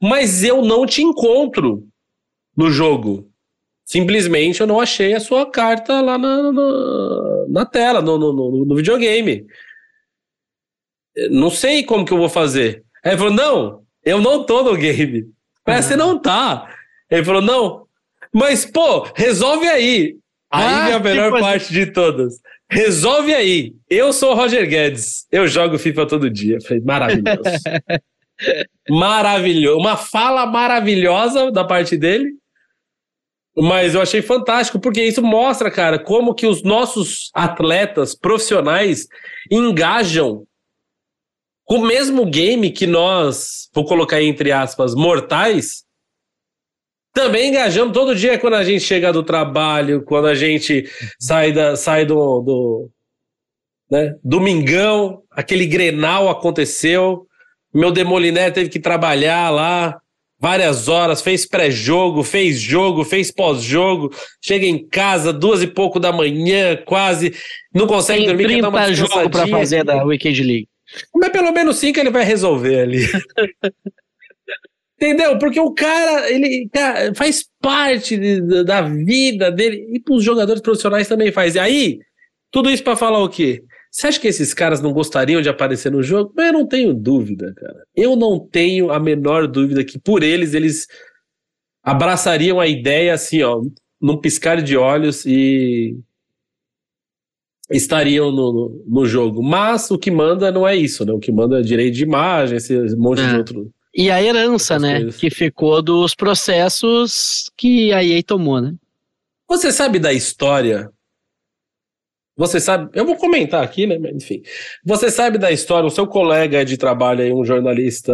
mas 0.00 0.44
eu 0.44 0.62
não 0.62 0.86
te 0.86 1.02
encontro 1.02 1.84
no 2.56 2.70
jogo. 2.70 3.28
Simplesmente 3.84 4.60
eu 4.60 4.68
não 4.68 4.80
achei 4.80 5.14
a 5.14 5.20
sua 5.20 5.50
carta 5.50 6.00
lá 6.00 6.16
na, 6.16 6.52
na, 6.52 7.46
na 7.48 7.66
tela, 7.66 8.00
no, 8.00 8.16
no, 8.16 8.64
no, 8.64 8.76
videogame. 8.76 9.44
Não 11.32 11.50
sei 11.50 11.82
como 11.82 12.04
que 12.04 12.12
eu 12.12 12.18
vou 12.18 12.28
fazer. 12.28 12.84
Aí 13.04 13.12
ele 13.12 13.18
falou: 13.18 13.34
não, 13.34 13.84
eu 14.04 14.20
não 14.20 14.44
tô 14.46 14.62
no 14.62 14.76
game. 14.76 15.34
Mas 15.66 15.84
você 15.84 15.96
não 15.96 16.18
tá. 16.18 16.68
Ele 17.10 17.24
falou, 17.24 17.42
não. 17.42 17.86
Mas, 18.32 18.64
pô, 18.64 19.08
resolve 19.14 19.66
aí. 19.66 20.16
Aí 20.50 20.64
ah, 20.66 20.84
vem 20.84 20.94
a 20.94 20.98
melhor 20.98 21.32
tipo 21.32 21.40
parte 21.40 21.64
assim. 21.64 21.74
de 21.74 21.86
todas. 21.86 22.34
Resolve 22.70 23.34
aí. 23.34 23.72
Eu 23.88 24.12
sou 24.12 24.32
o 24.32 24.34
Roger 24.34 24.68
Guedes. 24.68 25.26
Eu 25.30 25.46
jogo 25.46 25.78
FIFA 25.78 26.06
todo 26.06 26.30
dia. 26.30 26.58
Falei, 26.60 26.82
maravilhoso. 26.82 27.42
maravilhoso. 28.88 29.78
Uma 29.78 29.96
fala 29.96 30.46
maravilhosa 30.46 31.50
da 31.50 31.64
parte 31.64 31.96
dele. 31.96 32.32
Mas 33.56 33.94
eu 33.94 34.02
achei 34.02 34.20
fantástico, 34.20 34.80
porque 34.80 35.02
isso 35.02 35.22
mostra, 35.22 35.70
cara, 35.70 35.96
como 35.98 36.34
que 36.34 36.46
os 36.46 36.64
nossos 36.64 37.30
atletas 37.32 38.12
profissionais 38.14 39.06
engajam 39.50 40.44
com 41.64 41.76
o 41.76 41.86
mesmo 41.86 42.26
game 42.26 42.70
que 42.70 42.86
nós, 42.86 43.68
vou 43.74 43.84
colocar 43.84 44.16
aí 44.16 44.26
entre 44.26 44.52
aspas, 44.52 44.94
mortais, 44.94 45.84
também 47.12 47.48
engajamos 47.48 47.94
todo 47.94 48.14
dia 48.14 48.38
quando 48.38 48.54
a 48.54 48.64
gente 48.64 48.80
chega 48.80 49.12
do 49.12 49.22
trabalho, 49.22 50.02
quando 50.02 50.26
a 50.26 50.34
gente 50.34 50.84
sai, 51.18 51.52
da, 51.52 51.76
sai 51.76 52.04
do, 52.04 52.40
do 52.40 52.90
né, 53.90 54.16
domingão, 54.22 55.22
aquele 55.30 55.64
grenal 55.64 56.28
aconteceu, 56.28 57.26
meu 57.72 57.92
Demoliné 57.92 58.50
teve 58.50 58.68
que 58.68 58.80
trabalhar 58.80 59.50
lá, 59.50 59.96
várias 60.38 60.88
horas, 60.88 61.22
fez 61.22 61.46
pré-jogo, 61.46 62.22
fez 62.22 62.60
jogo, 62.60 63.04
fez 63.04 63.30
pós-jogo, 63.30 64.10
chega 64.42 64.66
em 64.66 64.86
casa 64.86 65.32
duas 65.32 65.62
e 65.62 65.66
pouco 65.66 66.00
da 66.00 66.12
manhã, 66.12 66.76
quase, 66.84 67.32
não 67.72 67.86
consegue 67.86 68.26
Tem 68.26 68.28
dormir, 68.28 68.56
quer 68.56 68.62
dar 68.62 68.68
uma 68.68 68.84
30 68.84 69.02
descansadinha. 69.02 69.58
fazer 69.58 69.84
da 69.84 70.04
Weekend 70.04 70.42
League. 70.42 70.68
Mas 71.14 71.30
pelo 71.30 71.52
menos 71.52 71.76
cinco 71.76 71.98
ele 71.98 72.10
vai 72.10 72.24
resolver 72.24 72.80
ali. 72.80 73.06
Entendeu? 74.96 75.38
Porque 75.38 75.58
o 75.60 75.72
cara, 75.72 76.30
ele 76.30 76.68
cara, 76.72 77.14
faz 77.14 77.44
parte 77.60 78.16
de- 78.16 78.64
da 78.64 78.82
vida 78.82 79.50
dele 79.50 79.86
e 79.92 80.00
para 80.00 80.14
os 80.14 80.22
jogadores 80.24 80.62
profissionais 80.62 81.08
também 81.08 81.32
faz. 81.32 81.56
E 81.56 81.58
aí, 81.58 81.98
tudo 82.50 82.70
isso 82.70 82.82
para 82.84 82.96
falar 82.96 83.22
o 83.22 83.28
quê? 83.28 83.62
Você 83.90 84.06
acha 84.06 84.20
que 84.20 84.28
esses 84.28 84.54
caras 84.54 84.80
não 84.80 84.92
gostariam 84.92 85.42
de 85.42 85.48
aparecer 85.48 85.90
no 85.90 86.02
jogo? 86.02 86.32
Eu 86.40 86.52
não 86.52 86.66
tenho 86.66 86.94
dúvida, 86.94 87.52
cara. 87.56 87.84
Eu 87.94 88.16
não 88.16 88.38
tenho 88.40 88.90
a 88.90 88.98
menor 88.98 89.46
dúvida 89.46 89.84
que 89.84 89.98
por 89.98 90.22
eles, 90.22 90.54
eles 90.54 90.86
abraçariam 91.82 92.58
a 92.60 92.66
ideia 92.66 93.14
assim, 93.14 93.42
ó, 93.42 93.60
num 94.00 94.16
piscar 94.20 94.62
de 94.62 94.76
olhos 94.76 95.24
e 95.26 95.96
estariam 97.70 98.30
no, 98.30 98.52
no, 98.52 98.84
no 98.86 99.06
jogo. 99.06 99.42
Mas 99.42 99.90
o 99.90 99.98
que 99.98 100.10
manda 100.10 100.50
não 100.52 100.66
é 100.66 100.76
isso, 100.76 101.04
né? 101.04 101.12
O 101.12 101.18
que 101.18 101.32
manda 101.32 101.60
é 101.60 101.62
direito 101.62 101.94
de 101.94 102.02
imagem, 102.02 102.56
esse 102.56 102.96
monte 102.96 103.22
de 103.22 103.34
É. 103.34 103.36
outro. 103.38 103.70
E 103.96 104.10
a 104.10 104.20
herança, 104.22 104.78
né? 104.78 104.96
coisas. 105.02 105.16
Que 105.16 105.30
ficou 105.30 105.80
dos 105.80 106.14
processos 106.14 107.50
que 107.56 107.92
a 107.92 108.02
EA 108.02 108.22
tomou, 108.22 108.60
né? 108.60 108.74
Você 109.48 109.70
sabe 109.70 109.98
da 109.98 110.12
história? 110.12 110.90
Você 112.36 112.58
sabe? 112.58 112.90
Eu 112.92 113.06
vou 113.06 113.16
comentar 113.16 113.62
aqui, 113.62 113.86
né? 113.86 113.96
Mas, 113.98 114.16
enfim. 114.16 114.42
Você 114.84 115.10
sabe 115.10 115.38
da 115.38 115.52
história? 115.52 115.86
O 115.86 115.90
seu 115.90 116.06
colega 116.06 116.64
de 116.64 116.76
trabalho 116.76 117.22
aí, 117.22 117.32
um 117.32 117.44
jornalista, 117.44 118.12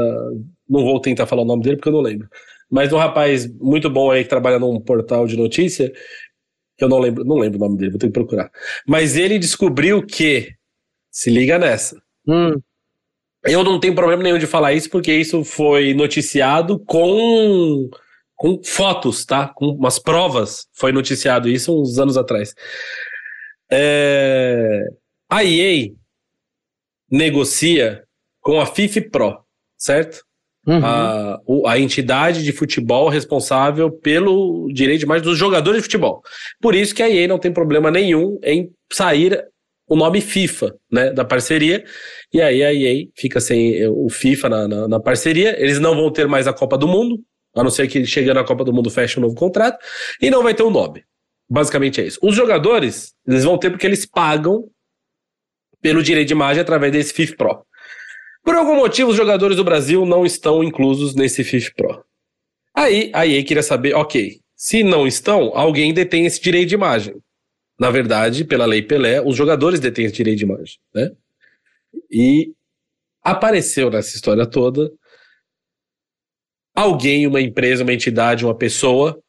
não 0.69 0.85
vou 0.85 1.01
tentar 1.01 1.27
falar 1.27 1.43
o 1.43 1.47
nome 1.47 1.63
dele 1.63 1.77
porque 1.77 1.89
eu 1.89 1.95
não 1.95 2.03
lembro, 2.03 2.29
mas 2.71 2.93
um 2.93 2.99
rapaz 2.99 3.51
muito 3.59 3.89
bom 3.89 4.11
aí 4.11 4.23
que 4.23 4.29
trabalha 4.29 4.59
num 4.59 4.79
portal 4.79 5.27
de 5.27 5.37
notícia, 5.37 5.91
que 6.81 6.85
eu 6.85 6.89
não 6.89 6.99
lembro, 6.99 7.24
não 7.24 7.37
lembro 7.37 7.59
o 7.59 7.61
nome 7.61 7.76
dele, 7.76 7.91
vou 7.91 7.99
ter 7.99 8.07
que 8.07 8.12
procurar. 8.14 8.51
Mas 8.89 9.16
ele 9.16 9.39
descobriu 9.39 10.05
que, 10.05 10.55
se 11.11 11.31
liga 11.31 11.59
nessa, 11.59 12.01
Hum, 12.26 12.61
eu 13.45 13.64
não 13.64 13.81
tenho 13.81 13.95
problema 13.95 14.22
nenhum 14.22 14.39
de 14.39 14.47
falar 14.47 14.72
isso, 14.72 14.91
porque 14.91 15.12
isso 15.12 15.45
foi 15.45 15.95
noticiado 15.95 16.78
com, 16.85 17.89
com 18.37 18.62
fotos, 18.64 19.24
tá? 19.24 19.49
Com 19.49 19.66
umas 19.66 19.99
provas. 19.99 20.66
Foi 20.72 20.93
noticiado 20.93 21.49
isso 21.49 21.78
uns 21.78 21.99
anos 21.99 22.16
atrás. 22.16 22.55
É, 23.70 24.83
a 25.28 25.45
EA 25.45 25.91
negocia 27.11 28.05
com 28.41 28.61
a 28.61 28.66
FIFA 28.66 29.03
Pro, 29.11 29.45
certo? 29.76 30.22
Uhum. 30.67 30.85
A, 30.85 31.41
o- 31.47 31.67
a 31.67 31.79
entidade 31.79 32.43
de 32.43 32.53
futebol 32.53 33.09
responsável 33.09 33.91
pelo 33.91 34.69
direito 34.73 35.01
de 35.01 35.05
imagem 35.05 35.25
dos 35.25 35.39
jogadores 35.39 35.79
de 35.79 35.85
futebol. 35.85 36.23
Por 36.61 36.75
isso 36.75 36.95
que 36.95 37.03
a 37.03 37.09
EA 37.11 37.27
não 37.29 37.39
tem 37.39 37.53
problema 37.53 37.91
nenhum 37.91 38.39
em 38.43 38.71
sair 38.93 39.45
o 39.89 39.97
nome 39.97 40.21
FIFA, 40.21 40.73
né, 40.91 41.13
da 41.13 41.25
parceria, 41.25 41.85
e 42.33 42.41
aí 42.41 42.63
a 42.63 42.73
EA 42.73 43.07
fica 43.17 43.41
sem 43.41 43.77
eh, 43.77 43.89
o 43.89 44.09
FIFA 44.09 44.49
na, 44.49 44.69
na, 44.69 44.89
na 44.89 45.01
parceria, 45.01 45.61
eles 45.61 45.81
não 45.81 45.97
vão 45.97 46.13
ter 46.13 46.29
mais 46.29 46.47
a 46.47 46.53
Copa 46.53 46.79
do 46.79 46.87
Mundo, 46.87 47.19
a 47.57 47.65
não 47.65 47.71
ser 47.71 47.89
que 47.89 48.07
chegando 48.07 48.39
a 48.39 48.45
Copa 48.45 48.63
do 48.63 48.73
Mundo 48.73 48.89
feche 48.89 49.19
um 49.19 49.23
novo 49.23 49.35
contrato, 49.35 49.79
e 50.23 50.31
não 50.31 50.45
vai 50.45 50.55
ter 50.55 50.63
um 50.63 50.71
nome. 50.71 51.03
Basicamente 51.51 52.01
é 52.01 52.07
isso. 52.07 52.21
Os 52.23 52.37
jogadores, 52.37 53.13
eles 53.27 53.43
vão 53.43 53.59
ter 53.59 53.69
porque 53.71 53.85
eles 53.85 54.07
pagam 54.07 54.69
pelo 55.83 56.05
direito 56.05 56.29
de 56.29 56.35
imagem 56.35 56.61
através 56.61 56.93
desse 56.93 57.13
FIFA 57.13 57.37
Pro. 57.37 57.65
Por 58.43 58.55
algum 58.55 58.76
motivo, 58.76 59.11
os 59.11 59.16
jogadores 59.16 59.57
do 59.57 59.64
Brasil 59.64 60.05
não 60.07 60.24
estão 60.24 60.64
inclusos 60.64 61.14
nesse 61.14 61.45
FIFA 61.45 61.72
Pro. 61.76 62.05
Aí 62.74 63.11
a 63.14 63.26
EA 63.26 63.45
queria 63.45 63.62
saber, 63.62 63.95
ok, 63.95 64.41
se 64.57 64.82
não 64.82 65.07
estão, 65.07 65.53
alguém 65.55 65.93
detém 65.93 66.26
esse 66.26 66.41
direito 66.41 66.68
de 66.68 66.74
imagem. 66.74 67.14
Na 67.78 67.91
verdade, 67.91 68.45
pela 68.45 68.66
lei 68.66 68.82
Pelé, 68.82 69.20
os 69.20 69.36
jogadores 69.36 69.80
detêm 69.80 70.05
esse 70.05 70.14
direito 70.14 70.38
de 70.38 70.45
imagem, 70.45 70.78
né? 70.95 71.11
E 72.11 72.53
apareceu 73.22 73.91
nessa 73.91 74.14
história 74.14 74.47
toda 74.47 74.91
alguém, 76.74 77.26
uma 77.26 77.41
empresa, 77.41 77.82
uma 77.82 77.93
entidade, 77.93 78.45
uma 78.45 78.55
pessoa. 78.55 79.20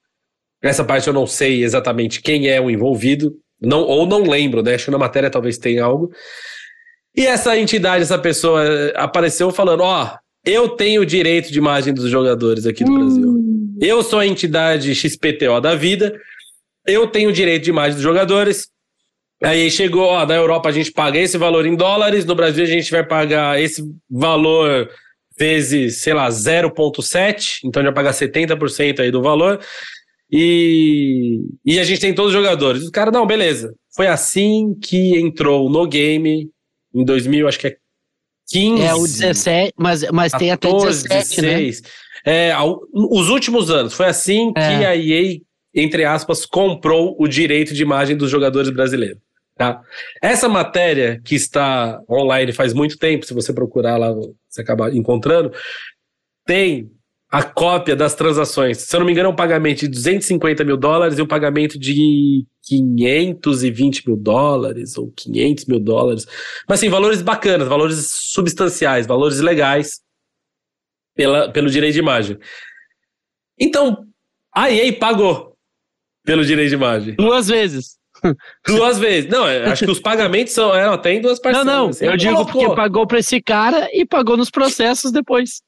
Essa 0.62 0.84
parte 0.84 1.08
eu 1.08 1.14
não 1.14 1.26
sei 1.26 1.64
exatamente 1.64 2.22
quem 2.22 2.48
é 2.48 2.62
o 2.62 2.70
envolvido, 2.70 3.38
não, 3.60 3.82
ou 3.82 4.06
não 4.06 4.24
lembro, 4.24 4.62
né? 4.62 4.76
Acho 4.76 4.86
que 4.86 4.92
na 4.92 4.98
matéria 4.98 5.30
talvez 5.30 5.58
tenha 5.58 5.84
algo. 5.84 6.12
E 7.16 7.26
essa 7.26 7.58
entidade, 7.58 8.04
essa 8.04 8.18
pessoa 8.18 8.64
eh, 8.64 8.94
apareceu 8.96 9.52
falando: 9.52 9.82
Ó, 9.82 10.18
eu 10.46 10.70
tenho 10.70 11.02
o 11.02 11.06
direito 11.06 11.52
de 11.52 11.58
imagem 11.58 11.94
dos 11.94 12.10
jogadores 12.10 12.66
aqui 12.66 12.84
do 12.84 12.94
Brasil. 12.94 13.36
Eu 13.82 14.04
sou 14.04 14.20
a 14.20 14.28
entidade 14.28 14.94
XPTO 14.96 15.60
da 15.62 15.76
vida, 15.76 16.20
eu 16.86 17.08
tenho 17.08 17.30
o 17.30 17.34
direito 17.34 17.64
de 17.64 17.70
imagem 17.70 17.94
dos 17.94 18.04
jogadores. 18.04 18.70
Aí 19.44 19.72
chegou, 19.72 20.04
ó, 20.04 20.26
na 20.26 20.36
Europa 20.36 20.70
a 20.70 20.72
gente 20.72 20.92
paga 20.92 21.18
esse 21.18 21.38
valor 21.38 21.66
em 21.66 21.76
dólares, 21.76 22.26
no 22.26 22.36
Brasil 22.36 22.64
a 22.64 22.68
gente 22.68 22.92
vai 22.92 23.04
pagar 23.04 23.60
esse 23.60 23.84
valor 24.08 24.88
vezes, 25.38 26.02
sei 26.02 26.14
lá, 26.14 26.30
0,7, 26.30 27.62
então 27.64 27.82
a 27.82 27.86
gente 27.86 27.94
vai 27.94 28.04
pagar 28.04 28.14
70% 28.14 29.00
aí 29.00 29.10
do 29.10 29.22
valor. 29.22 29.60
E, 30.32 31.42
e 31.66 31.80
a 31.80 31.84
gente 31.84 32.00
tem 32.00 32.14
todos 32.14 32.34
os 32.34 32.38
jogadores. 32.38 32.84
Os 32.84 32.90
caras, 32.90 33.12
não, 33.12 33.26
beleza. 33.26 33.74
Foi 33.96 34.08
assim 34.08 34.76
que 34.80 35.20
entrou 35.20 35.70
no 35.70 35.86
game 35.88 36.50
em 36.94 37.04
2000, 37.06 37.48
acho 37.48 37.60
que 37.60 37.68
é 37.68 37.78
15. 38.50 38.84
É 38.84 38.94
o 38.94 39.04
17, 39.04 39.74
mas, 39.78 40.04
mas 40.12 40.32
tem 40.34 40.52
até 40.52 40.68
14, 40.70 41.08
17, 41.08 41.42
né? 41.42 41.48
16. 41.60 41.82
É, 42.26 42.52
ao- 42.52 42.82
os 42.94 43.30
últimos 43.30 43.70
anos. 43.72 43.94
Foi 43.94 44.08
assim 44.08 44.54
que 44.54 44.60
É. 44.60 44.86
a 44.86 44.96
EA, 44.96 45.40
entre 45.74 46.04
aspas, 46.04 46.46
comprou 46.46 47.16
o 47.20 47.28
direito 47.28 47.74
de 47.74 47.82
imagem 47.82 48.16
dos 48.18 48.30
jogadores 48.30 48.70
brasileiros. 48.70 49.20
Tá? 49.56 49.82
Essa 50.22 50.50
matéria 50.50 51.22
que 51.24 51.36
está 51.36 52.02
online 52.10 52.52
faz 52.52 52.74
muito 52.74 52.98
tempo, 52.98 53.26
se 53.26 53.34
você 53.34 53.54
procurar 53.54 53.98
lá, 53.98 54.12
você 54.50 54.62
acaba 54.62 54.90
encontrando, 54.96 55.52
tem 56.46 56.90
a 57.32 57.42
cópia 57.44 57.96
das 57.96 58.14
transações. 58.14 58.80
Se 58.80 58.94
eu 58.94 59.00
não 59.00 59.06
me 59.08 59.14
engano, 59.14 59.30
é 59.30 59.32
um 59.32 59.36
pagamento 59.36 59.80
de 59.80 59.88
250 59.88 60.66
mil 60.66 60.76
dólares 60.76 61.18
e 61.18 61.22
um 61.22 61.28
pagamento 61.28 61.80
de 61.80 62.46
520 62.64 64.06
mil 64.06 64.18
dólares 64.18 64.98
ou 64.98 65.12
500 65.16 65.66
mil 65.66 65.80
dólares. 65.80 66.28
Mas, 66.68 66.80
assim, 66.80 66.90
valores 66.90 67.22
bacanas, 67.22 67.70
valores 67.70 68.06
substanciais, 68.10 69.08
valores 69.08 69.40
legais 69.40 70.02
pela, 71.16 71.50
pelo 71.50 71.70
direito 71.70 71.94
de 71.94 72.00
imagem. 72.00 72.38
Então, 73.58 74.06
a 74.54 74.70
EA 74.70 74.92
pagou 75.00 75.56
pelo 76.26 76.44
direito 76.44 76.70
de 76.70 76.76
imagem. 76.76 77.16
Duas 77.16 77.48
vezes. 77.48 77.98
Duas 78.68 79.00
vezes. 79.00 79.30
Não, 79.32 79.50
eu 79.50 79.72
acho 79.72 79.86
que 79.86 79.92
os 79.92 80.00
pagamentos 80.02 80.54
são. 80.54 80.76
É, 80.76 80.96
tem 80.98 81.22
duas 81.22 81.38
Não, 81.40 81.42
parcelas. 81.44 81.66
não. 81.66 81.88
assim. 81.90 82.06
Eu 82.06 82.18
digo 82.18 82.34
Colocou. 82.34 82.62
porque 82.62 82.76
pagou 82.76 83.08
pra 83.08 83.20
esse 83.20 83.42
cara 83.42 83.88
e 83.94 84.06
pagou 84.06 84.36
nos 84.36 84.50
processos 84.52 85.12
depois. 85.14 85.62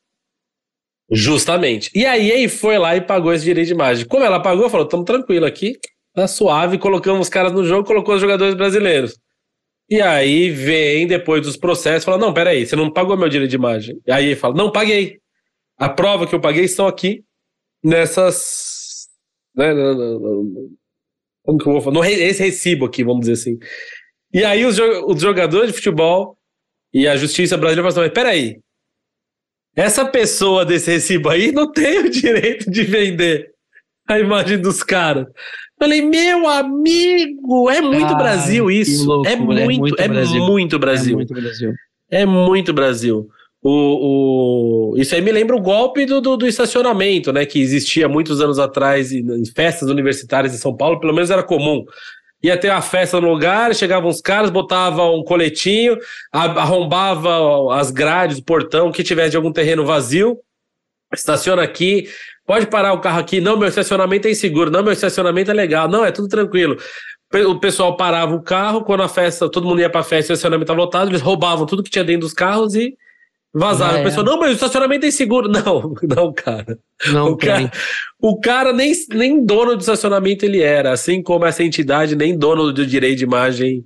Justamente. 1.13 1.91
E 1.93 2.05
a 2.05 2.17
EA 2.17 2.49
foi 2.49 2.77
lá 2.77 2.95
e 2.95 3.01
pagou 3.01 3.31
esse 3.33 3.45
direito 3.45 3.67
de 3.67 3.73
imagem. 3.73 4.05
Como 4.05 4.23
ela 4.23 4.39
pagou, 4.41 4.69
falou: 4.69 4.85
estamos 4.85 5.05
tranquilo 5.05 5.45
aqui, 5.45 5.77
tá 6.13 6.27
suave, 6.27 6.77
colocamos 6.77 7.21
os 7.27 7.29
caras 7.29 7.51
no 7.51 7.63
jogo, 7.63 7.87
colocou 7.87 8.15
os 8.15 8.21
jogadores 8.21 8.55
brasileiros. 8.55 9.17
E 9.89 10.01
aí 10.01 10.49
vem, 10.49 11.05
depois 11.05 11.41
dos 11.43 11.57
processos, 11.57 12.05
fala: 12.05 12.17
não, 12.17 12.33
peraí, 12.33 12.65
você 12.65 12.75
não 12.75 12.91
pagou 12.91 13.15
meu 13.17 13.29
direito 13.29 13.51
de 13.51 13.55
imagem. 13.57 13.99
E 14.07 14.11
aí 14.11 14.35
fala: 14.35 14.55
não, 14.55 14.71
paguei. 14.71 15.19
A 15.77 15.89
prova 15.89 16.25
que 16.25 16.33
eu 16.33 16.39
paguei 16.41 16.63
estão 16.63 16.87
aqui 16.87 17.23
nessas. 17.83 19.07
Né, 19.55 19.73
no- 19.73 19.93
no- 19.95 20.43
no- 20.43 20.69
como 21.45 21.57
que 21.59 21.67
eu 21.67 21.73
vou 21.73 21.81
falar? 21.81 21.93
No 21.95 22.03
esse 22.05 22.41
recibo 22.41 22.85
aqui, 22.85 23.03
vamos 23.03 23.21
dizer 23.27 23.33
assim. 23.33 23.59
E 24.33 24.43
aí 24.43 24.65
os, 24.65 24.79
os 24.79 25.21
jogadores 25.21 25.67
de 25.67 25.73
futebol 25.77 26.37
e 26.93 27.07
a 27.07 27.15
justiça 27.17 27.57
brasileira 27.57 27.91
falam: 27.91 28.07
mas 28.07 28.13
peraí, 28.13 28.59
essa 29.75 30.05
pessoa 30.05 30.65
desse 30.65 30.91
recibo 30.91 31.29
aí 31.29 31.51
não 31.51 31.71
tem 31.71 31.99
o 31.99 32.09
direito 32.09 32.69
de 32.69 32.83
vender 32.83 33.51
a 34.07 34.19
imagem 34.19 34.59
dos 34.59 34.83
caras. 34.83 35.25
Falei, 35.79 36.01
meu 36.01 36.47
amigo, 36.47 37.69
é 37.69 37.81
muito 37.81 38.01
Cara, 38.07 38.15
Brasil 38.15 38.69
isso. 38.71 39.05
loucura, 39.05 39.31
é 39.31 39.35
muito, 39.35 40.01
é 40.01 40.07
muito 40.07 40.77
Brasil. 40.79 40.79
Brasil. 40.79 41.13
É 41.13 41.15
muito 41.15 41.33
Brasil. 41.33 41.73
É 42.11 42.25
muito 42.25 42.73
Brasil. 42.73 43.27
O, 43.65 44.91
o- 44.91 44.97
isso 44.97 45.15
aí 45.15 45.21
me 45.21 45.31
lembra 45.31 45.55
o 45.55 45.61
golpe 45.61 46.05
do, 46.05 46.19
do, 46.21 46.35
do 46.37 46.47
estacionamento, 46.47 47.31
né? 47.31 47.45
Que 47.45 47.59
existia 47.59 48.07
muitos 48.09 48.41
anos 48.41 48.59
atrás 48.59 49.11
em 49.11 49.43
festas 49.55 49.89
universitárias 49.89 50.53
em 50.53 50.57
São 50.57 50.75
Paulo, 50.75 50.99
pelo 50.99 51.13
menos 51.13 51.29
era 51.31 51.41
comum. 51.43 51.83
Ia 52.43 52.57
ter 52.57 52.69
uma 52.69 52.81
festa 52.81 53.21
no 53.21 53.29
lugar, 53.29 53.73
chegavam 53.73 54.09
os 54.09 54.19
caras, 54.19 54.49
botavam 54.49 55.17
um 55.17 55.23
coletinho, 55.23 55.97
arrombava 56.31 57.73
as 57.73 57.89
grades, 57.89 58.37
o 58.37 58.43
portão, 58.43 58.91
que 58.91 59.01
tivesse 59.01 59.31
de 59.31 59.37
algum 59.37 59.51
terreno 59.51 59.85
vazio, 59.85 60.37
estaciona 61.13 61.63
aqui, 61.63 62.09
pode 62.45 62.67
parar 62.67 62.91
o 62.91 62.99
carro 62.99 63.19
aqui, 63.19 63.39
não, 63.39 63.57
meu 63.57 63.69
estacionamento 63.69 64.27
é 64.27 64.31
inseguro, 64.31 64.69
não, 64.69 64.83
meu 64.83 64.91
estacionamento 64.91 65.51
é 65.51 65.53
legal, 65.53 65.87
não, 65.87 66.03
é 66.03 66.11
tudo 66.11 66.27
tranquilo. 66.27 66.77
O 67.47 67.59
pessoal 67.59 67.95
parava 67.95 68.35
o 68.35 68.43
carro, 68.43 68.83
quando 68.83 69.03
a 69.03 69.09
festa, 69.09 69.49
todo 69.49 69.65
mundo 69.65 69.79
ia 69.79 69.89
pra 69.89 70.03
festa, 70.03 70.33
o 70.33 70.35
estacionamento 70.35 70.65
estava 70.65 70.79
lotado, 70.79 71.09
eles 71.09 71.21
roubavam 71.21 71.65
tudo 71.65 71.81
que 71.81 71.89
tinha 71.89 72.03
dentro 72.03 72.21
dos 72.21 72.33
carros 72.33 72.75
e 72.75 72.95
Vazaram. 73.53 73.99
A 73.99 74.03
pessoa, 74.03 74.25
não, 74.25 74.39
mas 74.39 74.51
o 74.51 74.53
estacionamento 74.55 75.05
é 75.05 75.09
inseguro. 75.09 75.47
Não, 75.53 75.93
não, 76.01 76.33
cara. 76.33 76.79
Não 77.11 77.31
o 77.31 77.37
cara, 77.37 77.71
o 78.19 78.39
cara 78.39 78.73
nem, 78.73 78.91
nem 79.09 79.45
dono 79.45 79.75
do 79.75 79.81
estacionamento 79.81 80.43
ele 80.43 80.61
era, 80.61 80.91
assim 80.91 81.21
como 81.21 81.45
essa 81.45 81.63
entidade, 81.63 82.15
nem 82.15 82.35
dono 82.35 82.73
do 82.73 82.85
direito 82.85 83.19
de 83.19 83.25
imagem 83.25 83.85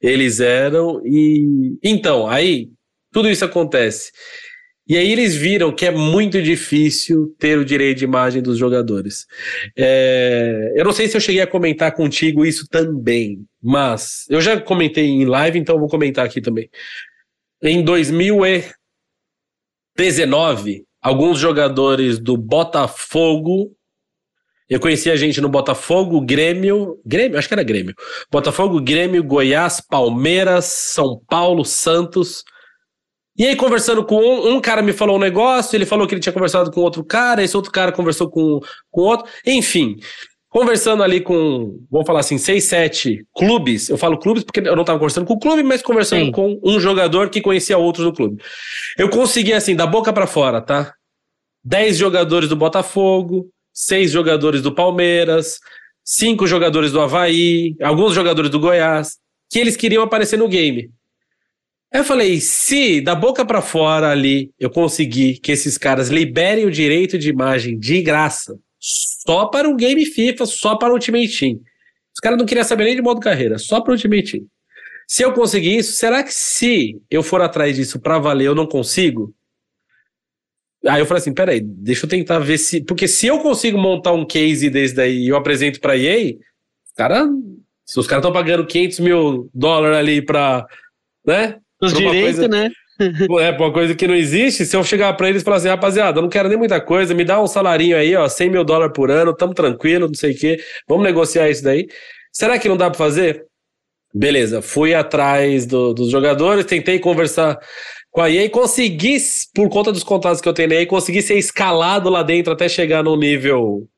eles 0.00 0.40
eram. 0.40 1.02
E 1.04 1.76
então, 1.82 2.26
aí 2.26 2.70
tudo 3.12 3.28
isso 3.28 3.44
acontece. 3.44 4.10
E 4.88 4.96
aí 4.96 5.12
eles 5.12 5.34
viram 5.36 5.72
que 5.72 5.86
é 5.86 5.90
muito 5.90 6.42
difícil 6.42 7.34
ter 7.38 7.56
o 7.56 7.64
direito 7.64 7.98
de 7.98 8.04
imagem 8.04 8.42
dos 8.42 8.58
jogadores. 8.58 9.26
É, 9.76 10.72
eu 10.74 10.84
não 10.84 10.92
sei 10.92 11.06
se 11.06 11.16
eu 11.16 11.20
cheguei 11.20 11.40
a 11.40 11.46
comentar 11.46 11.94
contigo 11.94 12.44
isso 12.44 12.66
também, 12.68 13.44
mas 13.62 14.24
eu 14.28 14.40
já 14.40 14.60
comentei 14.60 15.06
em 15.06 15.24
live, 15.24 15.58
então 15.58 15.78
vou 15.78 15.88
comentar 15.88 16.26
aqui 16.26 16.40
também. 16.40 16.68
Em 17.62 17.82
2019, 19.96 20.84
alguns 21.00 21.38
jogadores 21.38 22.18
do 22.18 22.36
Botafogo 22.36 23.76
eu 24.72 24.80
conheci 24.80 25.10
a 25.10 25.16
gente 25.16 25.38
no 25.38 25.50
Botafogo, 25.50 26.18
Grêmio. 26.22 26.98
Grêmio? 27.04 27.38
Acho 27.38 27.46
que 27.46 27.52
era 27.52 27.62
Grêmio. 27.62 27.94
Botafogo, 28.30 28.80
Grêmio, 28.80 29.22
Goiás, 29.22 29.82
Palmeiras, 29.82 30.64
São 30.64 31.20
Paulo, 31.28 31.62
Santos. 31.62 32.42
E 33.36 33.44
aí, 33.44 33.54
conversando 33.54 34.02
com 34.02 34.16
um, 34.16 34.54
um 34.54 34.60
cara 34.62 34.80
me 34.80 34.94
falou 34.94 35.16
um 35.16 35.20
negócio, 35.20 35.76
ele 35.76 35.84
falou 35.84 36.06
que 36.06 36.14
ele 36.14 36.22
tinha 36.22 36.32
conversado 36.32 36.70
com 36.70 36.80
outro 36.80 37.04
cara, 37.04 37.42
esse 37.42 37.54
outro 37.54 37.70
cara 37.70 37.92
conversou 37.92 38.30
com, 38.30 38.60
com 38.90 39.02
outro. 39.02 39.30
Enfim, 39.46 39.96
conversando 40.52 41.02
ali 41.02 41.18
com, 41.18 41.82
vamos 41.90 42.06
falar 42.06 42.20
assim, 42.20 42.36
seis, 42.36 42.64
sete 42.64 43.26
clubes. 43.34 43.88
Eu 43.88 43.96
falo 43.96 44.18
clubes 44.18 44.44
porque 44.44 44.60
eu 44.60 44.76
não 44.76 44.82
estava 44.82 44.98
conversando 44.98 45.26
com 45.26 45.32
o 45.32 45.38
clube, 45.38 45.62
mas 45.62 45.80
conversando 45.80 46.26
Sim. 46.26 46.30
com 46.30 46.60
um 46.62 46.78
jogador 46.78 47.30
que 47.30 47.40
conhecia 47.40 47.78
outros 47.78 48.04
do 48.04 48.12
clube. 48.12 48.40
Eu 48.98 49.08
consegui, 49.08 49.54
assim, 49.54 49.74
da 49.74 49.86
boca 49.86 50.12
para 50.12 50.26
fora, 50.26 50.60
tá? 50.60 50.92
Dez 51.64 51.96
jogadores 51.96 52.50
do 52.50 52.56
Botafogo, 52.56 53.48
seis 53.72 54.10
jogadores 54.10 54.60
do 54.60 54.74
Palmeiras, 54.74 55.58
cinco 56.04 56.46
jogadores 56.46 56.92
do 56.92 57.00
Havaí, 57.00 57.74
alguns 57.82 58.14
jogadores 58.14 58.50
do 58.50 58.60
Goiás, 58.60 59.16
que 59.50 59.58
eles 59.58 59.74
queriam 59.74 60.02
aparecer 60.02 60.36
no 60.36 60.48
game. 60.48 60.90
Aí 61.90 62.00
eu 62.00 62.04
falei, 62.04 62.40
se 62.40 63.00
da 63.00 63.14
boca 63.14 63.42
pra 63.42 63.62
fora 63.62 64.10
ali 64.10 64.50
eu 64.60 64.68
conseguir 64.68 65.38
que 65.38 65.50
esses 65.50 65.78
caras 65.78 66.10
liberem 66.10 66.66
o 66.66 66.70
direito 66.70 67.18
de 67.18 67.30
imagem 67.30 67.78
de 67.78 68.02
graça, 68.02 68.58
só 68.82 69.46
para 69.46 69.68
o 69.68 69.76
game 69.76 70.04
FIFA, 70.04 70.44
só 70.44 70.76
para 70.76 70.90
o 70.90 70.94
Ultimate 70.94 71.38
Team. 71.38 71.60
Os 72.12 72.20
caras 72.20 72.36
não 72.36 72.44
queriam 72.44 72.64
saber 72.64 72.84
nem 72.84 72.96
de 72.96 73.02
modo 73.02 73.20
carreira, 73.20 73.56
só 73.58 73.80
para 73.80 73.92
o 73.92 73.94
Ultimate 73.94 74.32
Team. 74.32 74.44
Se 75.06 75.22
eu 75.22 75.32
conseguir 75.32 75.76
isso, 75.76 75.92
será 75.92 76.22
que 76.22 76.34
se 76.34 77.00
eu 77.08 77.22
for 77.22 77.40
atrás 77.40 77.76
disso 77.76 78.00
pra 78.00 78.18
valer 78.18 78.46
eu 78.46 78.54
não 78.54 78.66
consigo? 78.66 79.32
Aí 80.86 81.00
eu 81.00 81.06
falei 81.06 81.20
assim, 81.20 81.32
peraí, 81.32 81.60
deixa 81.60 82.06
eu 82.06 82.10
tentar 82.10 82.40
ver 82.40 82.58
se... 82.58 82.82
Porque 82.84 83.06
se 83.06 83.28
eu 83.28 83.38
consigo 83.38 83.78
montar 83.78 84.12
um 84.12 84.26
case 84.26 84.68
desse 84.68 84.94
daí 84.94 85.26
e 85.26 85.28
eu 85.28 85.36
apresento 85.36 85.80
pra 85.80 85.96
EA, 85.96 86.34
cara, 86.96 87.28
se 87.86 88.00
os 88.00 88.06
caras 88.08 88.24
estão 88.24 88.32
pagando 88.32 88.66
500 88.66 88.98
mil 88.98 89.50
dólares 89.54 89.96
ali 89.96 90.22
pra... 90.22 90.66
Né? 91.24 91.60
Os 91.80 91.92
direitos, 91.92 92.48
né? 92.48 92.68
É, 93.00 93.50
uma 93.50 93.72
coisa 93.72 93.94
que 93.94 94.06
não 94.06 94.14
existe, 94.14 94.64
se 94.64 94.76
eu 94.76 94.84
chegar 94.84 95.12
pra 95.14 95.28
eles 95.28 95.42
e 95.42 95.44
falar 95.44 95.56
assim, 95.56 95.68
rapaziada, 95.68 96.18
eu 96.18 96.22
não 96.22 96.28
quero 96.28 96.48
nem 96.48 96.58
muita 96.58 96.80
coisa, 96.80 97.14
me 97.14 97.24
dá 97.24 97.40
um 97.40 97.46
salarinho 97.46 97.96
aí, 97.96 98.14
ó, 98.14 98.28
100 98.28 98.50
mil 98.50 98.64
dólares 98.64 98.92
por 98.94 99.10
ano, 99.10 99.34
tamo 99.34 99.54
tranquilo, 99.54 100.06
não 100.06 100.14
sei 100.14 100.32
o 100.32 100.38
quê, 100.38 100.58
vamos 100.88 101.04
negociar 101.04 101.48
isso 101.50 101.64
daí. 101.64 101.88
Será 102.32 102.58
que 102.58 102.68
não 102.68 102.76
dá 102.76 102.90
pra 102.90 102.98
fazer? 102.98 103.44
Beleza, 104.14 104.60
fui 104.60 104.94
atrás 104.94 105.64
do- 105.66 105.94
dos 105.94 106.10
jogadores, 106.10 106.66
tentei 106.66 106.98
conversar 106.98 107.58
com 108.10 108.20
a 108.20 108.30
EA, 108.30 108.48
consegui, 108.50 109.16
por 109.54 109.68
conta 109.70 109.90
dos 109.90 110.04
contatos 110.04 110.40
que 110.40 110.48
eu 110.48 110.52
tenho 110.52 110.72
EA, 110.72 110.86
consegui 110.86 111.22
ser 111.22 111.38
escalado 111.38 112.10
lá 112.10 112.22
dentro 112.22 112.52
até 112.52 112.68
chegar 112.68 113.02
num 113.02 113.16
nível 113.16 113.88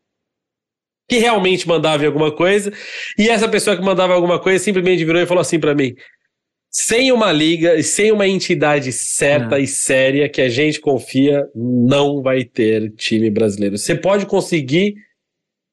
que 1.08 1.18
realmente 1.18 1.68
mandava 1.68 2.02
em 2.02 2.06
alguma 2.06 2.32
coisa, 2.34 2.72
e 3.18 3.28
essa 3.28 3.46
pessoa 3.48 3.76
que 3.76 3.82
mandava 3.82 4.14
alguma 4.14 4.38
coisa 4.40 4.62
simplesmente 4.62 5.04
virou 5.04 5.20
e 5.20 5.26
falou 5.26 5.42
assim 5.42 5.60
pra 5.60 5.74
mim, 5.74 5.94
sem 6.76 7.12
uma 7.12 7.30
liga 7.30 7.76
e 7.76 7.84
sem 7.84 8.10
uma 8.10 8.26
entidade 8.26 8.90
certa 8.90 9.54
Ah. 9.54 9.60
e 9.60 9.66
séria 9.66 10.28
que 10.28 10.40
a 10.40 10.48
gente 10.48 10.80
confia, 10.80 11.46
não 11.54 12.20
vai 12.20 12.42
ter 12.42 12.90
time 12.96 13.30
brasileiro. 13.30 13.78
Você 13.78 13.94
pode 13.94 14.26
conseguir 14.26 14.96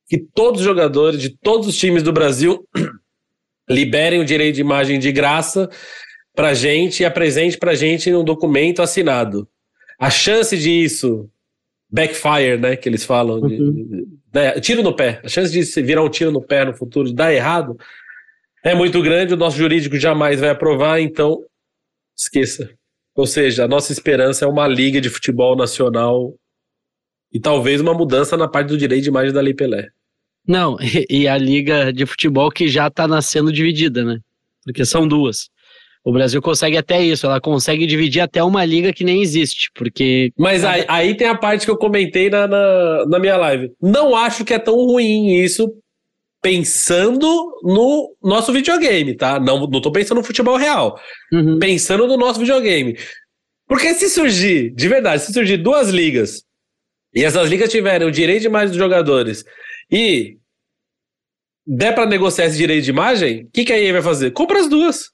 que 0.08 0.20
todos 0.20 0.62
os 0.62 0.66
jogadores 0.68 1.20
de 1.20 1.30
todos 1.36 1.68
os 1.68 1.76
times 1.76 2.04
do 2.04 2.14
Brasil 2.14 2.64
liberem 3.68 4.20
o 4.20 4.26
direito 4.26 4.56
de 4.56 4.62
imagem 4.62 5.00
de 5.00 5.12
graça 5.12 5.68
pra 6.36 6.54
gente 6.54 7.02
e 7.02 7.06
apresente 7.06 7.58
pra 7.58 7.74
gente 7.74 8.14
um 8.14 8.24
documento 8.24 8.80
assinado. 8.84 9.48
A 10.00 10.12
chance 10.12 10.56
disso 10.56 11.28
backfire, 11.90 12.58
né, 12.60 12.76
que 12.76 12.88
eles 12.88 13.04
falam, 13.04 13.42
de- 13.42 13.56
Uhum. 13.60 13.72
de- 13.74 14.08
né, 14.34 14.52
tiro 14.60 14.84
no 14.84 14.96
pé. 14.96 15.20
A 15.24 15.28
chance 15.28 15.52
de 15.52 15.64
se 15.66 15.82
virar 15.82 16.04
um 16.04 16.10
tiro 16.10 16.32
no 16.32 16.42
pé 16.44 16.64
no 16.64 16.76
futuro, 16.76 17.08
de 17.10 17.16
dar 17.16 17.34
errado, 17.34 17.76
é 18.64 18.76
muito 18.76 19.02
grande, 19.02 19.34
o 19.34 19.38
nosso 19.38 19.58
jurídico 19.58 19.98
jamais 19.98 20.40
vai 20.40 20.50
aprovar, 20.50 21.00
então 21.00 21.44
esqueça. 22.18 22.70
Ou 23.16 23.26
seja, 23.26 23.66
a 23.66 23.68
nossa 23.68 23.92
esperança 23.92 24.46
é 24.46 24.48
uma 24.48 24.68
liga 24.68 25.02
de 25.02 25.10
futebol 25.10 25.56
nacional 25.56 26.34
e 27.34 27.40
talvez 27.40 27.82
uma 27.82 27.94
mudança 27.94 28.38
na 28.38 28.48
parte 28.48 28.70
do 28.70 28.78
direito 28.78 29.04
de 29.04 29.10
imagem 29.10 29.34
da 29.34 29.42
Lei 29.42 29.54
Pelé. 29.54 29.88
Não, 30.48 30.78
e, 31.10 31.28
a 31.28 31.38
liga 31.38 31.92
de 31.92 32.06
futebol 32.06 32.50
que 32.52 32.68
já 32.68 32.90
tá 32.90 33.08
nascendo 33.08 33.52
dividida, 33.52 34.04
né? 34.04 34.20
Porque 34.64 34.86
são 34.86 35.08
duas. 35.08 35.50
O 36.04 36.12
Brasil 36.12 36.42
consegue 36.42 36.78
até 36.78 37.04
isso, 37.04 37.28
ela 37.28 37.40
consegue 37.40 37.86
dividir 37.86 38.22
até 38.22 38.44
uma 38.44 38.66
liga 38.66 38.92
que 38.92 39.04
nem 39.04 39.22
existe, 39.22 39.70
porque 39.76 40.32
Mas 40.36 40.64
aí, 40.64 40.84
aí 40.88 41.16
tem 41.16 41.28
a 41.28 41.38
parte 41.38 41.64
que 41.64 41.72
eu 41.72 41.78
comentei 41.78 42.28
na, 42.28 42.48
na, 42.48 43.06
na 43.06 43.20
minha 43.20 43.38
live. 43.38 43.72
Não 43.80 44.16
acho 44.16 44.44
que 44.44 44.54
é 44.54 44.58
tão 44.58 44.76
ruim 44.76 45.36
isso 45.36 45.72
pensando 46.42 47.28
no 47.64 48.16
nosso 48.22 48.52
videogame, 48.52 49.16
tá? 49.16 49.40
Não, 49.40 49.68
não 49.68 49.82
tô 49.82 49.92
pensando 49.92 50.18
no 50.18 50.24
futebol 50.24 50.58
real. 50.58 51.00
Uhum. 51.32 51.60
Pensando 51.60 52.08
no 52.08 52.18
nosso 52.18 52.40
videogame. 52.40 52.98
Porque 53.68 53.94
se 53.94 54.10
surgir, 54.10 54.74
de 54.74 54.90
verdade, 54.90 55.24
se 55.24 55.32
surgir 55.32 55.58
duas 55.58 55.90
ligas 55.90 56.44
e 57.14 57.24
essas 57.24 57.48
ligas 57.48 57.70
tiverem 57.70 58.08
o 58.08 58.12
direito 58.12 58.42
de 58.42 58.48
imagem 58.48 58.70
dos 58.70 58.78
jogadores 58.78 59.46
e 59.90 60.38
der 61.66 61.94
pra 61.94 62.06
negociar 62.06 62.46
esse 62.46 62.58
direito 62.58 62.84
de 62.86 62.90
imagem, 62.90 63.46
o 63.46 63.52
que, 63.52 63.64
que 63.64 63.74
a 63.74 63.80
EA 63.80 63.94
vai 63.94 64.02
fazer? 64.02 64.32
Compra 64.32 64.60
as 64.60 64.68
duas. 64.68 65.12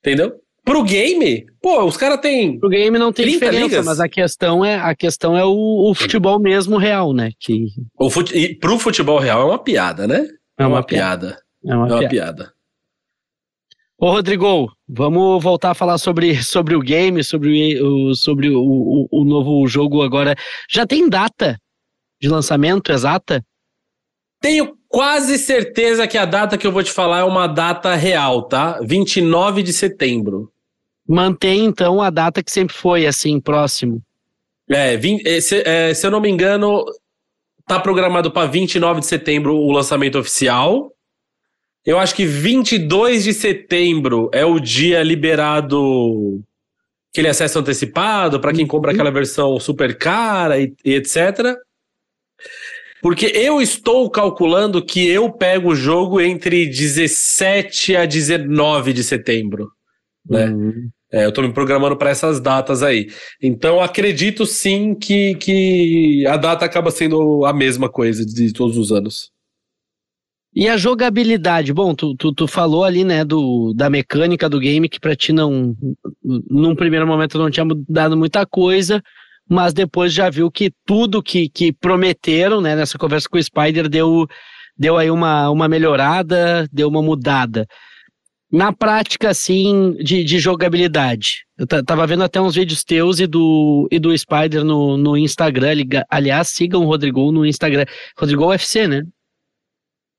Entendeu? 0.00 0.40
Pro 0.64 0.82
game, 0.82 1.44
pô, 1.60 1.84
os 1.84 1.96
caras 1.96 2.20
têm 2.20 2.58
o 2.62 2.68
game 2.68 2.98
não 2.98 3.12
tem 3.12 3.26
30 3.26 3.38
diferença, 3.38 3.66
ligas? 3.66 3.86
mas 3.86 4.00
a 4.00 4.08
questão 4.08 4.64
é 4.64 4.76
a 4.76 4.94
questão 4.94 5.36
é 5.36 5.44
o, 5.44 5.90
o 5.90 5.94
futebol 5.94 6.40
mesmo 6.40 6.78
real, 6.78 7.12
né? 7.12 7.30
Que 7.38 7.66
O 7.98 8.08
fute... 8.08 8.34
E 8.36 8.54
pro 8.54 8.78
futebol 8.78 9.18
real 9.18 9.42
é 9.42 9.44
uma 9.44 9.58
piada, 9.58 10.06
né? 10.06 10.26
é 10.58 10.66
uma, 10.66 10.82
piada. 10.82 11.38
É 11.64 11.70
É 11.70 11.76
uma 11.76 11.86
uma 11.86 11.98
piada. 11.98 12.08
piada. 12.08 12.54
Ô, 13.98 14.10
Rodrigo, 14.10 14.72
vamos 14.88 15.42
voltar 15.42 15.70
a 15.70 15.74
falar 15.74 15.98
sobre, 15.98 16.34
sobre 16.42 16.74
o 16.74 16.80
game, 16.80 17.22
sobre, 17.22 17.80
o, 17.80 18.14
sobre 18.14 18.48
o, 18.50 18.60
o, 18.60 19.08
o 19.10 19.24
novo 19.24 19.66
jogo 19.66 20.02
agora. 20.02 20.34
Já 20.68 20.86
tem 20.86 21.08
data 21.08 21.58
de 22.20 22.28
lançamento 22.28 22.90
exata? 22.90 23.44
Tenho 24.40 24.76
quase 24.88 25.38
certeza 25.38 26.06
que 26.06 26.18
a 26.18 26.24
data 26.24 26.58
que 26.58 26.66
eu 26.66 26.72
vou 26.72 26.82
te 26.82 26.90
falar 26.90 27.20
é 27.20 27.24
uma 27.24 27.46
data 27.46 27.94
real, 27.94 28.42
tá? 28.42 28.78
29 28.82 29.62
de 29.62 29.72
setembro. 29.72 30.52
Mantém, 31.06 31.64
então, 31.64 32.00
a 32.00 32.10
data 32.10 32.42
que 32.42 32.50
sempre 32.50 32.74
foi, 32.74 33.06
assim, 33.06 33.40
próximo. 33.40 34.02
É, 34.70 34.94
é, 34.94 35.40
se, 35.40 35.62
é, 35.66 35.92
se 35.92 36.06
eu 36.06 36.10
não 36.10 36.20
me 36.20 36.30
engano, 36.30 36.84
tá 37.66 37.78
programado 37.78 38.30
para 38.30 38.48
29 38.48 39.00
de 39.00 39.06
setembro 39.06 39.54
o 39.54 39.70
lançamento 39.70 40.18
oficial. 40.18 40.90
Eu 41.84 41.98
acho 41.98 42.14
que 42.14 42.24
22 42.24 43.24
de 43.24 43.34
setembro 43.34 44.30
é 44.32 44.44
o 44.44 44.58
dia 44.58 45.02
liberado 45.02 46.42
aquele 47.12 47.28
acesso 47.28 47.58
antecipado 47.58 48.40
para 48.40 48.52
quem 48.52 48.66
compra 48.66 48.92
aquela 48.92 49.10
versão 49.10 49.60
super 49.60 49.96
cara 49.96 50.58
e, 50.58 50.74
e 50.84 50.94
etc. 50.94 51.56
Porque 53.02 53.26
eu 53.26 53.60
estou 53.60 54.10
calculando 54.10 54.84
que 54.84 55.06
eu 55.06 55.30
pego 55.30 55.72
o 55.72 55.76
jogo 55.76 56.22
entre 56.22 56.66
17 56.66 57.94
a 57.94 58.06
19 58.06 58.94
de 58.94 59.04
setembro. 59.04 59.70
Né? 60.28 60.46
Uhum. 60.46 60.90
É, 61.12 61.24
eu 61.24 61.32
tô 61.32 61.42
me 61.42 61.52
programando 61.52 61.96
para 61.96 62.10
essas 62.10 62.40
datas 62.40 62.82
aí. 62.82 63.08
Então 63.40 63.80
acredito 63.80 64.44
sim 64.44 64.94
que, 64.94 65.34
que 65.36 66.26
a 66.26 66.36
data 66.36 66.64
acaba 66.64 66.90
sendo 66.90 67.44
a 67.44 67.52
mesma 67.52 67.88
coisa 67.88 68.24
de 68.24 68.52
todos 68.52 68.76
os 68.76 68.90
anos. 68.90 69.30
E 70.56 70.68
a 70.68 70.76
jogabilidade? 70.76 71.72
Bom, 71.72 71.94
tu, 71.94 72.14
tu, 72.16 72.32
tu 72.32 72.46
falou 72.46 72.84
ali, 72.84 73.02
né, 73.02 73.24
do, 73.24 73.72
da 73.74 73.90
mecânica 73.90 74.48
do 74.48 74.60
game, 74.60 74.88
que 74.88 75.00
pra 75.00 75.16
ti 75.16 75.32
não. 75.32 75.76
Num 76.22 76.76
primeiro 76.76 77.06
momento 77.06 77.38
não 77.38 77.50
tinha 77.50 77.66
dado 77.88 78.16
muita 78.16 78.46
coisa, 78.46 79.02
mas 79.48 79.72
depois 79.72 80.12
já 80.12 80.30
viu 80.30 80.50
que 80.50 80.72
tudo 80.86 81.22
que, 81.22 81.48
que 81.48 81.72
prometeram, 81.72 82.60
né, 82.60 82.76
nessa 82.76 82.96
conversa 82.96 83.28
com 83.28 83.36
o 83.36 83.42
Spider, 83.42 83.88
deu, 83.88 84.26
deu 84.78 84.96
aí 84.96 85.10
uma, 85.10 85.50
uma 85.50 85.68
melhorada, 85.68 86.68
deu 86.72 86.88
uma 86.88 87.02
mudada. 87.02 87.66
Na 88.54 88.72
prática, 88.72 89.30
assim, 89.30 89.96
de, 90.00 90.22
de 90.22 90.38
jogabilidade. 90.38 91.44
Eu 91.58 91.66
tava 91.66 92.06
vendo 92.06 92.22
até 92.22 92.40
uns 92.40 92.54
vídeos 92.54 92.84
teus 92.84 93.18
e 93.18 93.26
do, 93.26 93.88
e 93.90 93.98
do 93.98 94.16
Spider 94.16 94.62
no, 94.62 94.96
no 94.96 95.16
Instagram. 95.16 95.70
Aliás, 96.08 96.50
sigam 96.50 96.82
o 96.82 96.86
Rodrigo 96.86 97.32
no 97.32 97.44
Instagram. 97.44 97.84
Rodrigo 98.16 98.46
UFC, 98.46 98.86
né? 98.86 99.02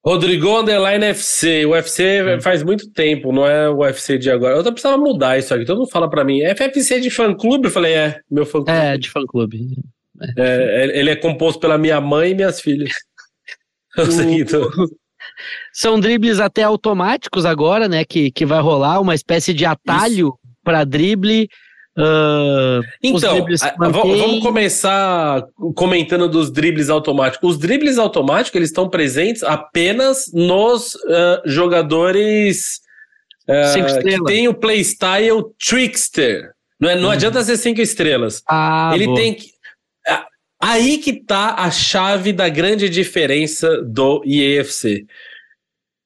Rodrigo 0.05 0.59
Underline 0.59 1.05
FC. 1.05 1.65
O 1.65 1.69
UFC 1.71 2.03
é. 2.03 2.41
faz 2.41 2.61
muito 2.61 2.91
tempo, 2.91 3.31
não 3.31 3.47
é 3.47 3.69
o 3.69 3.77
UFC 3.77 4.17
de 4.17 4.29
agora. 4.29 4.57
Eu 4.57 4.63
precisava 4.63 4.97
mudar 4.97 5.39
isso 5.39 5.53
aqui. 5.53 5.63
Todo 5.63 5.79
mundo 5.79 5.89
fala 5.89 6.09
pra 6.09 6.25
mim, 6.25 6.41
é 6.41 6.53
FFC 6.53 6.99
de 6.99 7.09
fã 7.09 7.33
clube? 7.33 7.67
Eu 7.67 7.71
falei, 7.71 7.93
é, 7.93 8.19
meu 8.29 8.45
fã 8.45 8.61
clube. 8.61 8.71
É, 8.71 8.97
de 8.97 9.09
fã 9.09 9.25
clube. 9.25 9.77
É. 10.37 10.83
É, 10.83 10.99
ele 10.99 11.09
é 11.09 11.15
composto 11.15 11.61
pela 11.61 11.77
minha 11.77 12.01
mãe 12.01 12.31
e 12.31 12.35
minhas 12.35 12.59
filhas. 12.59 12.91
Sei, 14.11 14.41
então. 14.41 14.69
São 15.73 15.99
dribles 15.99 16.39
até 16.39 16.63
automáticos 16.63 17.45
agora, 17.45 17.87
né? 17.87 18.03
Que, 18.05 18.31
que 18.31 18.45
vai 18.45 18.61
rolar 18.61 18.99
uma 18.99 19.15
espécie 19.15 19.53
de 19.53 19.65
atalho 19.65 20.33
para 20.63 20.83
drible. 20.83 21.49
Uh, 21.97 22.83
então, 23.01 23.45
vamos 23.77 24.41
começar 24.41 25.45
comentando 25.75 26.27
dos 26.27 26.51
dribles 26.51 26.89
automáticos. 26.89 27.51
Os 27.51 27.57
dribles 27.57 27.97
automáticos 27.97 28.55
eles 28.55 28.69
estão 28.69 28.89
presentes 28.89 29.43
apenas 29.43 30.29
nos 30.33 30.95
uh, 30.95 31.41
jogadores 31.45 32.81
uh, 33.47 34.03
que 34.03 34.23
tem 34.25 34.47
o 34.49 34.53
playstyle 34.53 35.41
trickster. 35.57 36.51
Não, 36.79 36.89
é, 36.89 36.95
não 36.95 37.03
uhum. 37.05 37.11
adianta 37.11 37.41
ser 37.43 37.55
cinco 37.57 37.79
estrelas. 37.79 38.41
Ah, 38.49 38.91
ele 38.93 39.05
boa. 39.05 39.17
tem 39.17 39.33
que. 39.33 39.54
Aí 40.61 40.97
que 40.97 41.13
tá 41.13 41.55
a 41.55 41.69
chave 41.69 42.31
da 42.31 42.49
grande 42.49 42.89
diferença 42.89 43.81
do 43.81 44.23
EAFC. 44.25 45.05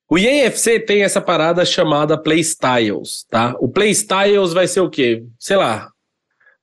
O 0.09 0.17
EAFC 0.17 0.79
tem 0.79 1.03
essa 1.03 1.21
parada 1.21 1.63
chamada 1.63 2.17
Playstyles, 2.17 3.25
tá? 3.29 3.55
O 3.59 3.69
Playstyles 3.69 4.53
vai 4.53 4.67
ser 4.67 4.79
o 4.79 4.89
quê? 4.89 5.23
Sei 5.37 5.55
lá, 5.55 5.91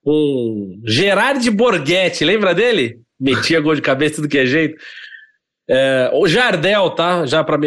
um 0.04 0.80
Gerard 0.84 1.48
Borghetti, 1.50 2.24
lembra 2.24 2.54
dele? 2.54 3.00
Metia 3.18 3.60
gol 3.60 3.74
de 3.74 3.82
cabeça 3.82 4.20
do 4.20 4.28
que 4.28 4.38
é 4.38 4.46
jeito. 4.46 4.76
É, 5.68 6.10
o 6.12 6.28
Jardel, 6.28 6.90
tá? 6.90 7.26
Já 7.26 7.42
para 7.42 7.58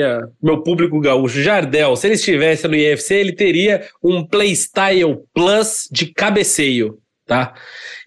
meu 0.42 0.64
público 0.64 1.00
gaúcho, 1.02 1.42
Jardel, 1.42 1.96
se 1.96 2.08
ele 2.08 2.16
estivesse 2.16 2.68
no 2.68 2.76
IFC, 2.76 3.16
ele 3.16 3.34
teria 3.34 3.86
um 4.02 4.26
Playstyle 4.26 5.18
Plus 5.34 5.88
de 5.92 6.08
cabeceio, 6.14 6.98
tá? 7.30 7.54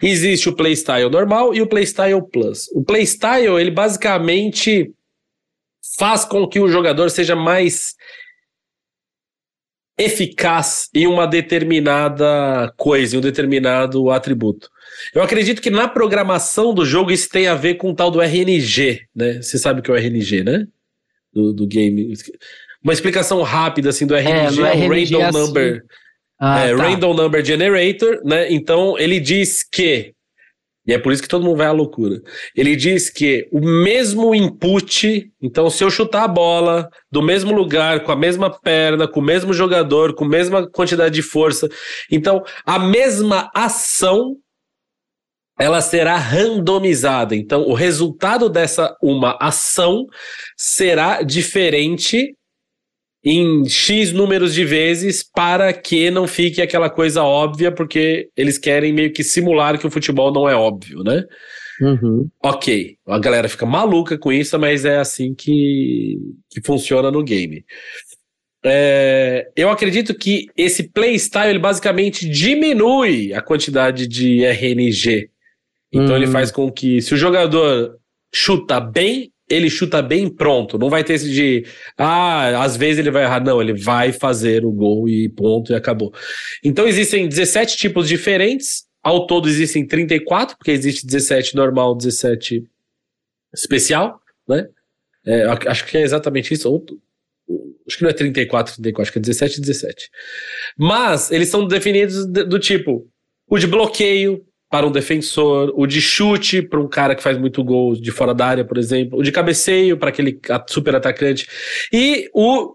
Existe 0.03 0.49
o 0.49 0.57
Playstyle 0.57 1.09
normal 1.09 1.55
e 1.55 1.63
o 1.63 1.67
Playstyle 1.67 2.21
Plus. 2.31 2.67
O 2.75 2.83
Playstyle, 2.83 3.61
ele 3.61 3.71
basicamente 3.71 4.93
faz 5.97 6.25
com 6.25 6.47
que 6.49 6.59
o 6.59 6.69
jogador 6.69 7.09
seja 7.09 7.37
mais 7.37 7.95
eficaz 9.97 10.89
em 10.93 11.07
uma 11.07 11.27
determinada 11.27 12.73
coisa, 12.77 13.15
em 13.15 13.19
um 13.19 13.23
determinado 13.23 14.11
atributo. 14.11 14.69
Eu 15.15 15.23
acredito 15.23 15.63
que 15.63 15.71
na 15.71 15.87
programação 15.87 16.75
do 16.75 16.85
jogo 16.85 17.13
isso 17.13 17.29
tem 17.29 17.47
a 17.47 17.55
ver 17.55 17.77
com 17.77 17.91
o 17.91 17.95
tal 17.95 18.11
do 18.11 18.21
RNG, 18.21 19.03
né? 19.15 19.41
Você 19.41 19.57
sabe 19.57 19.79
o 19.79 19.83
que 19.83 19.91
é 19.91 19.95
o 19.95 19.97
RNG, 19.97 20.43
né? 20.43 20.67
Do, 21.33 21.53
do 21.53 21.67
game. 21.67 22.13
Uma 22.83 22.93
explicação 22.93 23.41
rápida 23.43 23.91
assim 23.91 24.07
do 24.07 24.17
RNG, 24.17 24.63
é, 24.63 24.83
é 24.83 24.87
o 24.87 24.89
Random 24.89 25.21
é 25.21 25.25
assim. 25.25 25.39
Number. 25.39 25.85
Ah, 26.45 26.67
é, 26.67 26.75
tá. 26.75 26.83
Random 26.83 27.15
Number 27.15 27.45
Generator, 27.45 28.21
né? 28.25 28.53
Então 28.53 28.99
ele 28.99 29.21
diz 29.21 29.63
que 29.63 30.13
e 30.85 30.93
é 30.93 30.99
por 30.99 31.13
isso 31.13 31.23
que 31.23 31.29
todo 31.29 31.45
mundo 31.45 31.59
vai 31.59 31.69
à 31.69 31.73
loucura. 31.73 32.21
Ele 32.57 32.75
diz 32.75 33.09
que 33.09 33.49
o 33.53 33.61
mesmo 33.61 34.35
input, 34.35 35.31
então 35.41 35.71
se 35.71 35.85
eu 35.85 35.89
chutar 35.89 36.25
a 36.25 36.29
bola 36.29 36.89
do 37.09 37.23
mesmo 37.23 37.55
lugar, 37.55 38.03
com 38.03 38.11
a 38.11 38.17
mesma 38.17 38.51
perna, 38.51 39.07
com 39.07 39.21
o 39.21 39.23
mesmo 39.23 39.53
jogador, 39.53 40.13
com 40.17 40.25
a 40.25 40.29
mesma 40.29 40.69
quantidade 40.69 41.15
de 41.15 41.23
força, 41.23 41.69
então 42.11 42.43
a 42.67 42.81
mesma 42.81 43.49
ação 43.55 44.37
ela 45.57 45.81
será 45.81 46.17
randomizada. 46.17 47.37
Então 47.37 47.63
o 47.63 47.75
resultado 47.75 48.49
dessa 48.49 48.97
uma 49.01 49.39
ação 49.41 50.07
será 50.57 51.23
diferente 51.23 52.35
em 53.25 53.65
X 53.69 54.13
números 54.13 54.53
de 54.53 54.65
vezes 54.65 55.23
para 55.23 55.73
que 55.73 56.11
não 56.11 56.27
fique 56.27 56.61
aquela 56.61 56.91
coisa 56.91 57.23
óbvia, 57.23 57.71
porque 57.71 58.29
eles 58.37 58.59
querem 58.59 58.93
meio 58.93 59.13
que 59.13 59.23
simular 59.23 59.79
que 59.79 59.87
o 59.87 59.91
futebol 59.91 60.33
não 60.33 60.49
é 60.49 60.55
óbvio, 60.55 61.05
né? 61.05 61.25
Uhum. 61.81 62.29
Ok, 62.43 62.97
a 63.07 63.19
galera 63.19 63.49
fica 63.49 63.65
maluca 63.65 64.19
com 64.19 64.33
isso, 64.33 64.59
mas 64.59 64.85
é 64.85 64.99
assim 64.99 65.35
que, 65.35 66.19
que 66.51 66.61
funciona 66.65 67.11
no 67.11 67.23
game. 67.23 67.65
É, 68.65 69.51
eu 69.57 69.71
acredito 69.71 70.15
que 70.15 70.47
esse 70.57 70.85
playstyle 70.85 71.51
ele 71.51 71.59
basicamente 71.59 72.29
diminui 72.29 73.35
a 73.35 73.41
quantidade 73.41 74.07
de 74.07 74.45
RNG. 74.45 75.31
Então 75.93 76.11
uhum. 76.11 76.17
ele 76.17 76.27
faz 76.27 76.51
com 76.51 76.71
que, 76.71 77.03
se 77.03 77.15
o 77.15 77.17
jogador 77.17 77.99
chuta 78.33 78.81
bem, 78.81 79.32
ele 79.53 79.69
chuta 79.69 80.01
bem 80.01 80.29
pronto. 80.29 80.79
Não 80.79 80.89
vai 80.89 81.05
ter 81.05 81.15
esse 81.15 81.31
de, 81.31 81.67
ah, 81.99 82.63
às 82.65 82.77
vezes 82.77 82.99
ele 82.99 83.11
vai 83.11 83.25
errar. 83.25 83.45
Não, 83.45 83.61
ele 83.61 83.75
vai 83.75 84.13
fazer 84.13 84.65
o 84.65 84.73
gol 84.73 85.09
e 85.09 85.29
ponto 85.29 85.73
e 85.73 85.75
acabou. 85.75 86.13
Então 86.65 86.87
existem 86.87 87.29
17 87.29 87.77
tipos 87.77 88.09
diferentes. 88.09 88.85
Ao 89.03 89.27
todo 89.27 89.49
existem 89.49 89.85
34, 89.85 90.57
porque 90.57 90.71
existe 90.71 91.05
17 91.05 91.57
normal, 91.57 91.97
17 91.97 92.65
especial, 93.53 94.21
né? 94.49 94.69
É, 95.27 95.43
acho 95.67 95.85
que 95.87 95.99
é 95.99 96.03
exatamente 96.03 96.55
isso. 96.55 96.71
Ou, 96.71 96.85
acho 97.87 97.99
que 97.99 98.05
não 98.05 98.11
é 98.11 98.15
34, 98.15 98.75
34, 98.75 99.03
acho 99.03 99.13
que 99.13 99.19
é 99.19 99.21
17 99.21 99.61
17. 99.61 100.11
Mas 100.79 101.33
eles 101.33 101.49
são 101.49 101.67
definidos 101.67 102.27
do 102.27 102.59
tipo 102.59 103.09
o 103.49 103.59
de 103.59 103.67
bloqueio, 103.67 104.47
para 104.73 104.87
um 104.87 104.91
defensor, 104.91 105.71
o 105.77 105.87
de 105.87 106.01
chute 106.01 106.63
para 106.63 106.81
um 106.81 106.89
cara 106.89 107.15
que 107.15 107.23
faz 107.23 107.37
muito 107.37 107.63
gol 107.63 107.93
de 107.93 108.11
fora 108.11 108.33
da 108.33 108.47
área, 108.47 108.65
por 108.65 108.79
exemplo, 108.79 109.19
o 109.19 109.23
de 109.23 109.31
cabeceio 109.31 109.99
para 109.99 110.09
aquele 110.09 110.41
super 110.67 110.97
atacante 110.97 111.47
e 111.93 112.31
o 112.33 112.75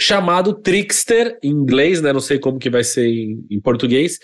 chamado 0.00 0.54
trickster 0.54 1.38
em 1.42 1.50
inglês, 1.50 2.00
né? 2.00 2.14
Não 2.14 2.20
sei 2.20 2.38
como 2.38 2.58
que 2.58 2.70
vai 2.70 2.82
ser 2.82 3.06
em, 3.08 3.46
em 3.50 3.60
português. 3.60 4.18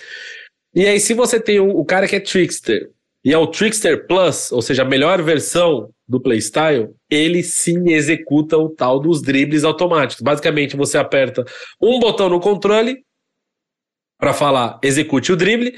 E 0.75 0.87
aí, 0.87 0.99
se 0.99 1.12
você 1.12 1.39
tem 1.39 1.61
o, 1.61 1.68
o, 1.68 1.85
cara 1.85 2.09
que 2.09 2.16
é 2.16 2.21
trickster 2.21 2.89
e 3.23 3.35
é 3.35 3.37
o 3.37 3.47
trickster 3.47 4.07
plus, 4.07 4.51
ou 4.51 4.62
seja, 4.62 4.81
a 4.81 4.89
melhor 4.89 5.21
versão 5.23 5.91
do 6.09 6.23
playstyle, 6.23 6.89
ele 7.11 7.43
sim 7.43 7.93
executa 7.93 8.57
o 8.57 8.71
tal 8.71 8.99
dos 8.99 9.21
dribles 9.21 9.62
automáticos. 9.62 10.23
Basicamente, 10.23 10.75
você 10.75 10.97
aperta 10.97 11.45
um 11.83 12.01
botão 12.01 12.31
no 12.31 12.41
controle 12.41 13.05
para 14.21 14.35
falar 14.35 14.79
execute 14.83 15.33
o 15.33 15.37
drible. 15.37 15.75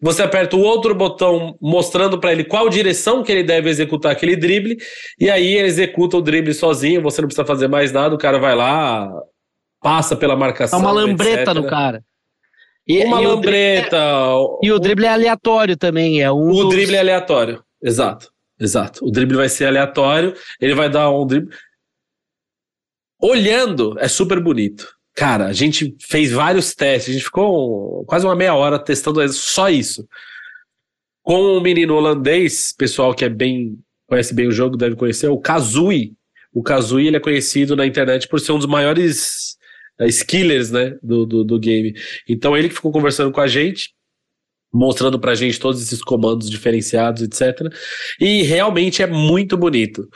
Você 0.00 0.22
aperta 0.22 0.54
o 0.54 0.60
outro 0.60 0.94
botão 0.94 1.56
mostrando 1.60 2.20
para 2.20 2.30
ele 2.30 2.44
qual 2.44 2.68
direção 2.68 3.22
que 3.22 3.32
ele 3.32 3.42
deve 3.42 3.70
executar 3.70 4.12
aquele 4.12 4.36
drible, 4.36 4.76
e 5.18 5.30
aí 5.30 5.56
ele 5.56 5.66
executa 5.66 6.18
o 6.18 6.22
drible 6.22 6.52
sozinho, 6.52 7.02
você 7.02 7.22
não 7.22 7.28
precisa 7.28 7.46
fazer 7.46 7.66
mais 7.66 7.90
nada, 7.90 8.14
o 8.14 8.18
cara 8.18 8.38
vai 8.38 8.54
lá, 8.54 9.10
passa 9.80 10.14
pela 10.14 10.36
marcação. 10.36 10.80
Dá 10.80 10.86
uma 10.86 10.92
lambreta 10.92 11.50
etc. 11.50 11.54
no 11.54 11.66
cara. 11.66 12.04
E, 12.86 13.02
uma 13.04 13.20
e 13.20 13.26
lambreta. 13.26 13.96
O 14.36 14.60
é, 14.62 14.66
e 14.66 14.72
o 14.72 14.78
drible 14.78 15.06
é 15.06 15.08
aleatório 15.08 15.76
também, 15.76 16.22
é 16.22 16.30
um. 16.30 16.50
O 16.50 16.64
dos... 16.64 16.74
drible 16.74 16.96
é 16.96 17.00
aleatório, 17.00 17.64
exato. 17.82 18.30
Exato. 18.58 19.04
O 19.04 19.10
drible 19.10 19.36
vai 19.36 19.48
ser 19.48 19.66
aleatório, 19.66 20.34
ele 20.60 20.74
vai 20.74 20.88
dar 20.88 21.10
um 21.10 21.26
drible. 21.26 21.54
Olhando, 23.20 23.96
é 23.98 24.08
super 24.08 24.40
bonito. 24.40 24.95
Cara, 25.16 25.46
a 25.46 25.52
gente 25.54 25.96
fez 25.98 26.30
vários 26.30 26.74
testes, 26.74 27.08
a 27.08 27.12
gente 27.14 27.24
ficou 27.24 28.04
quase 28.04 28.26
uma 28.26 28.36
meia 28.36 28.54
hora 28.54 28.78
testando 28.78 29.26
só 29.32 29.70
isso. 29.70 30.06
Com 31.22 31.56
um 31.56 31.60
menino 31.60 31.94
holandês, 31.94 32.72
pessoal 32.76 33.14
que 33.14 33.24
é 33.24 33.28
bem 33.28 33.78
conhece 34.06 34.32
bem 34.32 34.46
o 34.46 34.52
jogo, 34.52 34.76
deve 34.76 34.96
conhecer, 34.96 35.28
o 35.28 35.38
Kazui. 35.38 36.14
O 36.52 36.62
Kazui 36.62 37.06
ele 37.06 37.16
é 37.16 37.20
conhecido 37.20 37.76
na 37.76 37.86
internet 37.86 38.28
por 38.28 38.40
ser 38.40 38.52
um 38.52 38.58
dos 38.58 38.66
maiores 38.66 39.56
uh, 40.00 40.04
skillers 40.04 40.70
né, 40.70 40.96
do, 41.02 41.26
do, 41.26 41.44
do 41.44 41.58
game. 41.58 41.94
Então 42.28 42.56
ele 42.56 42.68
que 42.68 42.74
ficou 42.74 42.92
conversando 42.92 43.32
com 43.32 43.40
a 43.40 43.46
gente, 43.46 43.92
mostrando 44.72 45.18
pra 45.18 45.34
gente 45.34 45.58
todos 45.58 45.82
esses 45.82 46.02
comandos 46.02 46.48
diferenciados, 46.48 47.22
etc. 47.22 47.72
E 48.20 48.42
realmente 48.42 49.02
é 49.02 49.06
muito 49.06 49.56
bonito. 49.56 50.08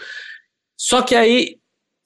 Só 0.77 1.03
que 1.03 1.15
aí 1.15 1.60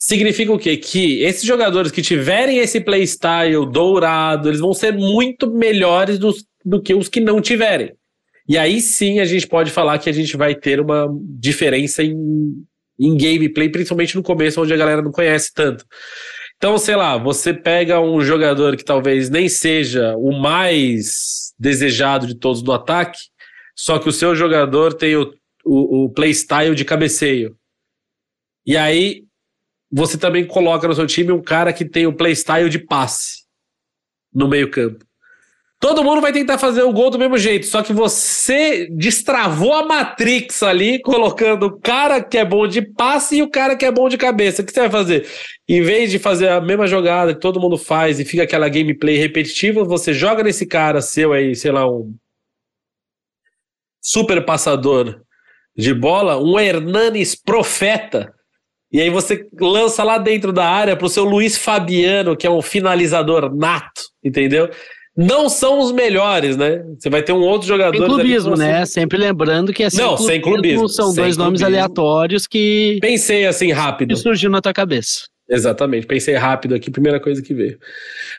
significa 0.05 0.53
o 0.53 0.59
quê? 0.59 0.77
Que 0.77 1.23
esses 1.23 1.45
jogadores 1.45 1.91
que 1.91 2.03
tiverem 2.03 2.59
esse 2.59 2.79
playstyle 2.79 3.65
dourado, 3.71 4.51
eles 4.51 4.61
vão 4.61 4.75
ser 4.75 4.93
muito 4.93 5.51
melhores 5.51 6.19
do, 6.19 6.31
do 6.63 6.83
que 6.83 6.95
os 6.95 7.09
que 7.09 7.21
não 7.21 7.41
tiverem. 7.41 7.95
E 8.47 8.59
aí 8.59 8.83
sim 8.83 9.19
a 9.21 9.25
gente 9.25 9.47
pode 9.47 9.71
falar 9.71 9.99
que 9.99 10.11
a 10.11 10.13
gente 10.13 10.37
vai 10.37 10.55
ter 10.55 10.79
uma 10.79 11.09
diferença 11.41 12.03
em, 12.03 12.15
em 13.01 13.17
gameplay, 13.17 13.71
principalmente 13.71 14.15
no 14.15 14.23
começo, 14.23 14.61
onde 14.61 14.75
a 14.75 14.77
galera 14.77 15.01
não 15.01 15.11
conhece 15.11 15.51
tanto. 15.55 15.87
Então, 16.59 16.77
sei 16.77 16.97
lá, 16.97 17.17
você 17.17 17.55
pega 17.55 17.99
um 17.99 18.21
jogador 18.21 18.77
que 18.77 18.85
talvez 18.85 19.31
nem 19.31 19.49
seja 19.49 20.15
o 20.19 20.39
mais 20.39 21.55
desejado 21.59 22.27
de 22.27 22.35
todos 22.35 22.63
no 22.63 22.73
ataque, 22.73 23.19
só 23.75 23.99
que 23.99 24.11
o 24.11 24.13
seu 24.13 24.35
jogador 24.35 24.93
tem 24.93 25.17
o, 25.17 25.33
o, 25.65 26.05
o 26.05 26.11
playstyle 26.11 26.75
de 26.75 26.85
cabeceio. 26.85 27.57
E 28.67 28.77
aí 28.77 29.25
você 29.95 30.19
também 30.19 30.45
coloca 30.45 30.89
no 30.89 30.95
seu 30.95 31.07
time 31.07 31.31
um 31.31 31.41
cara 31.41 31.73
que 31.73 31.85
tem 31.85 32.05
o 32.05 32.13
playstyle 32.13 32.69
de 32.69 32.81
passe. 32.81 33.45
no 34.35 34.49
meio-campo. 34.49 35.05
Todo 35.79 36.03
mundo 36.03 36.21
vai 36.21 36.33
tentar 36.33 36.59
fazer 36.59 36.83
o 36.83 36.93
gol 36.93 37.09
do 37.09 37.19
mesmo 37.19 37.39
jeito, 37.39 37.67
só 37.67 37.83
que 37.83 37.93
você 37.93 38.89
destravou 38.91 39.73
a 39.73 39.85
Matrix 39.85 40.61
ali, 40.65 41.01
colocando 41.01 41.67
o 41.67 41.79
cara 41.79 42.21
que 42.21 42.37
é 42.37 42.45
bom 42.45 42.67
de 42.67 42.83
passe 42.83 43.37
e 43.37 43.43
o 43.43 43.51
cara 43.51 43.77
que 43.77 43.85
é 43.85 43.93
bom 43.93 44.09
de 44.09 44.17
cabeça. 44.17 44.63
O 44.63 44.65
que 44.65 44.73
você 44.73 44.81
vai 44.81 44.91
fazer? 44.91 45.29
Em 45.69 45.83
vez 45.83 46.11
de 46.11 46.19
fazer 46.19 46.49
a 46.49 46.61
mesma 46.61 46.89
jogada 46.89 47.33
que 47.33 47.41
todo 47.41 47.61
mundo 47.61 47.79
faz 47.79 48.19
e 48.19 48.25
fica 48.25 48.43
aquela 48.43 48.69
gameplay 48.69 49.17
repetitiva, 49.17 49.85
você 49.85 50.13
joga 50.13 50.43
nesse 50.43 50.67
cara 50.67 51.01
seu 51.01 51.33
aí, 51.33 51.55
sei 51.55 51.71
lá, 51.71 51.89
um 51.89 52.13
super 54.03 54.45
passador 54.45 55.23
de 55.77 55.95
bola, 55.95 56.43
um 56.43 56.59
Hernanes 56.59 57.37
profeta. 57.37 58.35
E 58.95 59.01
aí 59.01 59.11
você 59.11 59.45
lança 59.61 60.05
lá 60.05 60.19
dentro 60.19 60.53
da 60.53 60.67
área 60.67 60.95
pro 60.95 61.09
seu 61.09 61.25
Luiz 61.25 61.59
Fabiano, 61.59 62.37
que 62.37 62.47
é 62.47 62.51
um 62.51 62.63
finalizador 62.63 63.53
nato, 63.53 64.03
entendeu? 64.23 64.71
não 65.17 65.49
são 65.49 65.79
os 65.79 65.93
melhores, 65.93 66.57
né? 66.57 66.83
Você 66.99 67.09
vai 67.09 67.23
ter 67.23 67.33
um 67.33 67.41
outro 67.41 67.69
jogador. 67.69 67.97
Sem 67.97 68.07
clubismo, 68.07 68.57
né? 68.57 68.85
Sempre 68.85 69.17
lembrando 69.17 69.73
que 69.73 69.83
é 69.85 69.91
sem 69.91 70.01
não, 70.01 70.17
clubismo, 70.17 70.33
sem 70.33 70.41
clubismo. 70.41 70.89
São 70.89 71.07
sem 71.07 71.23
dois 71.23 71.37
clubismo. 71.37 71.45
nomes 71.45 71.63
aleatórios 71.63 72.47
que. 72.47 72.99
Pensei 73.01 73.47
assim 73.47 73.71
rápido. 73.71 74.15
Que 74.15 74.21
surgiu 74.21 74.51
na 74.51 74.61
tua 74.61 74.73
cabeça. 74.73 75.27
Exatamente, 75.47 76.07
pensei 76.07 76.35
rápido 76.37 76.75
aqui, 76.75 76.91
primeira 76.91 77.21
coisa 77.21 77.43
que 77.43 77.53
veio. 77.53 77.79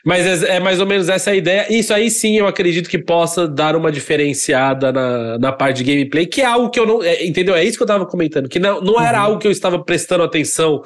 Mas 0.04 0.42
é, 0.42 0.56
é, 0.56 0.60
mais 0.60 0.80
ou 0.80 0.86
menos 0.86 1.08
essa 1.08 1.30
a 1.30 1.36
ideia. 1.36 1.72
Isso 1.72 1.94
aí 1.94 2.10
sim 2.10 2.36
eu 2.36 2.48
acredito 2.48 2.90
que 2.90 2.98
possa 2.98 3.46
dar 3.46 3.76
uma 3.76 3.92
diferenciada 3.92 4.90
na, 4.90 5.38
na 5.38 5.52
parte 5.52 5.84
de 5.84 5.84
gameplay, 5.84 6.26
que 6.26 6.40
é 6.40 6.44
algo 6.44 6.68
que 6.68 6.80
eu 6.80 6.86
não. 6.86 7.02
É, 7.04 7.24
entendeu? 7.24 7.54
É 7.54 7.62
isso 7.62 7.76
que 7.76 7.82
eu 7.84 7.86
tava 7.86 8.06
comentando, 8.06 8.48
que 8.48 8.58
não, 8.58 8.80
não 8.80 9.00
era 9.00 9.18
uhum. 9.18 9.24
algo 9.24 9.38
que 9.38 9.46
eu 9.46 9.52
estava 9.52 9.82
prestando 9.84 10.24
atenção 10.24 10.82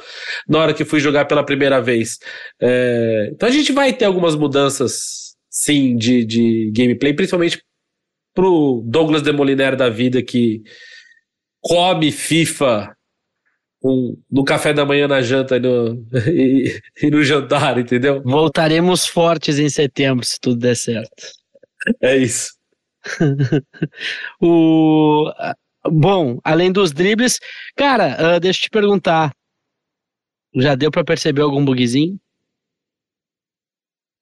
na 0.47 0.59
hora 0.59 0.75
que 0.75 0.85
fui 0.85 1.01
jogar 1.01 1.25
pela 1.25 1.43
primeira 1.43 1.81
vez. 1.81 2.19
É, 2.61 3.31
então 3.33 3.49
a 3.49 3.53
gente 3.53 3.73
vai 3.73 3.91
ter 3.91 4.05
algumas 4.05 4.37
mudanças 4.37 5.35
sim, 5.51 5.97
de, 5.97 6.25
de 6.27 6.71
gameplay, 6.77 7.15
principalmente 7.15 7.63
pro 8.35 8.83
Douglas 8.87 9.23
Demoliner 9.23 9.75
da 9.75 9.89
vida 9.89 10.23
que 10.23 10.63
come 11.63 12.13
FIFA 12.13 12.95
um, 13.83 14.17
no 14.31 14.45
café 14.45 14.73
da 14.73 14.85
manhã, 14.85 15.09
na 15.09 15.23
janta 15.23 15.57
e 15.57 15.61
no, 15.61 16.07
e, 16.29 16.81
e 17.03 17.11
no 17.11 17.23
jantar, 17.23 17.79
entendeu? 17.79 18.23
Voltaremos 18.23 19.07
fortes 19.07 19.59
em 19.59 19.69
setembro, 19.69 20.25
se 20.25 20.39
tudo 20.41 20.57
der 20.57 20.77
certo. 20.77 21.27
É 22.01 22.17
isso. 22.17 22.53
o, 24.41 25.31
bom, 25.91 26.39
além 26.45 26.71
dos 26.71 26.93
dribles, 26.93 27.39
cara, 27.75 28.37
uh, 28.37 28.41
deixa 28.41 28.59
eu 28.59 28.63
te 28.65 28.71
perguntar. 28.71 29.33
Já 30.55 30.75
deu 30.75 30.91
para 30.91 31.05
perceber 31.05 31.43
algum 31.43 31.65
bugzinho? 31.65 32.19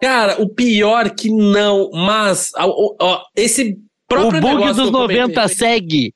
Cara, 0.01 0.41
o 0.41 0.49
pior 0.49 1.11
que 1.11 1.29
não, 1.31 1.91
mas 1.91 2.53
ó, 2.57 2.95
ó, 3.01 3.25
esse 3.35 3.77
próprio 4.07 4.39
O 4.39 4.41
bug 4.41 4.73
dos 4.73 4.91
90 4.91 5.49
segue. 5.49 6.15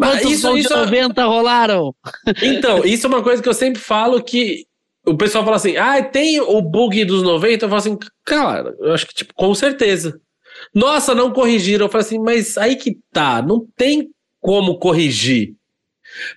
Mas 0.00 0.22
Quantos 0.22 0.30
isso, 0.30 0.56
isso 0.56 0.74
90 0.74 1.24
rolaram? 1.26 1.94
Então, 2.42 2.82
isso 2.86 3.06
é 3.06 3.08
uma 3.08 3.22
coisa 3.22 3.42
que 3.42 3.48
eu 3.48 3.52
sempre 3.52 3.78
falo 3.78 4.22
que 4.22 4.64
o 5.06 5.14
pessoal 5.14 5.44
fala 5.44 5.56
assim: 5.56 5.76
"Ah, 5.76 6.02
tem 6.02 6.40
o 6.40 6.62
bug 6.62 7.04
dos 7.04 7.22
90". 7.22 7.66
Eu 7.66 7.68
falo 7.68 7.78
assim: 7.78 7.98
"Cara, 8.24 8.74
eu 8.80 8.94
acho 8.94 9.06
que 9.06 9.12
tipo, 9.14 9.34
com 9.34 9.54
certeza". 9.54 10.18
Nossa, 10.74 11.14
não 11.14 11.30
corrigiram. 11.30 11.84
Eu 11.84 11.90
falo 11.90 12.00
assim: 12.02 12.18
"Mas 12.18 12.56
aí 12.56 12.76
que 12.76 12.96
tá, 13.12 13.42
não 13.42 13.66
tem 13.76 14.08
como 14.40 14.78
corrigir". 14.78 15.52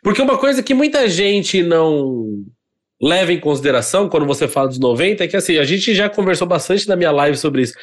Porque 0.03 0.21
uma 0.21 0.37
coisa 0.37 0.61
que 0.61 0.73
muita 0.73 1.07
gente 1.07 1.63
não 1.63 2.43
leva 3.01 3.31
em 3.31 3.39
consideração 3.39 4.09
quando 4.09 4.25
você 4.25 4.45
fala 4.45 4.67
dos 4.67 4.79
90 4.79 5.23
é 5.23 5.27
que 5.27 5.37
assim, 5.37 5.57
a 5.57 5.63
gente 5.63 5.95
já 5.95 6.09
conversou 6.09 6.45
bastante 6.47 6.85
na 6.87 6.97
minha 6.97 7.11
live 7.11 7.37
sobre 7.37 7.61
isso. 7.61 7.73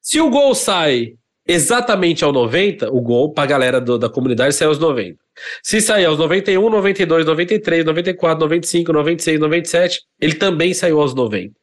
Se 0.00 0.18
o 0.22 0.30
gol 0.30 0.54
sai 0.54 1.16
exatamente 1.46 2.24
ao 2.24 2.32
90, 2.32 2.90
o 2.90 3.00
gol 3.00 3.32
para 3.32 3.44
a 3.44 3.46
galera 3.46 3.80
do, 3.80 3.98
da 3.98 4.08
comunidade 4.08 4.54
sai 4.54 4.66
aos 4.66 4.78
90. 4.78 5.16
Se 5.62 5.80
sair 5.80 6.06
aos 6.06 6.18
91, 6.18 6.68
92, 6.68 7.26
93, 7.26 7.84
94, 7.84 8.40
95, 8.40 8.92
96, 8.92 9.40
97, 9.40 10.00
ele 10.20 10.34
também 10.34 10.74
saiu 10.74 11.00
aos 11.00 11.14
90. 11.14 11.54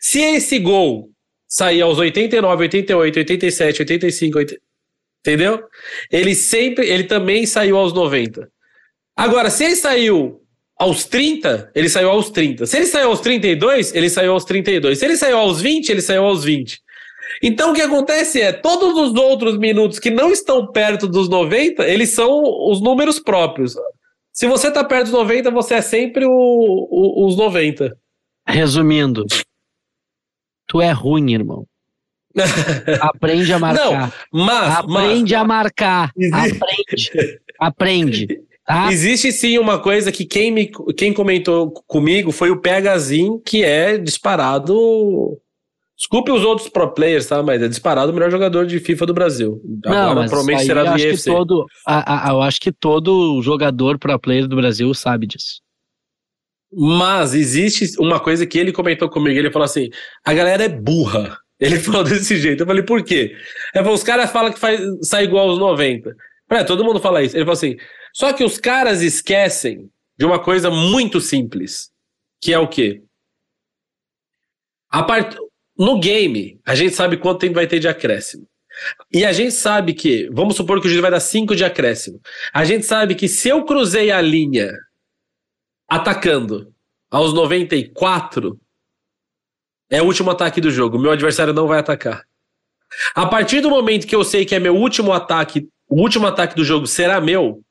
Se 0.00 0.20
esse 0.20 0.58
gol 0.58 1.10
sair 1.46 1.82
aos 1.82 1.98
89, 1.98 2.62
88, 2.62 3.16
87, 3.18 3.82
85, 3.82 4.38
80, 4.38 4.60
entendeu? 5.20 5.62
Ele 6.10 6.34
sempre, 6.34 6.88
ele 6.88 7.04
também 7.04 7.44
saiu 7.46 7.76
aos 7.76 7.92
90. 7.92 8.48
Agora, 9.16 9.50
se 9.50 9.64
ele 9.64 9.76
saiu 9.76 10.40
aos 10.78 11.04
30, 11.04 11.72
ele 11.74 11.88
saiu 11.88 12.10
aos 12.10 12.30
30. 12.30 12.66
Se 12.66 12.76
ele 12.76 12.86
saiu 12.86 13.08
aos 13.08 13.20
32, 13.20 13.94
ele 13.94 14.08
saiu 14.08 14.32
aos 14.32 14.44
32. 14.44 14.98
Se 14.98 15.04
ele 15.04 15.16
saiu 15.16 15.36
aos 15.36 15.60
20, 15.60 15.90
ele 15.90 16.00
saiu 16.00 16.24
aos 16.24 16.42
20. 16.44 16.80
Então 17.42 17.70
o 17.70 17.74
que 17.74 17.82
acontece 17.82 18.40
é, 18.40 18.52
todos 18.52 18.96
os 18.96 19.14
outros 19.14 19.58
minutos 19.58 19.98
que 19.98 20.10
não 20.10 20.30
estão 20.30 20.66
perto 20.66 21.06
dos 21.06 21.28
90, 21.28 21.86
eles 21.86 22.10
são 22.10 22.42
os 22.68 22.80
números 22.80 23.18
próprios. 23.18 23.74
Se 24.32 24.46
você 24.46 24.68
está 24.68 24.84
perto 24.84 25.04
dos 25.04 25.12
90, 25.12 25.50
você 25.50 25.74
é 25.74 25.82
sempre 25.82 26.24
o, 26.24 26.30
o, 26.30 27.26
os 27.26 27.36
90. 27.36 27.96
Resumindo, 28.46 29.26
tu 30.66 30.80
é 30.80 30.90
ruim, 30.90 31.32
irmão. 31.32 31.66
Aprende 33.00 33.52
a 33.52 33.58
marcar. 33.58 33.90
Não, 33.90 34.12
mas. 34.32 34.76
Aprende 34.76 35.32
mas, 35.34 35.42
a 35.42 35.44
marcar. 35.44 36.12
Aprende. 36.32 37.40
Aprende. 37.58 38.40
Ah. 38.66 38.92
Existe 38.92 39.32
sim 39.32 39.58
uma 39.58 39.80
coisa 39.80 40.12
que 40.12 40.24
quem, 40.24 40.52
me, 40.52 40.70
quem 40.96 41.12
comentou 41.12 41.72
comigo 41.88 42.30
foi 42.30 42.50
o 42.52 42.60
PHzinho, 42.60 43.40
que 43.40 43.64
é 43.64 43.98
disparado. 43.98 45.36
Desculpe 46.00 46.32
os 46.32 46.42
outros 46.42 46.66
pro 46.70 46.90
players, 46.94 47.26
tá? 47.26 47.42
Mas 47.42 47.60
é 47.60 47.68
disparado 47.68 48.10
o 48.10 48.14
melhor 48.14 48.30
jogador 48.30 48.64
de 48.64 48.80
FIFA 48.80 49.04
do 49.04 49.12
Brasil. 49.12 49.60
Não, 49.84 50.12
Agora 50.12 50.26
provavelmente 50.26 50.64
será 50.64 50.82
do 50.82 50.98
IFC. 50.98 51.30
Todo, 51.30 51.66
a, 51.86 52.30
a, 52.30 52.32
eu 52.32 52.40
acho 52.40 52.58
que 52.58 52.72
todo 52.72 53.42
jogador 53.42 53.98
pro 53.98 54.18
player 54.18 54.48
do 54.48 54.56
Brasil 54.56 54.94
sabe 54.94 55.26
disso. 55.26 55.60
Mas 56.72 57.34
existe 57.34 58.00
uma 58.00 58.18
coisa 58.18 58.46
que 58.46 58.58
ele 58.58 58.72
comentou 58.72 59.10
comigo. 59.10 59.38
Ele 59.38 59.50
falou 59.50 59.66
assim: 59.66 59.90
a 60.24 60.32
galera 60.32 60.64
é 60.64 60.68
burra. 60.68 61.36
Ele 61.60 61.78
falou 61.78 62.02
desse 62.02 62.38
jeito. 62.38 62.62
Eu 62.62 62.66
falei, 62.66 62.82
por 62.82 63.04
quê? 63.04 63.36
Ele 63.74 63.84
falou, 63.84 63.92
os 63.92 64.02
caras 64.02 64.30
falam 64.30 64.50
que 64.50 64.58
faz, 64.58 64.80
sai 65.02 65.24
igual 65.24 65.46
aos 65.46 65.58
90. 65.58 66.16
É, 66.52 66.64
todo 66.64 66.82
mundo 66.82 66.98
fala 66.98 67.22
isso. 67.22 67.36
Ele 67.36 67.44
falou 67.44 67.52
assim: 67.52 67.76
só 68.14 68.32
que 68.32 68.42
os 68.42 68.56
caras 68.56 69.02
esquecem 69.02 69.90
de 70.18 70.24
uma 70.24 70.38
coisa 70.42 70.70
muito 70.70 71.20
simples, 71.20 71.90
que 72.40 72.54
é 72.54 72.58
o 72.58 72.66
quê? 72.66 73.02
A 74.88 75.02
part... 75.02 75.36
No 75.80 75.98
game, 75.98 76.60
a 76.66 76.74
gente 76.74 76.94
sabe 76.94 77.16
quanto 77.16 77.40
tempo 77.40 77.54
vai 77.54 77.66
ter 77.66 77.78
de 77.78 77.88
acréscimo. 77.88 78.46
E 79.10 79.24
a 79.24 79.32
gente 79.32 79.52
sabe 79.52 79.94
que, 79.94 80.28
vamos 80.30 80.54
supor 80.54 80.78
que 80.78 80.86
o 80.86 80.90
juiz 80.90 81.00
vai 81.00 81.10
dar 81.10 81.20
5 81.20 81.56
de 81.56 81.64
acréscimo. 81.64 82.20
A 82.52 82.66
gente 82.66 82.84
sabe 82.84 83.14
que 83.14 83.26
se 83.26 83.48
eu 83.48 83.64
cruzei 83.64 84.10
a 84.10 84.20
linha 84.20 84.70
atacando 85.88 86.70
aos 87.10 87.32
94, 87.32 88.60
é 89.88 90.02
o 90.02 90.04
último 90.04 90.30
ataque 90.30 90.60
do 90.60 90.70
jogo. 90.70 90.98
Meu 90.98 91.12
adversário 91.12 91.54
não 91.54 91.66
vai 91.66 91.78
atacar. 91.78 92.24
A 93.14 93.24
partir 93.24 93.62
do 93.62 93.70
momento 93.70 94.06
que 94.06 94.14
eu 94.14 94.22
sei 94.22 94.44
que 94.44 94.54
é 94.54 94.60
meu 94.60 94.76
último 94.76 95.14
ataque, 95.14 95.66
o 95.88 95.98
último 95.98 96.26
ataque 96.26 96.54
do 96.54 96.62
jogo 96.62 96.86
será 96.86 97.22
meu, 97.22 97.62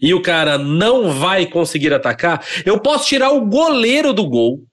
e 0.00 0.12
o 0.12 0.20
cara 0.20 0.58
não 0.58 1.12
vai 1.12 1.46
conseguir 1.46 1.94
atacar, 1.94 2.44
eu 2.66 2.80
posso 2.80 3.06
tirar 3.06 3.30
o 3.30 3.46
goleiro 3.46 4.12
do 4.12 4.28
gol. 4.28 4.66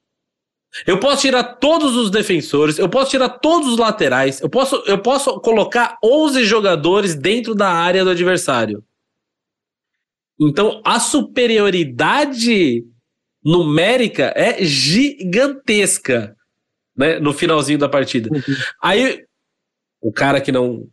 Eu 0.86 1.00
posso 1.00 1.22
tirar 1.22 1.44
todos 1.44 1.96
os 1.96 2.12
defensores, 2.12 2.78
eu 2.78 2.90
posso 2.90 3.12
tirar 3.12 3.30
todos 3.30 3.70
os 3.70 3.78
laterais, 3.78 4.42
eu 4.42 4.50
posso, 4.50 4.84
eu 4.86 5.00
posso 5.00 5.40
colocar 5.40 5.98
11 6.04 6.44
jogadores 6.44 7.16
dentro 7.16 7.56
da 7.56 7.70
área 7.70 8.04
do 8.04 8.10
adversário. 8.10 8.84
Então, 10.40 10.82
a 10.86 11.00
superioridade 11.00 12.84
numérica 13.44 14.34
é 14.36 14.64
gigantesca 14.64 16.36
né, 16.96 17.20
no 17.20 17.34
finalzinho 17.34 17.80
da 17.80 17.90
partida. 17.90 18.30
Uhum. 18.32 18.56
Aí, 18.82 19.24
o 20.02 20.12
cara 20.12 20.40
que 20.40 20.52
não 20.52 20.88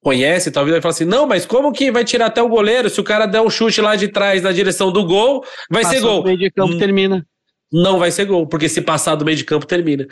conhece, 0.00 0.50
talvez 0.50 0.72
vai 0.72 0.80
falar 0.80 0.92
assim: 0.92 1.04
não, 1.04 1.26
mas 1.26 1.44
como 1.44 1.72
que 1.72 1.90
vai 1.90 2.04
tirar 2.04 2.26
até 2.26 2.42
o 2.42 2.48
goleiro? 2.48 2.88
Se 2.88 3.00
o 3.00 3.04
cara 3.04 3.26
der 3.26 3.40
um 3.40 3.50
chute 3.50 3.80
lá 3.80 3.96
de 3.96 4.08
trás 4.08 4.42
na 4.42 4.52
direção 4.52 4.92
do 4.92 5.04
gol, 5.04 5.44
vai 5.70 5.82
Passou 5.82 5.98
ser 5.98 6.04
gol. 6.04 6.24
meio 6.24 6.38
de 6.38 6.50
campo 6.50 6.74
hum, 6.74 6.78
termina. 6.78 7.26
Não 7.72 7.98
vai 7.98 8.10
ser 8.10 8.24
gol, 8.24 8.46
porque 8.46 8.68
se 8.68 8.80
passar 8.80 9.14
do 9.14 9.24
meio 9.24 9.36
de 9.36 9.44
campo 9.44 9.66
termina. 9.66 10.06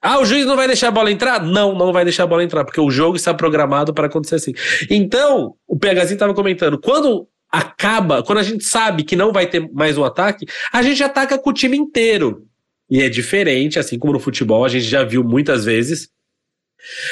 Ah, 0.00 0.18
o 0.18 0.24
juiz 0.24 0.46
não 0.46 0.56
vai 0.56 0.66
deixar 0.66 0.88
a 0.88 0.92
bola 0.92 1.10
entrar? 1.10 1.44
Não, 1.44 1.74
não 1.74 1.92
vai 1.92 2.04
deixar 2.04 2.24
a 2.24 2.26
bola 2.26 2.42
entrar, 2.42 2.64
porque 2.64 2.80
o 2.80 2.90
jogo 2.90 3.16
está 3.16 3.32
programado 3.32 3.94
para 3.94 4.06
acontecer 4.06 4.36
assim. 4.36 4.52
Então, 4.90 5.54
o 5.66 5.78
PHzinho 5.78 6.14
estava 6.14 6.34
comentando, 6.34 6.80
quando 6.80 7.28
acaba, 7.50 8.22
quando 8.22 8.38
a 8.38 8.42
gente 8.42 8.64
sabe 8.64 9.04
que 9.04 9.14
não 9.14 9.32
vai 9.32 9.46
ter 9.46 9.70
mais 9.72 9.96
um 9.96 10.04
ataque, 10.04 10.46
a 10.72 10.82
gente 10.82 11.02
ataca 11.04 11.38
com 11.38 11.50
o 11.50 11.52
time 11.52 11.76
inteiro. 11.76 12.46
E 12.90 13.00
é 13.00 13.08
diferente, 13.08 13.78
assim 13.78 13.98
como 13.98 14.12
no 14.12 14.20
futebol, 14.20 14.64
a 14.64 14.68
gente 14.68 14.84
já 14.84 15.04
viu 15.04 15.22
muitas 15.22 15.64
vezes 15.64 16.10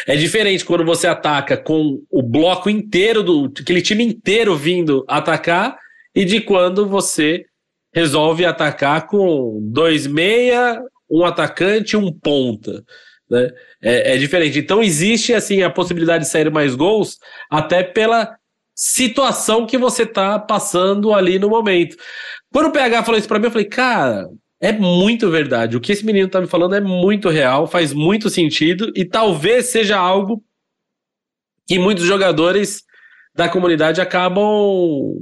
é 0.07 0.17
diferente 0.17 0.65
quando 0.65 0.85
você 0.85 1.07
ataca 1.07 1.57
com 1.57 2.03
o 2.11 2.23
bloco 2.23 2.69
inteiro 2.69 3.23
do 3.23 3.53
aquele 3.61 3.81
time 3.81 4.05
inteiro 4.05 4.57
vindo 4.57 5.05
atacar 5.09 5.77
e 6.15 6.25
de 6.25 6.41
quando 6.41 6.89
você 6.89 7.45
resolve 7.93 8.45
atacar 8.45 9.07
com 9.07 9.59
dois 9.63 10.07
meia, 10.07 10.81
um 11.11 11.25
atacante, 11.25 11.97
um 11.97 12.13
ponta. 12.13 12.85
Né? 13.29 13.51
É, 13.83 14.15
é 14.15 14.17
diferente. 14.19 14.59
Então 14.59 14.83
existe 14.83 15.33
assim 15.35 15.63
a 15.63 15.71
possibilidade 15.71 16.25
de 16.25 16.31
sair 16.31 16.51
mais 16.51 16.75
gols, 16.75 17.19
até 17.51 17.83
pela 17.83 18.37
situação 18.75 19.67
que 19.67 19.77
você 19.77 20.07
tá 20.07 20.39
passando 20.39 21.13
ali 21.13 21.39
no 21.39 21.49
momento. 21.49 21.97
Quando 22.53 22.67
o 22.67 22.73
PH 22.73 23.05
falou 23.05 23.19
isso 23.19 23.29
para 23.29 23.39
mim, 23.39 23.47
eu 23.47 23.51
falei, 23.51 23.67
cara, 23.67 24.27
é 24.61 24.73
muito 24.73 25.31
verdade. 25.31 25.77
O 25.77 25.81
que 25.81 25.93
esse 25.93 26.05
menino 26.05 26.29
tá 26.29 26.41
me 26.41 26.47
falando 26.47 26.75
é 26.75 26.81
muito 26.81 27.29
real, 27.29 27.67
faz 27.67 27.93
muito 27.93 28.29
sentido 28.31 28.93
e 28.95 29.05
talvez 29.05 29.67
seja 29.67 29.99
algo 29.99 30.43
que 31.67 31.79
muitos 31.79 32.05
jogadores 32.05 32.83
da 33.35 33.49
comunidade 33.49 34.01
acabam 34.01 35.15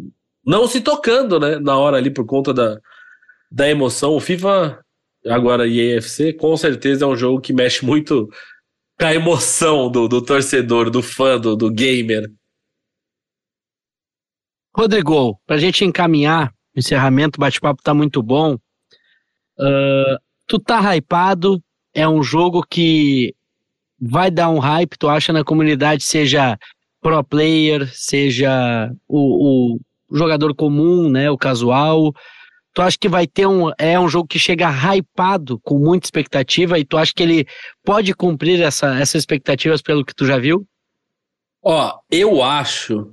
não 0.49 0.67
se 0.67 0.81
tocando, 0.81 1.39
né, 1.39 1.59
na 1.59 1.77
hora 1.77 1.99
ali 1.99 2.11
por 2.11 2.25
conta 2.25 2.55
da, 2.55 2.81
da 3.53 3.69
emoção. 3.69 4.15
O 4.15 4.21
FIFA 4.21 4.83
agora 5.27 5.69
EAFC 5.69 6.33
com 6.33 6.57
certeza 6.57 7.05
é 7.05 7.09
um 7.09 7.15
jogo 7.15 7.39
que 7.39 7.53
mexe 7.53 7.85
muito 7.85 8.31
com 8.99 9.05
a 9.05 9.15
emoção 9.15 9.91
do, 9.91 10.09
do 10.09 10.23
torcedor, 10.23 10.89
do 10.89 11.03
fã, 11.03 11.39
do, 11.39 11.55
do 11.55 11.71
gamer. 11.71 12.33
Rodrigo, 14.75 15.39
para 15.47 15.57
a 15.57 15.59
gente 15.59 15.85
encaminhar, 15.85 16.51
o 16.75 16.79
encerramento, 16.79 17.39
o 17.39 17.41
bate-papo 17.41 17.83
tá 17.83 17.93
muito 17.93 18.23
bom. 18.23 18.55
Uh, 19.59 20.17
tu 20.47 20.59
tá 20.59 20.81
hypado, 20.97 21.63
é 21.93 22.09
um 22.09 22.23
jogo 22.23 22.63
que 22.63 23.35
vai 24.01 24.31
dar 24.31 24.49
um 24.49 24.61
hype, 24.61 24.97
tu 24.97 25.11
acha 25.11 25.31
na 25.31 25.45
comunidade, 25.45 26.05
seja 26.05 26.59
pro 27.03 27.23
player, 27.23 27.87
seja 27.93 28.91
o, 29.07 29.75
o 29.75 29.81
jogador 30.13 30.55
comum, 30.55 31.11
né, 31.11 31.31
o 31.31 31.39
casual. 31.39 32.13
Tu 32.75 32.83
acha 32.83 32.97
que 32.99 33.09
vai 33.09 33.27
ter 33.27 33.47
um 33.47 33.71
é 33.79 33.99
um 33.99 34.09
jogo 34.09 34.29
que 34.29 34.39
chega 34.39 34.71
hypado, 34.71 35.59
com 35.61 35.79
muita 35.79 36.07
expectativa, 36.07 36.79
e 36.79 36.85
tu 36.85 36.97
acha 36.97 37.13
que 37.15 37.23
ele 37.23 37.47
pode 37.85 38.15
cumprir 38.15 38.61
essa, 38.63 38.99
essas 38.99 39.17
expectativas 39.17 39.83
pelo 39.83 40.05
que 40.05 40.15
tu 40.15 40.25
já 40.25 40.39
viu? 40.39 40.67
Ó, 41.63 41.99
eu 42.11 42.43
acho 42.43 43.13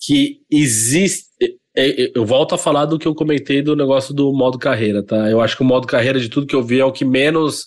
que 0.00 0.40
existe. 0.50 1.28
É, 1.74 2.04
é, 2.04 2.12
eu 2.14 2.24
volto 2.24 2.54
a 2.54 2.58
falar 2.58 2.84
do 2.84 2.98
que 2.98 3.08
eu 3.08 3.14
comentei 3.14 3.62
do 3.62 3.74
negócio 3.74 4.14
do 4.14 4.32
modo 4.32 4.58
carreira, 4.58 5.02
tá? 5.02 5.30
Eu 5.30 5.40
acho 5.40 5.56
que 5.56 5.62
o 5.62 5.66
modo 5.66 5.86
carreira, 5.86 6.20
de 6.20 6.28
tudo 6.28 6.46
que 6.46 6.54
eu 6.54 6.62
vi, 6.62 6.80
é 6.80 6.84
o 6.84 6.92
que 6.92 7.04
menos 7.04 7.66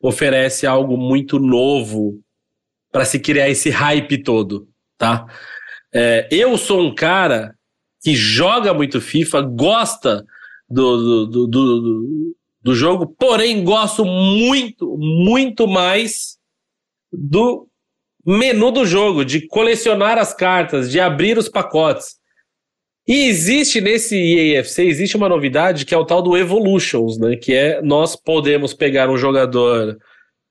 oferece 0.00 0.66
algo 0.66 0.96
muito 0.96 1.38
novo 1.38 2.20
para 2.90 3.04
se 3.04 3.18
criar 3.18 3.48
esse 3.48 3.70
hype 3.70 4.22
todo, 4.22 4.68
tá? 4.96 5.26
É, 5.92 6.28
eu 6.30 6.56
sou 6.56 6.80
um 6.80 6.94
cara 6.94 7.54
que 8.00 8.14
joga 8.14 8.72
muito 8.72 9.00
FIFA, 9.00 9.42
gosta 9.42 10.24
do, 10.68 11.26
do, 11.26 11.46
do, 11.46 12.34
do, 12.62 12.74
jogo, 12.74 13.06
porém 13.18 13.64
gosto 13.64 14.04
muito, 14.04 14.96
muito 14.98 15.66
mais 15.66 16.38
do 17.12 17.66
menu 18.24 18.70
do 18.70 18.86
jogo, 18.86 19.24
de 19.24 19.46
colecionar 19.46 20.18
as 20.18 20.32
cartas, 20.32 20.90
de 20.90 21.00
abrir 21.00 21.36
os 21.36 21.48
pacotes. 21.48 22.18
E 23.06 23.26
existe 23.26 23.80
nesse 23.80 24.16
EAFC, 24.16 24.82
existe 24.82 25.16
uma 25.16 25.28
novidade 25.28 25.84
que 25.84 25.94
é 25.94 25.98
o 25.98 26.04
tal 26.04 26.22
do 26.22 26.36
Evolutions, 26.36 27.18
né? 27.18 27.34
Que 27.34 27.52
é 27.54 27.82
nós 27.82 28.14
podemos 28.14 28.72
pegar 28.72 29.10
um 29.10 29.16
jogador 29.16 29.98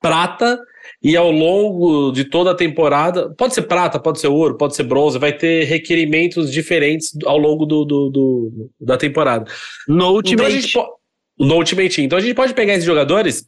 prata 0.00 0.60
e 1.02 1.16
ao 1.16 1.30
longo 1.30 2.12
de 2.12 2.24
toda 2.24 2.50
a 2.50 2.54
temporada, 2.54 3.34
pode 3.36 3.54
ser 3.54 3.62
prata, 3.62 3.98
pode 3.98 4.20
ser 4.20 4.28
ouro, 4.28 4.56
pode 4.56 4.76
ser 4.76 4.82
bronze, 4.82 5.18
vai 5.18 5.32
ter 5.32 5.64
requerimentos 5.64 6.52
diferentes 6.52 7.16
ao 7.24 7.38
longo 7.38 7.64
do, 7.64 7.84
do, 7.84 8.10
do 8.10 8.70
da 8.78 8.96
temporada. 8.96 9.50
No 9.88 10.12
Ultimate. 10.12 10.68
Então 10.68 11.00
no 11.38 11.54
Ultimate. 11.54 12.02
Então 12.02 12.18
a 12.18 12.20
gente 12.20 12.34
pode 12.34 12.52
pegar 12.52 12.74
esses 12.74 12.84
jogadores, 12.84 13.46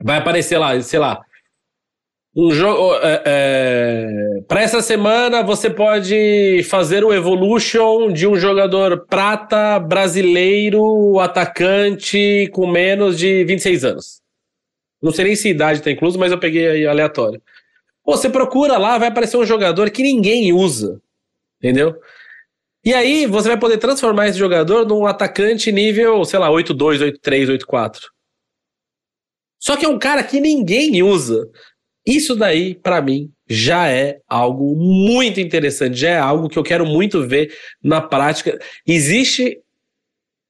vai 0.00 0.18
aparecer 0.18 0.56
lá, 0.56 0.80
sei 0.80 1.00
lá, 1.00 1.20
um 2.34 2.52
jogo. 2.52 2.94
É, 3.02 3.22
é, 3.26 4.08
para 4.46 4.62
essa 4.62 4.80
semana, 4.80 5.42
você 5.42 5.68
pode 5.68 6.62
fazer 6.70 7.04
o 7.04 7.12
Evolution 7.12 8.12
de 8.12 8.26
um 8.26 8.36
jogador 8.36 9.04
prata 9.06 9.80
brasileiro, 9.80 11.18
atacante, 11.18 12.48
com 12.52 12.68
menos 12.68 13.18
de 13.18 13.44
26 13.44 13.84
anos. 13.84 14.21
Não 15.02 15.10
sei 15.12 15.24
nem 15.24 15.36
se 15.36 15.48
idade 15.48 15.80
está 15.80 15.90
incluso, 15.90 16.18
mas 16.18 16.30
eu 16.30 16.38
peguei 16.38 16.68
aí 16.68 16.86
aleatório. 16.86 17.42
Você 18.04 18.30
procura 18.30 18.78
lá, 18.78 18.98
vai 18.98 19.08
aparecer 19.08 19.36
um 19.36 19.46
jogador 19.46 19.90
que 19.90 20.02
ninguém 20.02 20.52
usa. 20.52 21.00
Entendeu? 21.58 21.96
E 22.84 22.92
aí 22.92 23.26
você 23.26 23.48
vai 23.48 23.58
poder 23.58 23.78
transformar 23.78 24.28
esse 24.28 24.38
jogador 24.38 24.86
num 24.86 25.06
atacante 25.06 25.70
nível, 25.70 26.24
sei 26.24 26.38
lá, 26.38 26.48
8-2, 26.48 26.98
8-3, 27.20 27.58
8-4. 27.58 28.00
Só 29.60 29.76
que 29.76 29.84
é 29.84 29.88
um 29.88 29.98
cara 29.98 30.24
que 30.24 30.40
ninguém 30.40 31.02
usa. 31.02 31.48
Isso 32.04 32.34
daí, 32.34 32.74
para 32.74 33.00
mim, 33.00 33.32
já 33.48 33.88
é 33.88 34.20
algo 34.28 34.74
muito 34.74 35.38
interessante, 35.38 35.94
já 35.96 36.10
é 36.10 36.18
algo 36.18 36.48
que 36.48 36.58
eu 36.58 36.64
quero 36.64 36.84
muito 36.84 37.24
ver 37.24 37.56
na 37.80 38.00
prática. 38.00 38.58
Existe 38.84 39.60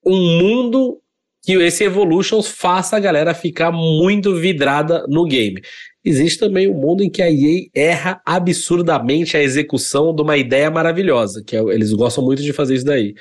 um 0.03 0.39
mundo 0.39 1.02
que 1.43 1.53
esse 1.55 1.85
Evolutions 1.85 2.49
faça 2.49 2.97
a 2.97 3.01
galera 3.01 3.35
ficar 3.35 3.73
muito 3.73 4.35
vidrada 4.37 5.05
no 5.09 5.25
game. 5.25 5.61
Existe 6.05 6.39
também 6.39 6.69
um 6.69 6.75
mundo 6.75 7.03
em 7.03 7.11
que 7.11 7.23
a 7.23 7.31
EA 7.31 7.69
erra 7.75 8.23
absurdamente 8.25 9.37
a 9.37 9.43
execução 9.43 10.15
de 10.15 10.23
uma 10.23 10.37
ideia 10.37 10.71
maravilhosa, 10.71 11.43
que 11.45 11.57
é, 11.57 11.61
eles 11.61 11.93
gostam 11.93 12.25
muito 12.25 12.43
de 12.43 12.53
fazer 12.53 12.75
isso 12.75 12.85
daí. 12.85 13.15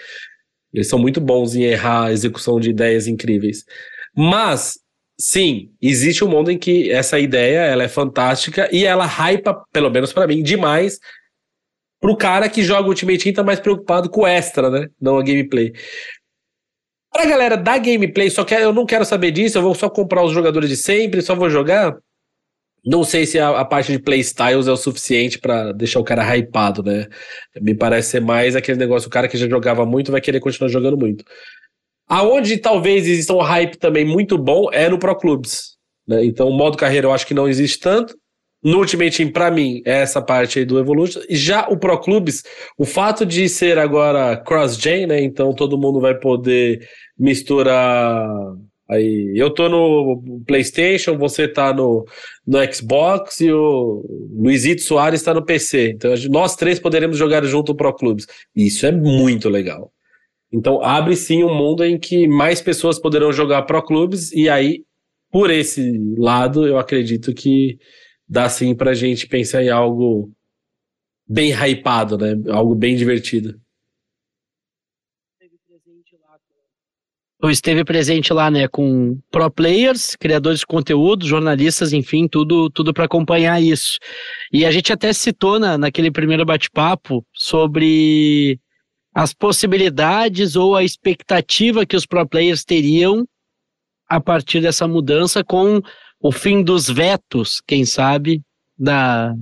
Eles 0.73 0.87
são 0.87 0.97
muito 0.97 1.19
bons 1.19 1.55
em 1.55 1.63
errar 1.63 2.05
a 2.07 2.11
execução 2.11 2.59
de 2.59 2.69
ideias 2.69 3.07
incríveis. 3.07 3.63
Mas 4.15 4.79
sim, 5.19 5.69
existe 5.81 6.23
um 6.23 6.29
mundo 6.29 6.49
em 6.51 6.57
que 6.57 6.91
essa 6.91 7.19
ideia 7.19 7.59
ela 7.59 7.83
é 7.83 7.87
fantástica 7.87 8.69
e 8.71 8.85
ela 8.85 9.05
hypa, 9.05 9.63
pelo 9.71 9.89
menos 9.89 10.13
para 10.13 10.27
mim, 10.27 10.41
demais 10.41 10.99
pro 11.99 12.17
cara 12.17 12.49
que 12.49 12.63
joga 12.63 12.89
Ultimate 12.89 13.19
Team 13.19 13.33
tá 13.33 13.43
mais 13.43 13.59
preocupado 13.59 14.09
com 14.09 14.21
o 14.21 14.27
extra, 14.27 14.71
né? 14.71 14.87
Não 14.99 15.19
a 15.19 15.23
gameplay. 15.23 15.71
Pra 17.11 17.25
galera 17.25 17.57
da 17.57 17.77
gameplay, 17.77 18.29
só 18.29 18.43
que 18.43 18.53
eu 18.53 18.71
não 18.71 18.85
quero 18.85 19.03
saber 19.03 19.31
disso, 19.31 19.57
eu 19.57 19.61
vou 19.61 19.75
só 19.75 19.89
comprar 19.89 20.23
os 20.23 20.31
jogadores 20.31 20.69
de 20.69 20.77
sempre, 20.77 21.21
só 21.21 21.35
vou 21.35 21.49
jogar. 21.49 21.95
Não 22.83 23.03
sei 23.03 23.25
se 23.25 23.37
a, 23.37 23.59
a 23.59 23.65
parte 23.65 23.91
de 23.91 23.99
playstyles 23.99 24.67
é 24.67 24.71
o 24.71 24.77
suficiente 24.77 25.37
para 25.37 25.71
deixar 25.71 25.99
o 25.99 26.03
cara 26.03 26.23
hypado, 26.35 26.81
né? 26.81 27.07
Me 27.61 27.75
parece 27.75 28.11
ser 28.11 28.21
mais 28.21 28.55
aquele 28.55 28.79
negócio, 28.79 29.07
o 29.07 29.11
cara 29.11 29.27
que 29.27 29.37
já 29.37 29.47
jogava 29.47 29.85
muito 29.85 30.11
vai 30.11 30.21
querer 30.21 30.39
continuar 30.39 30.69
jogando 30.69 30.97
muito. 30.97 31.23
Aonde 32.07 32.57
talvez 32.57 33.07
exista 33.07 33.33
um 33.33 33.41
hype 33.41 33.77
também 33.77 34.03
muito 34.03 34.37
bom 34.37 34.69
é 34.71 34.89
no 34.89 34.97
Pro 34.97 35.15
Clubs. 35.15 35.77
Né? 36.07 36.25
Então, 36.25 36.47
o 36.47 36.57
modo 36.57 36.77
carreira 36.77 37.07
eu 37.07 37.13
acho 37.13 37.27
que 37.27 37.33
não 37.33 37.47
existe 37.47 37.79
tanto. 37.79 38.15
No 38.63 38.77
Ultimate 38.77 39.17
Team, 39.17 39.31
pra 39.31 39.49
mim, 39.49 39.81
é 39.85 40.01
essa 40.01 40.21
parte 40.21 40.59
aí 40.59 40.65
do 40.65 40.77
Evolution. 40.77 41.21
Já 41.29 41.67
o 41.67 41.77
Pro 41.77 41.99
Clubs, 41.99 42.43
o 42.77 42.85
fato 42.85 43.25
de 43.25 43.49
ser 43.49 43.79
agora 43.79 44.37
cross-gen, 44.37 45.07
né? 45.07 45.21
Então 45.23 45.53
todo 45.53 45.77
mundo 45.77 45.99
vai 45.99 46.13
poder 46.13 46.87
misturar. 47.17 48.29
Aí, 48.87 49.31
eu 49.35 49.49
tô 49.49 49.67
no 49.69 50.43
PlayStation, 50.45 51.17
você 51.17 51.47
tá 51.47 51.73
no, 51.73 52.05
no 52.45 52.73
Xbox 52.73 53.39
e 53.39 53.51
o 53.51 54.03
Luizito 54.37 54.81
Soares 54.81 55.21
está 55.21 55.33
no 55.33 55.45
PC. 55.45 55.91
Então 55.91 56.13
nós 56.29 56.55
três 56.55 56.79
poderemos 56.79 57.17
jogar 57.17 57.43
junto 57.45 57.71
o 57.71 57.75
Pro 57.75 57.93
Clubs. 57.95 58.27
Isso 58.55 58.85
é 58.85 58.91
muito 58.91 59.49
legal. 59.49 59.91
Então 60.53 60.83
abre 60.83 61.15
sim 61.15 61.43
um 61.43 61.55
mundo 61.55 61.83
em 61.83 61.97
que 61.97 62.27
mais 62.27 62.61
pessoas 62.61 62.99
poderão 62.99 63.31
jogar 63.31 63.63
Pro 63.63 63.81
Clubes 63.81 64.31
e 64.33 64.49
aí 64.49 64.83
por 65.31 65.49
esse 65.49 65.97
lado 66.17 66.67
eu 66.67 66.77
acredito 66.77 67.33
que 67.33 67.77
dá 68.31 68.47
sim 68.47 68.73
pra 68.73 68.93
gente 68.93 69.27
pensar 69.27 69.61
em 69.61 69.69
algo 69.69 70.31
bem 71.27 71.51
hypado, 71.51 72.17
né? 72.17 72.33
Algo 72.49 72.73
bem 72.73 72.95
divertido. 72.95 73.59
Eu 77.43 77.49
esteve 77.49 77.83
presente 77.83 78.31
lá, 78.31 78.51
né, 78.51 78.67
com 78.67 79.19
pro 79.31 79.49
players, 79.49 80.15
criadores 80.15 80.59
de 80.59 80.65
conteúdo, 80.65 81.25
jornalistas, 81.25 81.91
enfim, 81.91 82.27
tudo, 82.27 82.69
tudo 82.69 82.93
para 82.93 83.05
acompanhar 83.05 83.59
isso. 83.59 83.97
E 84.53 84.63
a 84.63 84.71
gente 84.71 84.93
até 84.93 85.11
citou 85.11 85.59
na, 85.59 85.75
naquele 85.77 86.11
primeiro 86.11 86.45
bate-papo 86.45 87.25
sobre 87.33 88.59
as 89.13 89.33
possibilidades 89.33 90.55
ou 90.55 90.75
a 90.75 90.83
expectativa 90.83 91.85
que 91.85 91.95
os 91.95 92.05
pro 92.05 92.25
players 92.29 92.63
teriam 92.63 93.25
a 94.07 94.21
partir 94.21 94.61
dessa 94.61 94.87
mudança 94.87 95.43
com 95.43 95.81
o 96.21 96.31
fim 96.31 96.63
dos 96.63 96.87
vetos, 96.87 97.61
quem 97.65 97.85
sabe, 97.85 98.41
da, 98.77 99.33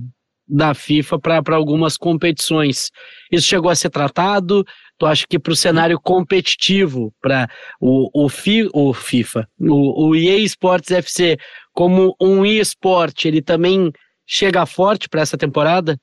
da 0.48 0.74
FIFA 0.74 1.18
para 1.18 1.56
algumas 1.56 1.96
competições. 1.96 2.90
Isso 3.30 3.46
chegou 3.46 3.70
a 3.70 3.74
ser 3.74 3.90
tratado? 3.90 4.64
Tu 4.98 5.06
acha 5.06 5.26
que 5.28 5.38
para 5.38 5.52
o 5.52 5.56
cenário 5.56 5.98
competitivo, 6.00 7.12
para 7.20 7.48
o, 7.80 8.24
o, 8.24 8.28
fi, 8.28 8.68
o 8.72 8.92
FIFA, 8.92 9.48
o, 9.58 10.08
o 10.08 10.16
EA 10.16 10.38
Sports 10.38 10.90
FC, 10.90 11.38
como 11.72 12.14
um 12.20 12.44
eSport, 12.44 13.24
ele 13.24 13.40
também 13.40 13.92
chega 14.26 14.66
forte 14.66 15.08
para 15.08 15.22
essa 15.22 15.38
temporada? 15.38 15.98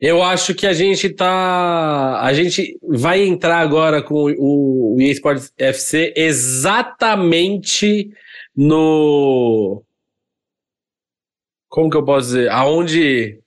Eu 0.00 0.22
acho 0.22 0.54
que 0.54 0.64
a 0.66 0.72
gente 0.72 1.10
tá. 1.10 2.20
A 2.22 2.32
gente 2.32 2.78
vai 2.82 3.20
entrar 3.22 3.58
agora 3.58 4.00
com 4.00 4.32
o, 4.38 4.94
o 4.94 5.00
eSports 5.00 5.52
FC 5.58 6.14
exatamente 6.16 8.08
no. 8.60 9.84
como 11.68 11.88
que 11.88 11.96
eu 11.96 12.04
posso 12.04 12.26
dizer? 12.26 12.50
Aonde 12.50 13.40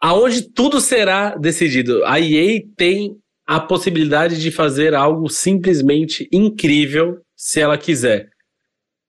aonde 0.00 0.50
tudo 0.50 0.80
será 0.80 1.36
decidido. 1.36 2.02
A 2.06 2.18
EA 2.18 2.64
tem 2.76 3.20
a 3.46 3.60
possibilidade 3.60 4.40
de 4.40 4.50
fazer 4.50 4.94
algo 4.94 5.28
simplesmente 5.28 6.26
incrível 6.32 7.22
se 7.36 7.60
ela 7.60 7.76
quiser. 7.76 8.30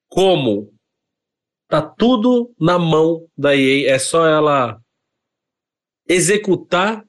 Como? 0.10 0.74
Tá 1.70 1.82
tudo 1.82 2.54
na 2.60 2.78
mão 2.78 3.26
da 3.38 3.56
EA, 3.56 3.96
é 3.96 3.98
só 3.98 4.28
ela 4.28 4.78
executar 6.08 7.04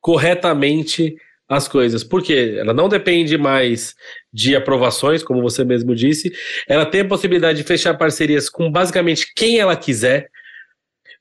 corretamente 0.00 1.16
as 1.56 1.68
coisas. 1.68 2.04
Por 2.04 2.22
quê? 2.22 2.56
Ela 2.58 2.72
não 2.74 2.88
depende 2.88 3.36
mais 3.38 3.94
de 4.32 4.54
aprovações, 4.56 5.22
como 5.22 5.42
você 5.42 5.64
mesmo 5.64 5.94
disse. 5.94 6.32
Ela 6.68 6.86
tem 6.86 7.02
a 7.02 7.08
possibilidade 7.08 7.58
de 7.58 7.64
fechar 7.64 7.94
parcerias 7.94 8.48
com 8.48 8.70
basicamente 8.70 9.32
quem 9.34 9.58
ela 9.58 9.76
quiser. 9.76 10.28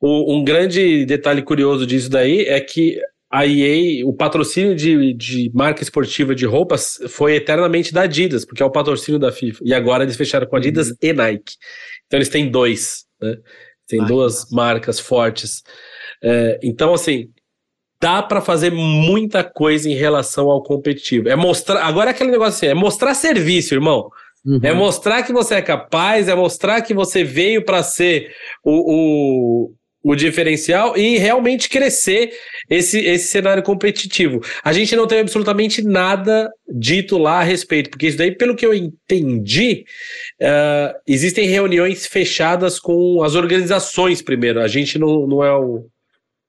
O, 0.02 0.36
um 0.36 0.44
grande 0.44 1.06
detalhe 1.06 1.42
curioso 1.42 1.86
disso 1.86 2.10
daí 2.10 2.42
é 2.42 2.60
que 2.60 3.00
a 3.32 3.48
EA, 3.48 4.06
o 4.06 4.14
patrocínio 4.14 4.76
de, 4.76 5.14
de 5.14 5.52
marca 5.56 5.82
esportiva 5.82 6.36
de 6.36 6.46
roupas 6.46 7.00
foi 7.08 7.36
eternamente 7.36 7.92
da 7.92 8.04
Adidas, 8.04 8.46
porque 8.46 8.62
é 8.62 8.66
o 8.66 8.72
patrocínio 8.72 9.20
da 9.20 9.32
FIFA. 9.32 9.64
E 9.66 9.74
agora 9.74 10.04
eles 10.04 10.16
fecharam 10.16 10.46
com 10.46 10.56
Adidas 10.56 10.90
uhum. 10.90 10.96
e 11.02 11.14
Nike. 11.14 11.56
Então 12.06 12.20
eles 12.20 12.30
têm 12.30 12.52
dois, 12.52 13.06
né? 13.20 13.38
Tem 13.88 14.02
Ai, 14.02 14.08
duas 14.08 14.42
nossa. 14.42 14.56
marcas 14.56 15.00
fortes. 15.00 15.64
É, 16.24 16.60
então, 16.62 16.94
assim, 16.94 17.30
dá 18.04 18.22
para 18.22 18.42
fazer 18.42 18.70
muita 18.70 19.46
coisa 19.46 19.90
em 19.90 19.94
relação 19.94 20.50
ao 20.50 20.62
competitivo. 20.62 21.30
É 21.30 21.38
mostrar. 21.38 21.86
Agora 21.86 22.10
é 22.10 22.12
aquele 22.12 22.32
negócio 22.32 22.56
assim, 22.56 22.68
é 22.68 22.74
mostrar 22.74 23.14
serviço, 23.14 23.74
irmão. 23.74 24.10
Uhum. 24.46 24.60
É 24.62 24.74
mostrar 24.74 25.24
que 25.24 25.32
você 25.32 25.56
é 25.56 25.62
capaz, 25.62 26.28
é 26.28 26.36
mostrar 26.36 26.82
que 26.82 26.94
você 26.94 27.24
veio 27.24 27.64
para 27.64 27.82
ser 27.82 28.30
o, 28.62 29.70
o, 29.72 30.12
o, 30.12 30.16
diferencial 30.16 30.98
e 30.98 31.18
realmente 31.18 31.70
crescer 31.70 32.34
esse, 32.70 33.00
esse 33.00 33.28
cenário 33.28 33.64
competitivo. 33.64 34.42
A 34.62 34.74
gente 34.74 34.98
não 34.98 35.08
tem 35.08 35.22
absolutamente 35.22 35.82
nada 35.82 36.52
dito 36.68 37.18
lá 37.18 37.40
a 37.40 37.44
respeito, 37.44 37.90
porque 37.90 38.08
isso 38.08 38.18
daí, 38.18 38.36
pelo 38.36 38.54
que 38.54 38.66
eu 38.66 38.74
entendi, 38.74 39.86
uh, 40.42 40.94
existem 41.08 41.48
reuniões 41.48 42.06
fechadas 42.06 42.82
com 42.82 43.24
as 43.24 43.36
organizações 43.36 44.22
primeiro. 44.22 44.60
A 44.60 44.68
gente 44.68 45.00
não, 45.00 45.26
não 45.26 45.42
é 45.42 45.54
o 45.54 45.86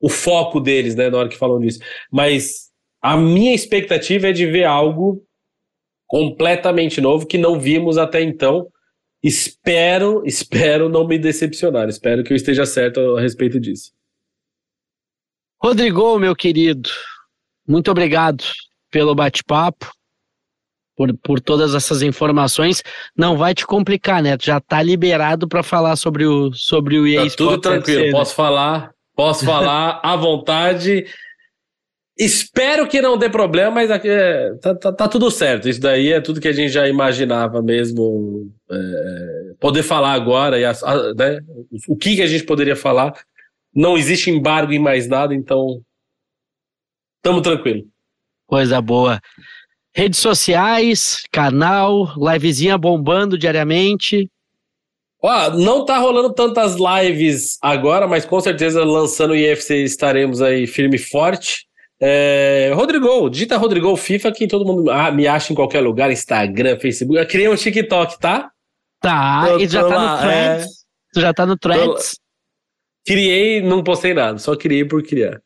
o 0.04 0.08
foco 0.10 0.60
deles, 0.60 0.94
né, 0.94 1.08
na 1.08 1.16
hora 1.16 1.28
que 1.30 1.38
falam 1.38 1.58
disso. 1.58 1.80
Mas 2.12 2.70
a 3.00 3.16
minha 3.16 3.54
expectativa 3.54 4.28
é 4.28 4.32
de 4.32 4.44
ver 4.44 4.64
algo 4.64 5.24
completamente 6.06 7.00
novo 7.00 7.26
que 7.26 7.38
não 7.38 7.58
vimos 7.58 7.96
até 7.96 8.20
então. 8.20 8.68
Espero, 9.22 10.22
espero 10.28 10.90
não 10.90 11.08
me 11.08 11.18
decepcionar. 11.18 11.88
Espero 11.88 12.22
que 12.22 12.34
eu 12.34 12.36
esteja 12.36 12.66
certo 12.66 13.16
a 13.16 13.20
respeito 13.22 13.58
disso. 13.58 13.92
Rodrigo, 15.58 16.18
meu 16.18 16.36
querido, 16.36 16.90
muito 17.66 17.90
obrigado 17.90 18.44
pelo 18.90 19.14
bate-papo, 19.14 19.90
por, 20.94 21.16
por 21.16 21.40
todas 21.40 21.74
essas 21.74 22.02
informações. 22.02 22.82
Não 23.16 23.38
vai 23.38 23.54
te 23.54 23.66
complicar, 23.66 24.22
né? 24.22 24.36
Já 24.38 24.60
tá 24.60 24.82
liberado 24.82 25.48
para 25.48 25.62
falar 25.62 25.96
sobre 25.96 26.26
o 26.26 26.52
sobre 26.52 26.98
o 26.98 27.06
EA 27.06 27.26
tá 27.30 27.36
Tudo 27.36 27.58
tranquilo, 27.58 28.00
FC, 28.00 28.12
né? 28.12 28.18
posso 28.18 28.34
falar 28.34 28.93
Posso 29.14 29.44
falar 29.44 30.00
à 30.02 30.16
vontade. 30.16 31.06
Espero 32.16 32.86
que 32.88 33.00
não 33.00 33.18
dê 33.18 33.28
problema, 33.28 33.72
mas 33.72 33.90
aqui 33.90 34.08
é, 34.08 34.54
tá, 34.54 34.74
tá, 34.74 34.92
tá, 34.92 35.08
tudo 35.08 35.30
certo. 35.30 35.68
Isso 35.68 35.80
daí 35.80 36.12
é 36.12 36.20
tudo 36.20 36.40
que 36.40 36.48
a 36.48 36.52
gente 36.52 36.70
já 36.70 36.88
imaginava 36.88 37.60
mesmo. 37.60 38.50
É, 38.70 39.54
poder 39.58 39.82
falar 39.82 40.12
agora, 40.12 40.58
e 40.58 40.64
a, 40.64 40.70
a, 40.70 41.14
né, 41.14 41.40
o 41.88 41.96
que, 41.96 42.16
que 42.16 42.22
a 42.22 42.26
gente 42.26 42.44
poderia 42.44 42.76
falar. 42.76 43.14
Não 43.74 43.98
existe 43.98 44.30
embargo 44.30 44.72
em 44.72 44.78
mais 44.78 45.08
nada, 45.08 45.34
então. 45.34 45.80
Tamo 47.20 47.42
tranquilo. 47.42 47.84
Coisa 48.46 48.80
boa. 48.80 49.20
Redes 49.96 50.18
sociais, 50.18 51.22
canal, 51.32 52.14
livezinha 52.16 52.76
bombando 52.76 53.38
diariamente. 53.38 54.28
Ó, 55.26 55.50
não 55.52 55.86
tá 55.86 55.96
rolando 55.96 56.34
tantas 56.34 56.76
lives 56.76 57.56
agora, 57.62 58.06
mas 58.06 58.26
com 58.26 58.38
certeza 58.42 58.84
lançando 58.84 59.30
o 59.30 59.34
IFC 59.34 59.82
estaremos 59.82 60.42
aí 60.42 60.66
firme 60.66 60.96
e 60.96 60.98
forte. 60.98 61.66
É, 61.98 62.70
Rodrigo, 62.74 63.30
digita 63.30 63.56
Rodrigo 63.56 63.96
FIFA 63.96 64.32
que 64.32 64.46
todo 64.46 64.66
mundo 64.66 64.90
ah, 64.90 65.10
me 65.10 65.26
acha 65.26 65.50
em 65.50 65.56
qualquer 65.56 65.80
lugar, 65.80 66.12
Instagram, 66.12 66.78
Facebook. 66.78 67.18
Eu 67.18 67.26
criei 67.26 67.48
um 67.48 67.56
TikTok, 67.56 68.20
tá? 68.20 68.50
Tá, 69.00 69.56
e 69.58 69.66
já 69.66 69.80
tá 69.80 69.96
lá, 69.96 70.12
no 70.12 70.18
Threads. 70.20 70.66
É... 70.66 70.68
Tu 71.14 71.20
já 71.22 71.32
tá 71.32 71.46
no 71.46 71.56
Threads. 71.56 72.20
Criei, 73.06 73.62
não 73.62 73.82
postei 73.82 74.12
nada, 74.12 74.36
só 74.36 74.54
criei 74.54 74.84
por 74.84 75.02
criar. 75.02 75.40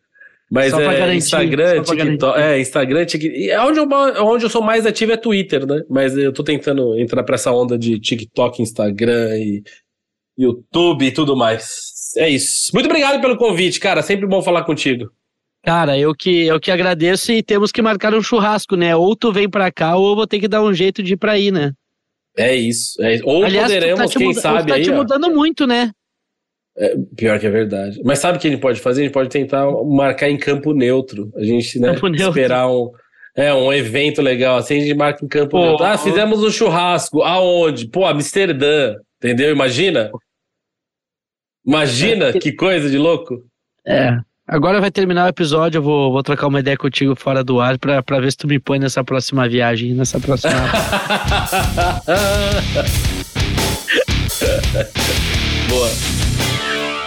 Mas 0.50 0.72
é 0.72 0.78
garantir, 0.78 1.16
Instagram, 1.16 1.82
TikTok. 1.82 2.40
É, 2.40 2.60
Instagram, 2.60 3.04
TikTok. 3.04 3.50
É 3.50 3.60
onde 3.60 3.78
eu, 3.78 3.88
onde 4.24 4.44
eu 4.44 4.50
sou 4.50 4.62
mais 4.62 4.86
ativo 4.86 5.12
é 5.12 5.16
Twitter, 5.16 5.66
né? 5.66 5.82
Mas 5.90 6.16
eu 6.16 6.32
tô 6.32 6.42
tentando 6.42 6.98
entrar 6.98 7.22
pra 7.22 7.34
essa 7.34 7.52
onda 7.52 7.76
de 7.76 8.00
TikTok, 8.00 8.62
Instagram 8.62 9.36
e 9.36 9.62
YouTube 10.38 11.06
e 11.06 11.12
tudo 11.12 11.36
mais. 11.36 12.12
É 12.16 12.28
isso. 12.28 12.70
Muito 12.72 12.86
obrigado 12.86 13.20
pelo 13.20 13.36
convite, 13.36 13.78
cara. 13.78 14.02
Sempre 14.02 14.26
bom 14.26 14.40
falar 14.40 14.64
contigo. 14.64 15.10
Cara, 15.62 15.98
eu 15.98 16.14
que, 16.14 16.46
eu 16.46 16.58
que 16.58 16.70
agradeço 16.70 17.30
e 17.32 17.42
temos 17.42 17.70
que 17.70 17.82
marcar 17.82 18.14
um 18.14 18.22
churrasco, 18.22 18.74
né? 18.74 18.96
Ou 18.96 19.14
tu 19.14 19.32
vem 19.32 19.50
pra 19.50 19.70
cá 19.70 19.96
ou 19.96 20.10
eu 20.10 20.16
vou 20.16 20.26
ter 20.26 20.40
que 20.40 20.48
dar 20.48 20.62
um 20.62 20.72
jeito 20.72 21.02
de 21.02 21.12
ir 21.12 21.16
pra 21.16 21.32
aí, 21.32 21.50
né? 21.50 21.72
É 22.36 22.54
isso. 22.54 23.02
É, 23.02 23.18
ou 23.24 23.44
Aliás, 23.44 23.68
tá 23.68 23.74
poderemos, 23.74 24.12
tá 24.12 24.18
quem 24.18 24.28
muda, 24.28 24.40
sabe 24.40 24.68
tá 24.68 24.76
aí. 24.76 24.82
Te 24.82 24.92
mudando 24.92 25.24
ó. 25.24 25.30
muito, 25.30 25.66
né? 25.66 25.90
É, 26.80 26.94
pior 27.16 27.40
que 27.40 27.46
é 27.46 27.50
verdade. 27.50 28.00
Mas 28.04 28.20
sabe 28.20 28.38
o 28.38 28.40
que 28.40 28.46
a 28.46 28.50
gente 28.50 28.60
pode 28.60 28.80
fazer? 28.80 29.00
A 29.00 29.04
gente 29.04 29.12
pode 29.12 29.28
tentar 29.28 29.66
marcar 29.84 30.30
em 30.30 30.36
campo 30.36 30.72
neutro. 30.72 31.32
A 31.34 31.42
gente, 31.42 31.80
né, 31.80 31.92
esperar 32.14 32.68
um, 32.68 32.92
é, 33.36 33.52
um 33.52 33.72
evento 33.72 34.22
legal. 34.22 34.56
Assim 34.56 34.76
a 34.76 34.80
gente 34.80 34.94
marca 34.94 35.24
em 35.24 35.28
campo 35.28 35.50
Pô, 35.50 35.60
neutro. 35.60 35.84
Ah, 35.84 35.98
fizemos 35.98 36.42
um 36.42 36.50
churrasco. 36.50 37.22
Aonde? 37.22 37.88
Pô, 37.88 38.06
Amsterdã. 38.06 38.94
Entendeu? 39.18 39.50
Imagina. 39.50 40.10
Imagina 41.66 42.26
é, 42.28 42.32
que 42.34 42.52
coisa 42.52 42.88
de 42.88 42.96
louco. 42.96 43.42
É. 43.84 44.16
Agora 44.46 44.80
vai 44.80 44.90
terminar 44.90 45.26
o 45.26 45.28
episódio, 45.28 45.76
eu 45.78 45.82
vou, 45.82 46.10
vou 46.10 46.22
trocar 46.22 46.46
uma 46.46 46.60
ideia 46.60 46.74
contigo 46.74 47.14
fora 47.14 47.44
do 47.44 47.60
ar 47.60 47.78
pra, 47.78 48.02
pra 48.02 48.18
ver 48.18 48.30
se 48.30 48.38
tu 48.38 48.48
me 48.48 48.58
põe 48.58 48.78
nessa 48.78 49.04
próxima 49.04 49.46
viagem, 49.46 49.92
nessa 49.92 50.18
próxima. 50.18 50.54
Boa. 55.68 56.37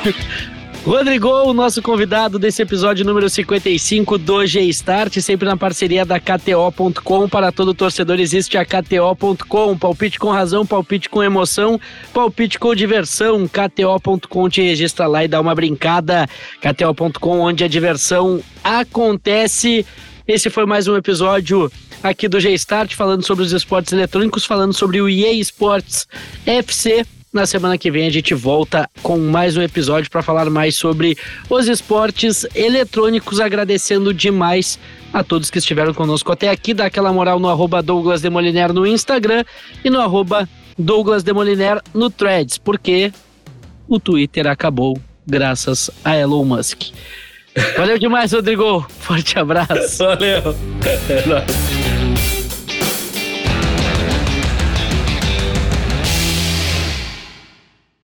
Rodrigo, 0.84 1.30
o 1.30 1.54
nosso 1.54 1.80
convidado 1.80 2.40
desse 2.40 2.64
episódio 2.64 3.06
número 3.06 3.30
55 3.30 4.18
do 4.18 4.46
G-Start, 4.48 5.20
sempre 5.20 5.48
na 5.48 5.56
parceria 5.56 6.04
da 6.04 6.20
KTO.com. 6.20 7.30
Para 7.30 7.52
todo 7.52 7.74
torcedor 7.74 8.20
existe 8.20 8.58
a 8.58 8.66
KTO.com. 8.66 9.78
Palpite 9.78 10.18
com 10.18 10.32
razão, 10.32 10.66
palpite 10.66 11.08
com 11.08 11.22
emoção, 11.22 11.80
palpite 12.12 12.58
com 12.58 12.74
diversão. 12.74 13.48
KTO.com 13.48 14.50
te 14.50 14.62
registra 14.64 15.06
lá 15.06 15.24
e 15.24 15.28
dá 15.28 15.40
uma 15.40 15.54
brincada. 15.54 16.28
KTO.com, 16.60 17.40
onde 17.40 17.64
a 17.64 17.68
diversão 17.68 18.42
acontece. 18.64 19.86
Esse 20.28 20.50
foi 20.50 20.66
mais 20.66 20.88
um 20.88 20.98
episódio 20.98 21.72
aqui 22.02 22.28
do 22.28 22.40
G-Start, 22.40 22.96
falando 22.96 23.24
sobre 23.24 23.44
os 23.44 23.52
esportes 23.52 23.94
eletrônicos, 23.94 24.46
falando 24.46 24.74
sobre 24.74 25.00
o 25.00 25.08
EA 25.08 25.34
Sports 25.34 26.08
FC. 26.44 27.06
Na 27.34 27.46
semana 27.46 27.78
que 27.78 27.90
vem 27.90 28.08
a 28.08 28.12
gente 28.12 28.34
volta 28.34 28.90
com 29.02 29.18
mais 29.18 29.56
um 29.56 29.62
episódio 29.62 30.12
para 30.12 30.22
falar 30.22 30.50
mais 30.50 30.76
sobre 30.76 31.18
os 31.50 31.66
esportes 31.70 32.46
eletrônicos, 32.54 33.40
agradecendo 33.40 34.14
demais 34.14 34.78
a 35.14 35.24
todos 35.24 35.50
que 35.50 35.58
estiveram 35.58 35.94
conosco 35.94 36.30
até 36.30 36.50
aqui. 36.50 36.74
Dá 36.74 36.88
aquela 36.88 37.14
moral 37.14 37.40
no 37.40 37.48
arroba 37.48 37.82
Douglas 37.82 38.20
Demoliner 38.22 38.74
no 38.74 38.86
Instagram 38.86 39.46
e 39.82 39.90
no 39.90 40.02
arroba 40.02 40.48
Douglas 40.78 41.24
Demoliner 41.24 41.82
no 41.94 42.10
Threads, 42.10 42.58
porque 42.58 43.14
o 43.88 43.98
Twitter 43.98 44.46
acabou 44.46 45.00
graças 45.26 45.90
a 46.04 46.18
Elon 46.18 46.44
Musk. 46.44 46.92
Valeu 47.78 47.98
demais, 47.98 48.34
Rodrigo. 48.34 48.86
Forte 49.00 49.40
abraço. 49.40 50.00
Valeu. 50.04 50.56
É 51.10 51.28
nóis. 51.28 51.81